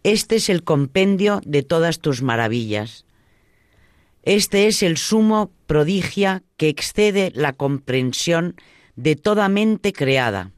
Este 0.03 0.37
es 0.37 0.49
el 0.49 0.65
compendio 0.65 1.41
de 1.45 1.63
todas 1.63 2.01
tus 2.01 2.23
maravillas. 2.23 3.05
Este 4.23 4.67
es 4.67 4.83
el 4.83 4.97
sumo 4.97 5.51
prodigia 5.67 6.43
que 6.57 6.69
excede 6.69 7.31
la 7.35 7.53
comprensión 7.53 8.57
de 8.97 9.17
toda 9.17 9.49
mente 9.49 9.93
creada. 9.93 10.53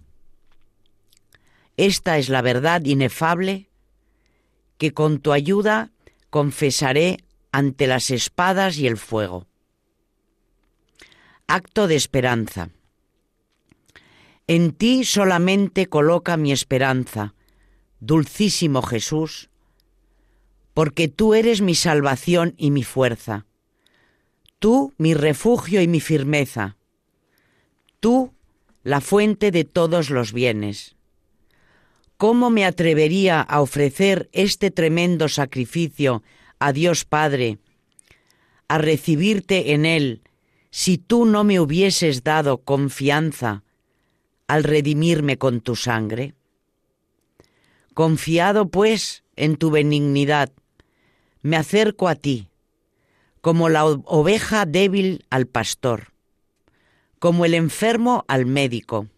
Esta 1.77 2.19
es 2.19 2.29
la 2.29 2.43
verdad 2.43 2.85
inefable 2.85 3.69
que 4.79 4.93
con 4.93 5.21
tu 5.21 5.33
ayuda 5.33 5.91
confesaré 6.31 7.19
ante 7.53 7.87
las 7.87 8.11
espadas 8.11 8.79
y 8.79 8.87
el 8.87 8.97
fuego. 8.97 9.47
Acto 11.47 11.87
de 11.87 11.97
esperanza. 11.97 12.71
En 14.47 14.73
ti 14.73 15.05
solamente 15.05 15.87
coloca 15.87 16.37
mi 16.37 16.53
esperanza, 16.53 17.35
dulcísimo 18.01 18.83
Jesús, 18.83 19.51
porque 20.75 21.09
tú 21.09 21.35
eres 21.35 21.63
mi 21.63 21.75
salvación 21.75 22.55
y 22.57 22.71
mi 22.71 22.85
fuerza, 22.85 23.47
tú 24.59 24.93
mi 24.99 25.15
refugio 25.15 25.81
y 25.81 25.89
mi 25.89 26.01
firmeza, 26.01 26.77
tú 28.07 28.33
la 28.85 29.01
fuente 29.01 29.51
de 29.51 29.65
todos 29.65 30.11
los 30.11 30.33
bienes. 30.33 30.95
¿Cómo 32.17 32.51
me 32.51 32.65
atrevería 32.65 33.41
a 33.41 33.61
ofrecer 33.61 34.29
este 34.31 34.71
tremendo 34.71 35.29
sacrificio 35.29 36.23
a 36.61 36.73
Dios 36.73 37.05
Padre, 37.05 37.59
a 38.69 38.79
recibirte 38.79 39.73
en 39.73 39.87
Él, 39.87 40.23
si 40.71 40.99
tú 40.99 41.25
no 41.25 41.43
me 41.43 41.59
hubieses 41.59 42.23
dado 42.23 42.59
confianza 42.59 43.65
al 44.47 44.63
redimirme 44.63 45.37
con 45.37 45.61
tu 45.61 45.75
sangre? 45.75 46.35
Confiado 47.93 48.69
pues 48.69 49.25
en 49.35 49.57
tu 49.57 49.73
benignidad, 49.73 50.53
me 51.43 51.57
acerco 51.57 52.07
a 52.07 52.15
ti, 52.15 52.47
como 53.41 53.69
la 53.69 53.85
oveja 53.85 54.65
débil 54.65 55.25
al 55.29 55.49
pastor, 55.49 56.13
como 57.19 57.45
el 57.45 57.55
enfermo 57.55 58.25
al 58.29 58.47
médico, 58.47 59.09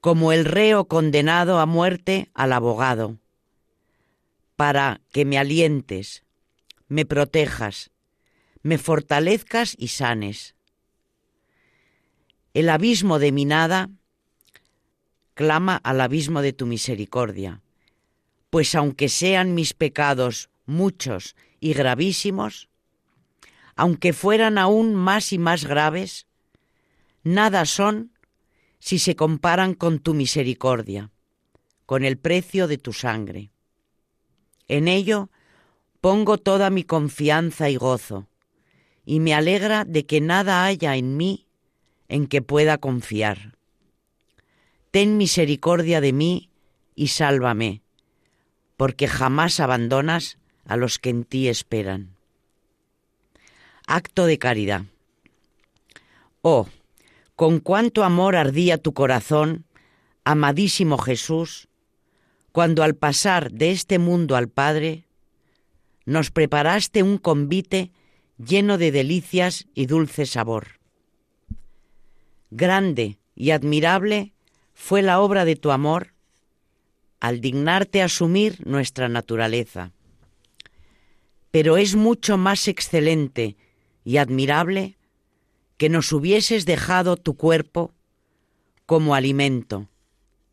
como 0.00 0.32
el 0.32 0.44
reo 0.44 0.86
condenado 0.86 1.58
a 1.58 1.66
muerte 1.66 2.30
al 2.34 2.52
abogado, 2.52 3.18
para 4.56 5.00
que 5.12 5.24
me 5.24 5.38
alientes, 5.38 6.24
me 6.88 7.04
protejas, 7.04 7.90
me 8.62 8.78
fortalezcas 8.78 9.74
y 9.78 9.88
sanes. 9.88 10.54
El 12.52 12.68
abismo 12.68 13.18
de 13.18 13.32
mi 13.32 13.44
nada 13.44 13.90
clama 15.34 15.76
al 15.76 16.00
abismo 16.00 16.42
de 16.42 16.52
tu 16.52 16.66
misericordia, 16.66 17.62
pues 18.50 18.74
aunque 18.74 19.08
sean 19.08 19.54
mis 19.54 19.72
pecados 19.72 20.50
muchos 20.66 21.36
y 21.60 21.72
gravísimos, 21.72 22.68
aunque 23.76 24.12
fueran 24.12 24.58
aún 24.58 24.94
más 24.94 25.32
y 25.32 25.38
más 25.38 25.64
graves, 25.64 26.26
nada 27.22 27.64
son 27.64 28.12
si 28.78 28.98
se 28.98 29.14
comparan 29.16 29.74
con 29.74 29.98
tu 29.98 30.14
misericordia, 30.14 31.10
con 31.86 32.04
el 32.04 32.18
precio 32.18 32.66
de 32.66 32.78
tu 32.78 32.92
sangre. 32.92 33.50
En 34.68 34.88
ello 34.88 35.30
pongo 36.00 36.38
toda 36.38 36.70
mi 36.70 36.84
confianza 36.84 37.68
y 37.68 37.76
gozo, 37.76 38.28
y 39.04 39.20
me 39.20 39.34
alegra 39.34 39.84
de 39.84 40.06
que 40.06 40.20
nada 40.20 40.64
haya 40.64 40.96
en 40.96 41.16
mí 41.16 41.46
en 42.08 42.26
que 42.26 42.42
pueda 42.42 42.78
confiar. 42.78 43.56
Ten 44.90 45.16
misericordia 45.16 46.00
de 46.00 46.12
mí 46.12 46.50
y 46.94 47.08
sálvame, 47.08 47.82
porque 48.76 49.06
jamás 49.06 49.60
abandonas 49.60 50.38
a 50.64 50.76
los 50.76 50.98
que 50.98 51.10
en 51.10 51.24
ti 51.24 51.48
esperan. 51.48 52.16
Acto 53.86 54.26
de 54.26 54.38
caridad. 54.38 54.84
Oh, 56.42 56.66
con 57.40 57.58
cuánto 57.58 58.04
amor 58.04 58.36
ardía 58.36 58.76
tu 58.76 58.92
corazón, 58.92 59.64
amadísimo 60.24 60.98
Jesús, 60.98 61.68
cuando 62.52 62.82
al 62.82 62.96
pasar 62.96 63.50
de 63.50 63.70
este 63.70 63.98
mundo 63.98 64.36
al 64.36 64.50
Padre, 64.50 65.06
nos 66.04 66.30
preparaste 66.30 67.02
un 67.02 67.16
convite 67.16 67.92
lleno 68.36 68.76
de 68.76 68.92
delicias 68.92 69.68
y 69.72 69.86
dulce 69.86 70.26
sabor. 70.26 70.80
Grande 72.50 73.16
y 73.34 73.52
admirable 73.52 74.34
fue 74.74 75.00
la 75.00 75.18
obra 75.18 75.46
de 75.46 75.56
tu 75.56 75.70
amor 75.70 76.12
al 77.20 77.40
dignarte 77.40 78.02
asumir 78.02 78.66
nuestra 78.66 79.08
naturaleza. 79.08 79.92
Pero 81.50 81.78
es 81.78 81.96
mucho 81.96 82.36
más 82.36 82.68
excelente 82.68 83.56
y 84.04 84.18
admirable 84.18 84.98
que 85.80 85.88
nos 85.88 86.12
hubieses 86.12 86.66
dejado 86.66 87.16
tu 87.16 87.38
cuerpo 87.38 87.94
como 88.84 89.14
alimento 89.14 89.88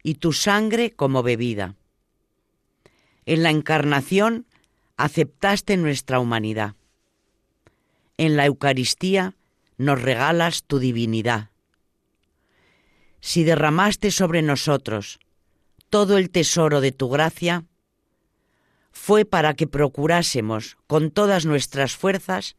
y 0.02 0.16
tu 0.16 0.32
sangre 0.32 0.92
como 0.92 1.22
bebida. 1.22 1.76
En 3.26 3.44
la 3.44 3.50
encarnación 3.50 4.46
aceptaste 4.96 5.76
nuestra 5.76 6.22
humanidad. 6.22 6.76
En 8.16 8.38
la 8.38 8.46
Eucaristía 8.46 9.36
nos 9.78 10.02
regalas 10.02 10.64
tu 10.64 10.80
divinidad. 10.80 11.50
Si 13.20 13.44
derramaste 13.44 14.12
sobre 14.12 14.42
nosotros 14.42 15.20
todo 15.90 16.18
el 16.18 16.30
tesoro 16.30 16.80
de 16.80 16.94
tu 16.94 17.10
gracia, 17.10 17.66
fue 18.94 19.26
para 19.26 19.56
que 19.56 19.68
procurásemos 19.68 20.78
con 20.88 21.12
todas 21.12 21.46
nuestras 21.46 21.98
fuerzas 21.98 22.56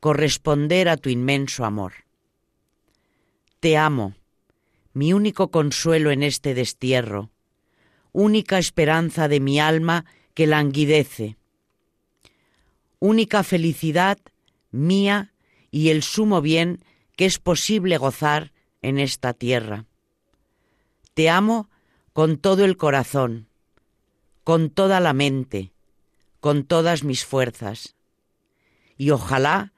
corresponder 0.00 0.88
a 0.88 0.96
tu 0.96 1.10
inmenso 1.10 1.64
amor. 1.64 1.92
Te 3.60 3.76
amo, 3.76 4.14
mi 4.94 5.12
único 5.12 5.50
consuelo 5.50 6.10
en 6.10 6.22
este 6.22 6.54
destierro, 6.54 7.30
única 8.12 8.58
esperanza 8.58 9.28
de 9.28 9.40
mi 9.40 9.60
alma 9.60 10.06
que 10.34 10.46
languidece, 10.46 11.36
única 12.98 13.42
felicidad 13.42 14.18
mía 14.70 15.34
y 15.70 15.90
el 15.90 16.02
sumo 16.02 16.40
bien 16.40 16.82
que 17.16 17.26
es 17.26 17.38
posible 17.38 17.98
gozar 17.98 18.52
en 18.82 18.98
esta 18.98 19.34
tierra. 19.34 19.84
Te 21.12 21.28
amo 21.28 21.68
con 22.14 22.38
todo 22.38 22.64
el 22.64 22.78
corazón, 22.78 23.48
con 24.44 24.70
toda 24.70 25.00
la 25.00 25.12
mente, 25.12 25.72
con 26.40 26.64
todas 26.64 27.04
mis 27.04 27.24
fuerzas. 27.24 27.94
Y 28.96 29.10
ojalá 29.10 29.72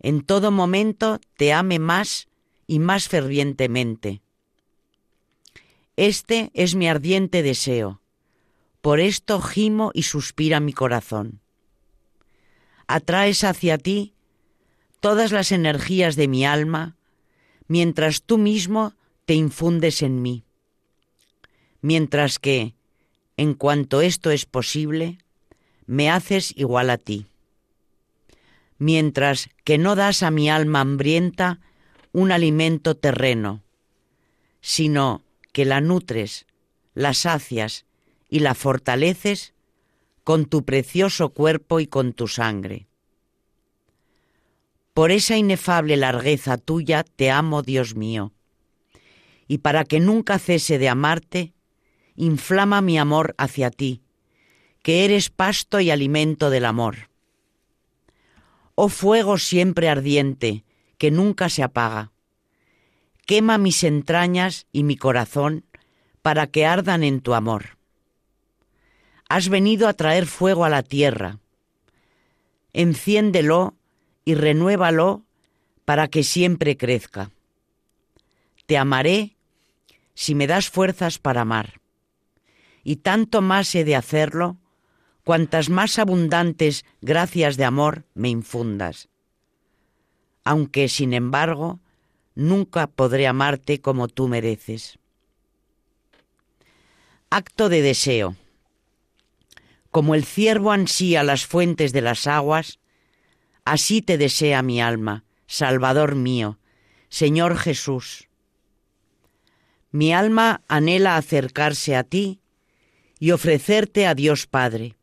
en 0.00 0.22
todo 0.22 0.50
momento 0.50 1.20
te 1.36 1.52
ame 1.52 1.78
más 1.78 2.28
y 2.66 2.78
más 2.78 3.08
fervientemente. 3.08 4.22
Este 5.96 6.50
es 6.54 6.74
mi 6.74 6.88
ardiente 6.88 7.42
deseo, 7.42 8.02
por 8.80 9.00
esto 9.00 9.40
gimo 9.40 9.90
y 9.94 10.02
suspira 10.02 10.60
mi 10.60 10.72
corazón. 10.72 11.40
Atraes 12.86 13.44
hacia 13.44 13.78
ti 13.78 14.14
todas 15.00 15.32
las 15.32 15.52
energías 15.52 16.16
de 16.16 16.28
mi 16.28 16.44
alma, 16.44 16.96
mientras 17.66 18.22
tú 18.22 18.38
mismo 18.38 18.94
te 19.24 19.34
infundes 19.34 20.02
en 20.02 20.22
mí. 20.22 20.44
Mientras 21.80 22.38
que, 22.38 22.74
en 23.36 23.54
cuanto 23.54 24.00
esto 24.00 24.30
es 24.30 24.46
posible, 24.46 25.18
me 25.86 26.10
haces 26.10 26.52
igual 26.56 26.90
a 26.90 26.98
ti. 26.98 27.26
Mientras 28.78 29.48
que 29.64 29.78
no 29.78 29.96
das 29.96 30.22
a 30.22 30.30
mi 30.30 30.50
alma 30.50 30.80
hambrienta 30.80 31.60
un 32.12 32.32
alimento 32.32 32.96
terreno, 32.96 33.62
sino 34.60 35.22
que 35.52 35.64
la 35.64 35.80
nutres, 35.80 36.46
la 36.94 37.14
sacias 37.14 37.86
y 38.28 38.40
la 38.40 38.54
fortaleces 38.54 39.54
con 40.24 40.46
tu 40.46 40.64
precioso 40.64 41.30
cuerpo 41.30 41.78
y 41.80 41.86
con 41.86 42.12
tu 42.12 42.26
sangre. 42.26 42.88
Por 44.92 45.10
esa 45.10 45.36
inefable 45.36 45.96
largueza 45.96 46.56
tuya 46.56 47.04
te 47.04 47.30
amo, 47.30 47.62
Dios 47.62 47.94
mío, 47.94 48.32
y 49.46 49.58
para 49.58 49.84
que 49.84 50.00
nunca 50.00 50.38
cese 50.38 50.78
de 50.78 50.88
amarte, 50.88 51.52
inflama 52.16 52.80
mi 52.80 52.98
amor 52.98 53.34
hacia 53.38 53.70
ti, 53.70 54.02
que 54.82 55.04
eres 55.04 55.30
pasto 55.30 55.80
y 55.80 55.90
alimento 55.90 56.50
del 56.50 56.64
amor. 56.64 57.10
Oh 58.76 58.88
fuego 58.88 59.38
siempre 59.38 59.88
ardiente, 59.88 60.64
que 60.98 61.10
nunca 61.10 61.48
se 61.48 61.62
apaga, 61.62 62.12
quema 63.26 63.58
mis 63.58 63.82
entrañas 63.82 64.66
y 64.70 64.84
mi 64.84 64.96
corazón 64.96 65.64
para 66.22 66.46
que 66.46 66.66
ardan 66.66 67.02
en 67.02 67.20
tu 67.20 67.34
amor. 67.34 67.78
Has 69.28 69.48
venido 69.48 69.88
a 69.88 69.94
traer 69.94 70.26
fuego 70.26 70.64
a 70.64 70.68
la 70.68 70.82
tierra. 70.82 71.40
Enciéndelo 72.72 73.74
y 74.24 74.34
renuévalo 74.34 75.24
para 75.84 76.08
que 76.08 76.22
siempre 76.22 76.76
crezca. 76.76 77.30
Te 78.66 78.76
amaré 78.76 79.36
si 80.14 80.34
me 80.34 80.46
das 80.46 80.68
fuerzas 80.68 81.18
para 81.18 81.40
amar 81.40 81.80
y 82.84 82.96
tanto 82.96 83.40
más 83.40 83.74
he 83.74 83.84
de 83.84 83.96
hacerlo 83.96 84.58
cuantas 85.26 85.70
más 85.70 85.98
abundantes 85.98 86.84
gracias 87.00 87.56
de 87.56 87.64
amor 87.64 88.04
me 88.14 88.28
infundas. 88.28 89.08
Aunque, 90.44 90.88
sin 90.88 91.12
embargo, 91.12 91.80
nunca 92.36 92.86
podré 92.86 93.26
amarte 93.26 93.80
como 93.80 94.06
tú 94.06 94.28
mereces. 94.28 95.00
Acto 97.28 97.68
de 97.68 97.82
deseo. 97.82 98.36
Como 99.90 100.14
el 100.14 100.24
ciervo 100.24 100.70
ansía 100.70 101.24
las 101.24 101.44
fuentes 101.44 101.92
de 101.92 102.02
las 102.02 102.28
aguas, 102.28 102.78
así 103.64 104.02
te 104.02 104.18
desea 104.18 104.62
mi 104.62 104.80
alma, 104.80 105.24
Salvador 105.48 106.14
mío, 106.14 106.60
Señor 107.08 107.56
Jesús. 107.56 108.28
Mi 109.90 110.14
alma 110.14 110.62
anhela 110.68 111.16
acercarse 111.16 111.96
a 111.96 112.04
ti 112.04 112.38
y 113.18 113.32
ofrecerte 113.32 114.06
a 114.06 114.14
Dios 114.14 114.46
Padre, 114.46 114.94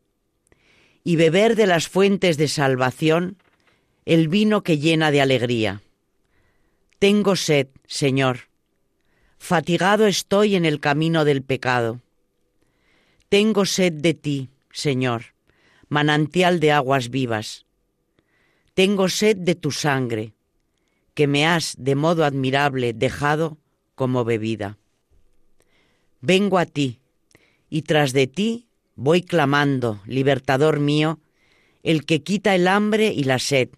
y 1.04 1.16
beber 1.16 1.54
de 1.54 1.66
las 1.66 1.86
fuentes 1.86 2.38
de 2.38 2.48
salvación 2.48 3.36
el 4.06 4.28
vino 4.28 4.62
que 4.62 4.78
llena 4.78 5.10
de 5.10 5.20
alegría. 5.20 5.82
Tengo 6.98 7.36
sed, 7.36 7.68
Señor, 7.86 8.48
fatigado 9.38 10.06
estoy 10.06 10.56
en 10.56 10.64
el 10.64 10.80
camino 10.80 11.26
del 11.26 11.42
pecado. 11.42 12.00
Tengo 13.28 13.66
sed 13.66 13.92
de 13.92 14.14
ti, 14.14 14.48
Señor, 14.72 15.34
manantial 15.88 16.60
de 16.60 16.72
aguas 16.72 17.10
vivas. 17.10 17.66
Tengo 18.72 19.08
sed 19.08 19.36
de 19.36 19.54
tu 19.54 19.70
sangre, 19.70 20.32
que 21.12 21.26
me 21.26 21.46
has 21.46 21.74
de 21.78 21.94
modo 21.94 22.24
admirable 22.24 22.92
dejado 22.92 23.58
como 23.94 24.24
bebida. 24.24 24.78
Vengo 26.20 26.58
a 26.58 26.64
ti, 26.66 27.00
y 27.68 27.82
tras 27.82 28.12
de 28.12 28.26
ti 28.26 28.66
voy 28.96 29.22
clamando, 29.22 30.00
libertador 30.06 30.80
mío, 30.80 31.20
el 31.82 32.04
que 32.04 32.22
quita 32.22 32.54
el 32.54 32.68
hambre 32.68 33.12
y 33.12 33.24
la 33.24 33.38
sed. 33.38 33.68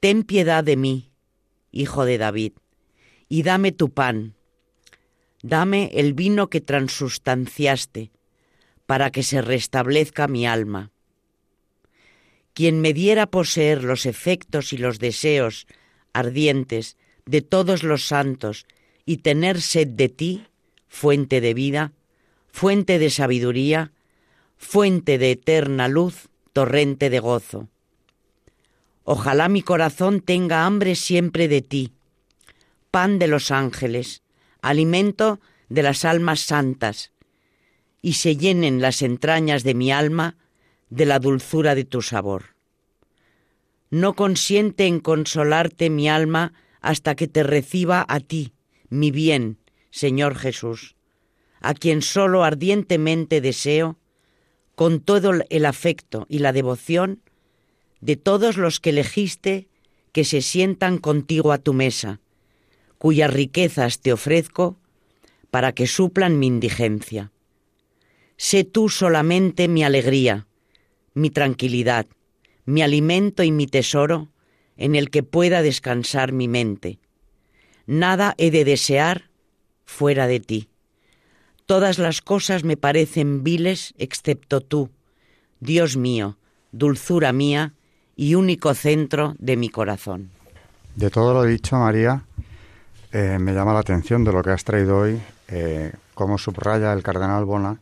Ten 0.00 0.22
piedad 0.22 0.64
de 0.64 0.76
mí, 0.76 1.10
hijo 1.70 2.04
de 2.04 2.18
David, 2.18 2.52
y 3.28 3.42
dame 3.42 3.72
tu 3.72 3.90
pan. 3.90 4.34
Dame 5.42 5.90
el 5.94 6.14
vino 6.14 6.50
que 6.50 6.60
transustanciaste, 6.60 8.10
para 8.86 9.10
que 9.10 9.22
se 9.22 9.42
restablezca 9.42 10.26
mi 10.26 10.46
alma. 10.46 10.90
Quien 12.54 12.80
me 12.80 12.92
diera 12.92 13.26
poseer 13.26 13.84
los 13.84 14.06
efectos 14.06 14.72
y 14.72 14.78
los 14.78 14.98
deseos 14.98 15.66
ardientes 16.12 16.96
de 17.24 17.42
todos 17.42 17.82
los 17.84 18.06
santos 18.06 18.66
y 19.04 19.18
tener 19.18 19.60
sed 19.60 19.88
de 19.88 20.08
ti, 20.08 20.46
fuente 20.88 21.40
de 21.40 21.54
vida, 21.54 21.92
fuente 22.50 22.98
de 22.98 23.10
sabiduría, 23.10 23.92
fuente 24.58 25.16
de 25.16 25.30
eterna 25.30 25.88
luz, 25.88 26.28
torrente 26.52 27.08
de 27.08 27.20
gozo. 27.20 27.68
Ojalá 29.04 29.48
mi 29.48 29.62
corazón 29.62 30.20
tenga 30.20 30.66
hambre 30.66 30.94
siempre 30.94 31.48
de 31.48 31.62
ti, 31.62 31.92
pan 32.90 33.18
de 33.18 33.28
los 33.28 33.50
ángeles, 33.50 34.22
alimento 34.60 35.40
de 35.68 35.82
las 35.82 36.04
almas 36.04 36.40
santas, 36.40 37.12
y 38.02 38.14
se 38.14 38.36
llenen 38.36 38.82
las 38.82 39.00
entrañas 39.02 39.62
de 39.62 39.74
mi 39.74 39.90
alma 39.90 40.36
de 40.90 41.06
la 41.06 41.18
dulzura 41.18 41.74
de 41.74 41.84
tu 41.84 42.02
sabor. 42.02 42.56
No 43.90 44.14
consiente 44.14 44.86
en 44.86 45.00
consolarte 45.00 45.88
mi 45.88 46.08
alma 46.08 46.52
hasta 46.80 47.14
que 47.14 47.28
te 47.28 47.42
reciba 47.42 48.04
a 48.08 48.20
ti, 48.20 48.52
mi 48.90 49.10
bien, 49.10 49.58
Señor 49.90 50.34
Jesús, 50.34 50.96
a 51.60 51.74
quien 51.74 52.02
solo 52.02 52.44
ardientemente 52.44 53.40
deseo, 53.40 53.98
con 54.78 55.00
todo 55.00 55.32
el 55.50 55.66
afecto 55.66 56.24
y 56.28 56.38
la 56.38 56.52
devoción 56.52 57.20
de 58.00 58.14
todos 58.14 58.56
los 58.56 58.78
que 58.78 58.90
elegiste 58.90 59.66
que 60.12 60.22
se 60.22 60.40
sientan 60.40 60.98
contigo 60.98 61.50
a 61.50 61.58
tu 61.58 61.72
mesa, 61.72 62.20
cuyas 62.96 63.32
riquezas 63.32 63.98
te 63.98 64.12
ofrezco 64.12 64.78
para 65.50 65.72
que 65.72 65.88
suplan 65.88 66.38
mi 66.38 66.46
indigencia. 66.46 67.32
Sé 68.36 68.62
tú 68.62 68.88
solamente 68.88 69.66
mi 69.66 69.82
alegría, 69.82 70.46
mi 71.12 71.30
tranquilidad, 71.30 72.06
mi 72.64 72.80
alimento 72.82 73.42
y 73.42 73.50
mi 73.50 73.66
tesoro 73.66 74.28
en 74.76 74.94
el 74.94 75.10
que 75.10 75.24
pueda 75.24 75.60
descansar 75.60 76.30
mi 76.30 76.46
mente. 76.46 77.00
Nada 77.86 78.36
he 78.38 78.52
de 78.52 78.64
desear 78.64 79.28
fuera 79.84 80.28
de 80.28 80.38
ti. 80.38 80.68
Todas 81.68 81.98
las 81.98 82.22
cosas 82.22 82.64
me 82.64 82.78
parecen 82.78 83.44
viles 83.44 83.92
excepto 83.98 84.62
tú, 84.62 84.88
Dios 85.60 85.98
mío, 85.98 86.38
dulzura 86.72 87.34
mía 87.34 87.74
y 88.16 88.36
único 88.36 88.72
centro 88.72 89.34
de 89.38 89.58
mi 89.58 89.68
corazón. 89.68 90.30
De 90.96 91.10
todo 91.10 91.34
lo 91.34 91.42
dicho, 91.42 91.76
María, 91.76 92.22
eh, 93.12 93.36
me 93.38 93.52
llama 93.52 93.74
la 93.74 93.80
atención 93.80 94.24
de 94.24 94.32
lo 94.32 94.42
que 94.42 94.48
has 94.48 94.64
traído 94.64 94.96
hoy, 94.96 95.20
eh, 95.48 95.92
cómo 96.14 96.38
subraya 96.38 96.90
el 96.94 97.02
cardenal 97.02 97.44
Bona 97.44 97.78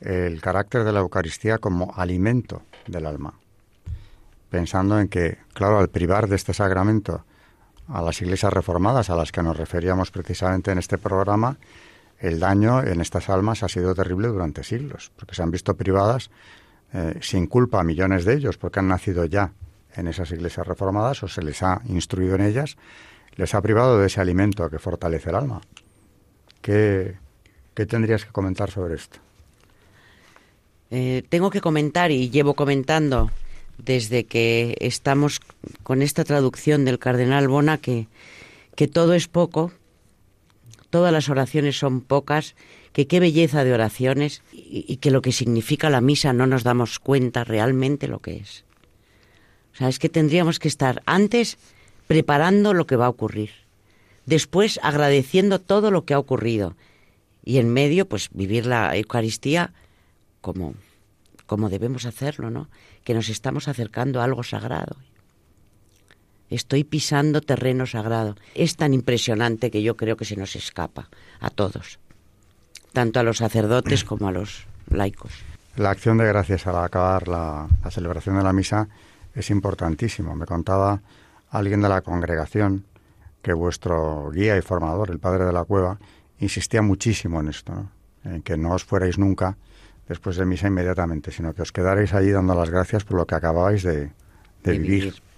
el 0.00 0.40
carácter 0.40 0.82
de 0.82 0.92
la 0.92 1.00
Eucaristía 1.00 1.58
como 1.58 1.92
alimento 1.94 2.62
del 2.86 3.04
alma, 3.04 3.34
pensando 4.48 4.98
en 4.98 5.08
que, 5.08 5.36
claro, 5.52 5.78
al 5.78 5.90
privar 5.90 6.28
de 6.28 6.36
este 6.36 6.54
sacramento 6.54 7.26
a 7.88 8.00
las 8.00 8.22
iglesias 8.22 8.54
reformadas 8.54 9.10
a 9.10 9.16
las 9.16 9.32
que 9.32 9.42
nos 9.42 9.58
referíamos 9.58 10.10
precisamente 10.10 10.72
en 10.72 10.78
este 10.78 10.96
programa, 10.96 11.58
el 12.22 12.38
daño 12.38 12.82
en 12.84 13.00
estas 13.00 13.28
almas 13.28 13.64
ha 13.64 13.68
sido 13.68 13.94
terrible 13.96 14.28
durante 14.28 14.62
siglos, 14.62 15.10
porque 15.16 15.34
se 15.34 15.42
han 15.42 15.50
visto 15.50 15.76
privadas 15.76 16.30
eh, 16.94 17.18
sin 17.20 17.48
culpa 17.48 17.80
a 17.80 17.84
millones 17.84 18.24
de 18.24 18.34
ellos, 18.34 18.56
porque 18.58 18.78
han 18.78 18.86
nacido 18.86 19.24
ya 19.24 19.52
en 19.96 20.06
esas 20.06 20.30
iglesias 20.30 20.66
reformadas 20.66 21.22
o 21.24 21.28
se 21.28 21.42
les 21.42 21.62
ha 21.64 21.82
instruido 21.86 22.36
en 22.36 22.42
ellas, 22.42 22.76
les 23.34 23.54
ha 23.54 23.60
privado 23.60 23.98
de 23.98 24.06
ese 24.06 24.20
alimento 24.20 24.70
que 24.70 24.78
fortalece 24.78 25.30
el 25.30 25.36
alma. 25.36 25.60
¿Qué, 26.60 27.16
qué 27.74 27.86
tendrías 27.86 28.24
que 28.24 28.30
comentar 28.30 28.70
sobre 28.70 28.94
esto? 28.94 29.18
Eh, 30.92 31.24
tengo 31.28 31.50
que 31.50 31.60
comentar 31.60 32.12
y 32.12 32.30
llevo 32.30 32.54
comentando 32.54 33.32
desde 33.78 34.24
que 34.24 34.76
estamos 34.78 35.40
con 35.82 36.02
esta 36.02 36.22
traducción 36.22 36.84
del 36.84 37.00
cardenal 37.00 37.48
Bona 37.48 37.78
que, 37.78 38.06
que 38.76 38.86
todo 38.86 39.14
es 39.14 39.26
poco, 39.26 39.72
todas 40.92 41.10
las 41.10 41.30
oraciones 41.30 41.78
son 41.78 42.02
pocas, 42.02 42.54
que 42.92 43.06
qué 43.06 43.18
belleza 43.18 43.64
de 43.64 43.72
oraciones 43.72 44.42
y, 44.52 44.98
que 44.98 45.10
lo 45.10 45.22
que 45.22 45.32
significa 45.32 45.88
la 45.88 46.02
misa 46.02 46.34
no 46.34 46.46
nos 46.46 46.64
damos 46.64 46.98
cuenta 46.98 47.44
realmente 47.44 48.08
lo 48.08 48.18
que 48.18 48.36
es. 48.36 48.64
O 49.72 49.76
sea, 49.76 49.88
es 49.88 49.98
que 49.98 50.10
tendríamos 50.10 50.58
que 50.58 50.68
estar 50.68 51.02
antes 51.06 51.56
preparando 52.06 52.74
lo 52.74 52.86
que 52.86 52.96
va 52.96 53.06
a 53.06 53.08
ocurrir, 53.08 53.52
después 54.26 54.78
agradeciendo 54.82 55.60
todo 55.60 55.90
lo 55.90 56.04
que 56.04 56.12
ha 56.12 56.18
ocurrido 56.18 56.76
y 57.42 57.56
en 57.56 57.72
medio 57.72 58.06
pues 58.06 58.28
vivir 58.30 58.66
la 58.66 58.94
Eucaristía 58.94 59.72
como, 60.42 60.74
como 61.46 61.70
debemos 61.70 62.04
hacerlo, 62.04 62.50
¿no? 62.50 62.68
Que 63.02 63.14
nos 63.14 63.30
estamos 63.30 63.66
acercando 63.66 64.20
a 64.20 64.24
algo 64.24 64.42
sagrado. 64.42 64.96
Estoy 66.52 66.84
pisando 66.84 67.40
terreno 67.40 67.86
sagrado. 67.86 68.36
Es 68.54 68.76
tan 68.76 68.92
impresionante 68.92 69.70
que 69.70 69.82
yo 69.82 69.96
creo 69.96 70.16
que 70.16 70.26
se 70.26 70.36
nos 70.36 70.54
escapa 70.54 71.08
a 71.40 71.48
todos, 71.48 71.98
tanto 72.92 73.20
a 73.20 73.22
los 73.22 73.38
sacerdotes 73.38 74.04
como 74.04 74.28
a 74.28 74.32
los 74.32 74.66
laicos. 74.88 75.32
La 75.76 75.90
acción 75.90 76.18
de 76.18 76.26
gracias 76.26 76.66
al 76.66 76.76
acabar 76.76 77.26
la, 77.26 77.66
la 77.82 77.90
celebración 77.90 78.36
de 78.36 78.44
la 78.44 78.52
misa 78.52 78.88
es 79.34 79.48
importantísimo. 79.48 80.36
Me 80.36 80.44
contaba 80.44 81.00
alguien 81.48 81.80
de 81.80 81.88
la 81.88 82.02
congregación 82.02 82.84
que 83.40 83.54
vuestro 83.54 84.30
guía 84.30 84.56
y 84.58 84.60
formador, 84.62 85.10
el 85.10 85.18
padre 85.18 85.46
de 85.46 85.52
la 85.52 85.64
cueva, 85.64 85.98
insistía 86.38 86.82
muchísimo 86.82 87.40
en 87.40 87.48
esto, 87.48 87.72
¿no? 87.72 87.90
en 88.24 88.42
que 88.42 88.58
no 88.58 88.72
os 88.74 88.84
fuerais 88.84 89.18
nunca 89.18 89.56
después 90.06 90.36
de 90.36 90.44
misa 90.44 90.68
inmediatamente, 90.68 91.30
sino 91.30 91.54
que 91.54 91.62
os 91.62 91.72
quedaréis 91.72 92.12
allí 92.12 92.30
dando 92.30 92.54
las 92.54 92.68
gracias 92.68 93.04
por 93.04 93.16
lo 93.16 93.26
que 93.26 93.34
acababais 93.34 93.82
de, 93.82 93.96
de, 93.96 94.12
de 94.62 94.72
vivir. 94.72 95.04
vivir. 95.04 95.31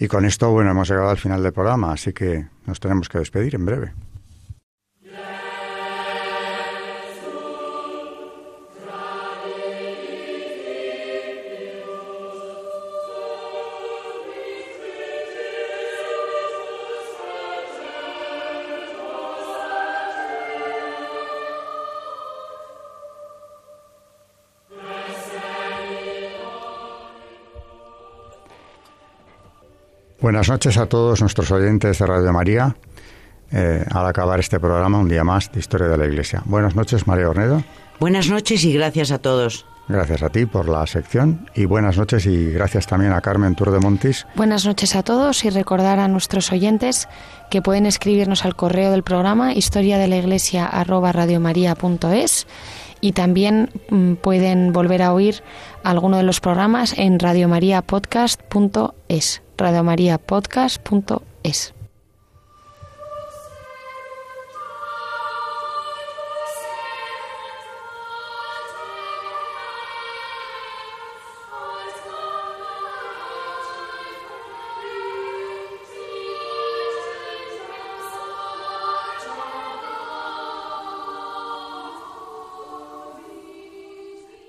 Y 0.00 0.08
con 0.08 0.24
esto, 0.24 0.50
bueno, 0.50 0.70
hemos 0.70 0.88
llegado 0.88 1.10
al 1.10 1.18
final 1.18 1.42
del 1.42 1.52
programa, 1.52 1.92
así 1.92 2.14
que 2.14 2.46
nos 2.64 2.80
tenemos 2.80 3.10
que 3.10 3.18
despedir 3.18 3.54
en 3.54 3.66
breve. 3.66 3.92
Buenas 30.20 30.50
noches 30.50 30.76
a 30.76 30.86
todos 30.86 31.22
nuestros 31.22 31.50
oyentes 31.50 31.98
de 31.98 32.06
Radio 32.06 32.32
María. 32.32 32.76
Eh, 33.52 33.84
al 33.90 34.06
acabar 34.06 34.38
este 34.38 34.60
programa, 34.60 34.98
un 34.98 35.08
día 35.08 35.24
más 35.24 35.50
de 35.50 35.60
Historia 35.60 35.88
de 35.88 35.96
la 35.96 36.04
Iglesia. 36.04 36.42
Buenas 36.44 36.76
noches, 36.76 37.06
María 37.06 37.28
Ornedo. 37.28 37.64
Buenas 37.98 38.28
noches 38.28 38.62
y 38.64 38.74
gracias 38.74 39.12
a 39.12 39.18
todos. 39.18 39.64
Gracias 39.88 40.22
a 40.22 40.28
ti 40.28 40.46
por 40.46 40.68
la 40.68 40.86
sección 40.86 41.50
y 41.54 41.64
buenas 41.64 41.98
noches 41.98 42.24
y 42.26 42.52
gracias 42.52 42.86
también 42.86 43.12
a 43.12 43.20
Carmen 43.20 43.56
Tour 43.56 43.72
de 43.72 43.80
Montis. 43.80 44.24
Buenas 44.36 44.64
noches 44.64 44.94
a 44.94 45.02
todos 45.02 45.44
y 45.44 45.50
recordar 45.50 45.98
a 45.98 46.06
nuestros 46.06 46.52
oyentes 46.52 47.08
que 47.50 47.60
pueden 47.60 47.86
escribirnos 47.86 48.44
al 48.44 48.54
correo 48.54 48.92
del 48.92 49.02
programa 49.02 49.52
historia 49.52 49.98
de 49.98 50.06
la 50.06 50.16
iglesia 50.18 50.66
arroba 50.66 51.10
radiomaria.es 51.10 52.46
y 53.00 53.12
también 53.12 53.70
mm, 53.90 54.14
pueden 54.14 54.72
volver 54.72 55.02
a 55.02 55.12
oír 55.12 55.42
alguno 55.82 56.16
de 56.16 56.22
los 56.22 56.40
programas 56.40 56.96
en 56.98 57.18
radiomariapodcast.es 57.18 59.42
radiomariapodcast.es. 59.56 61.74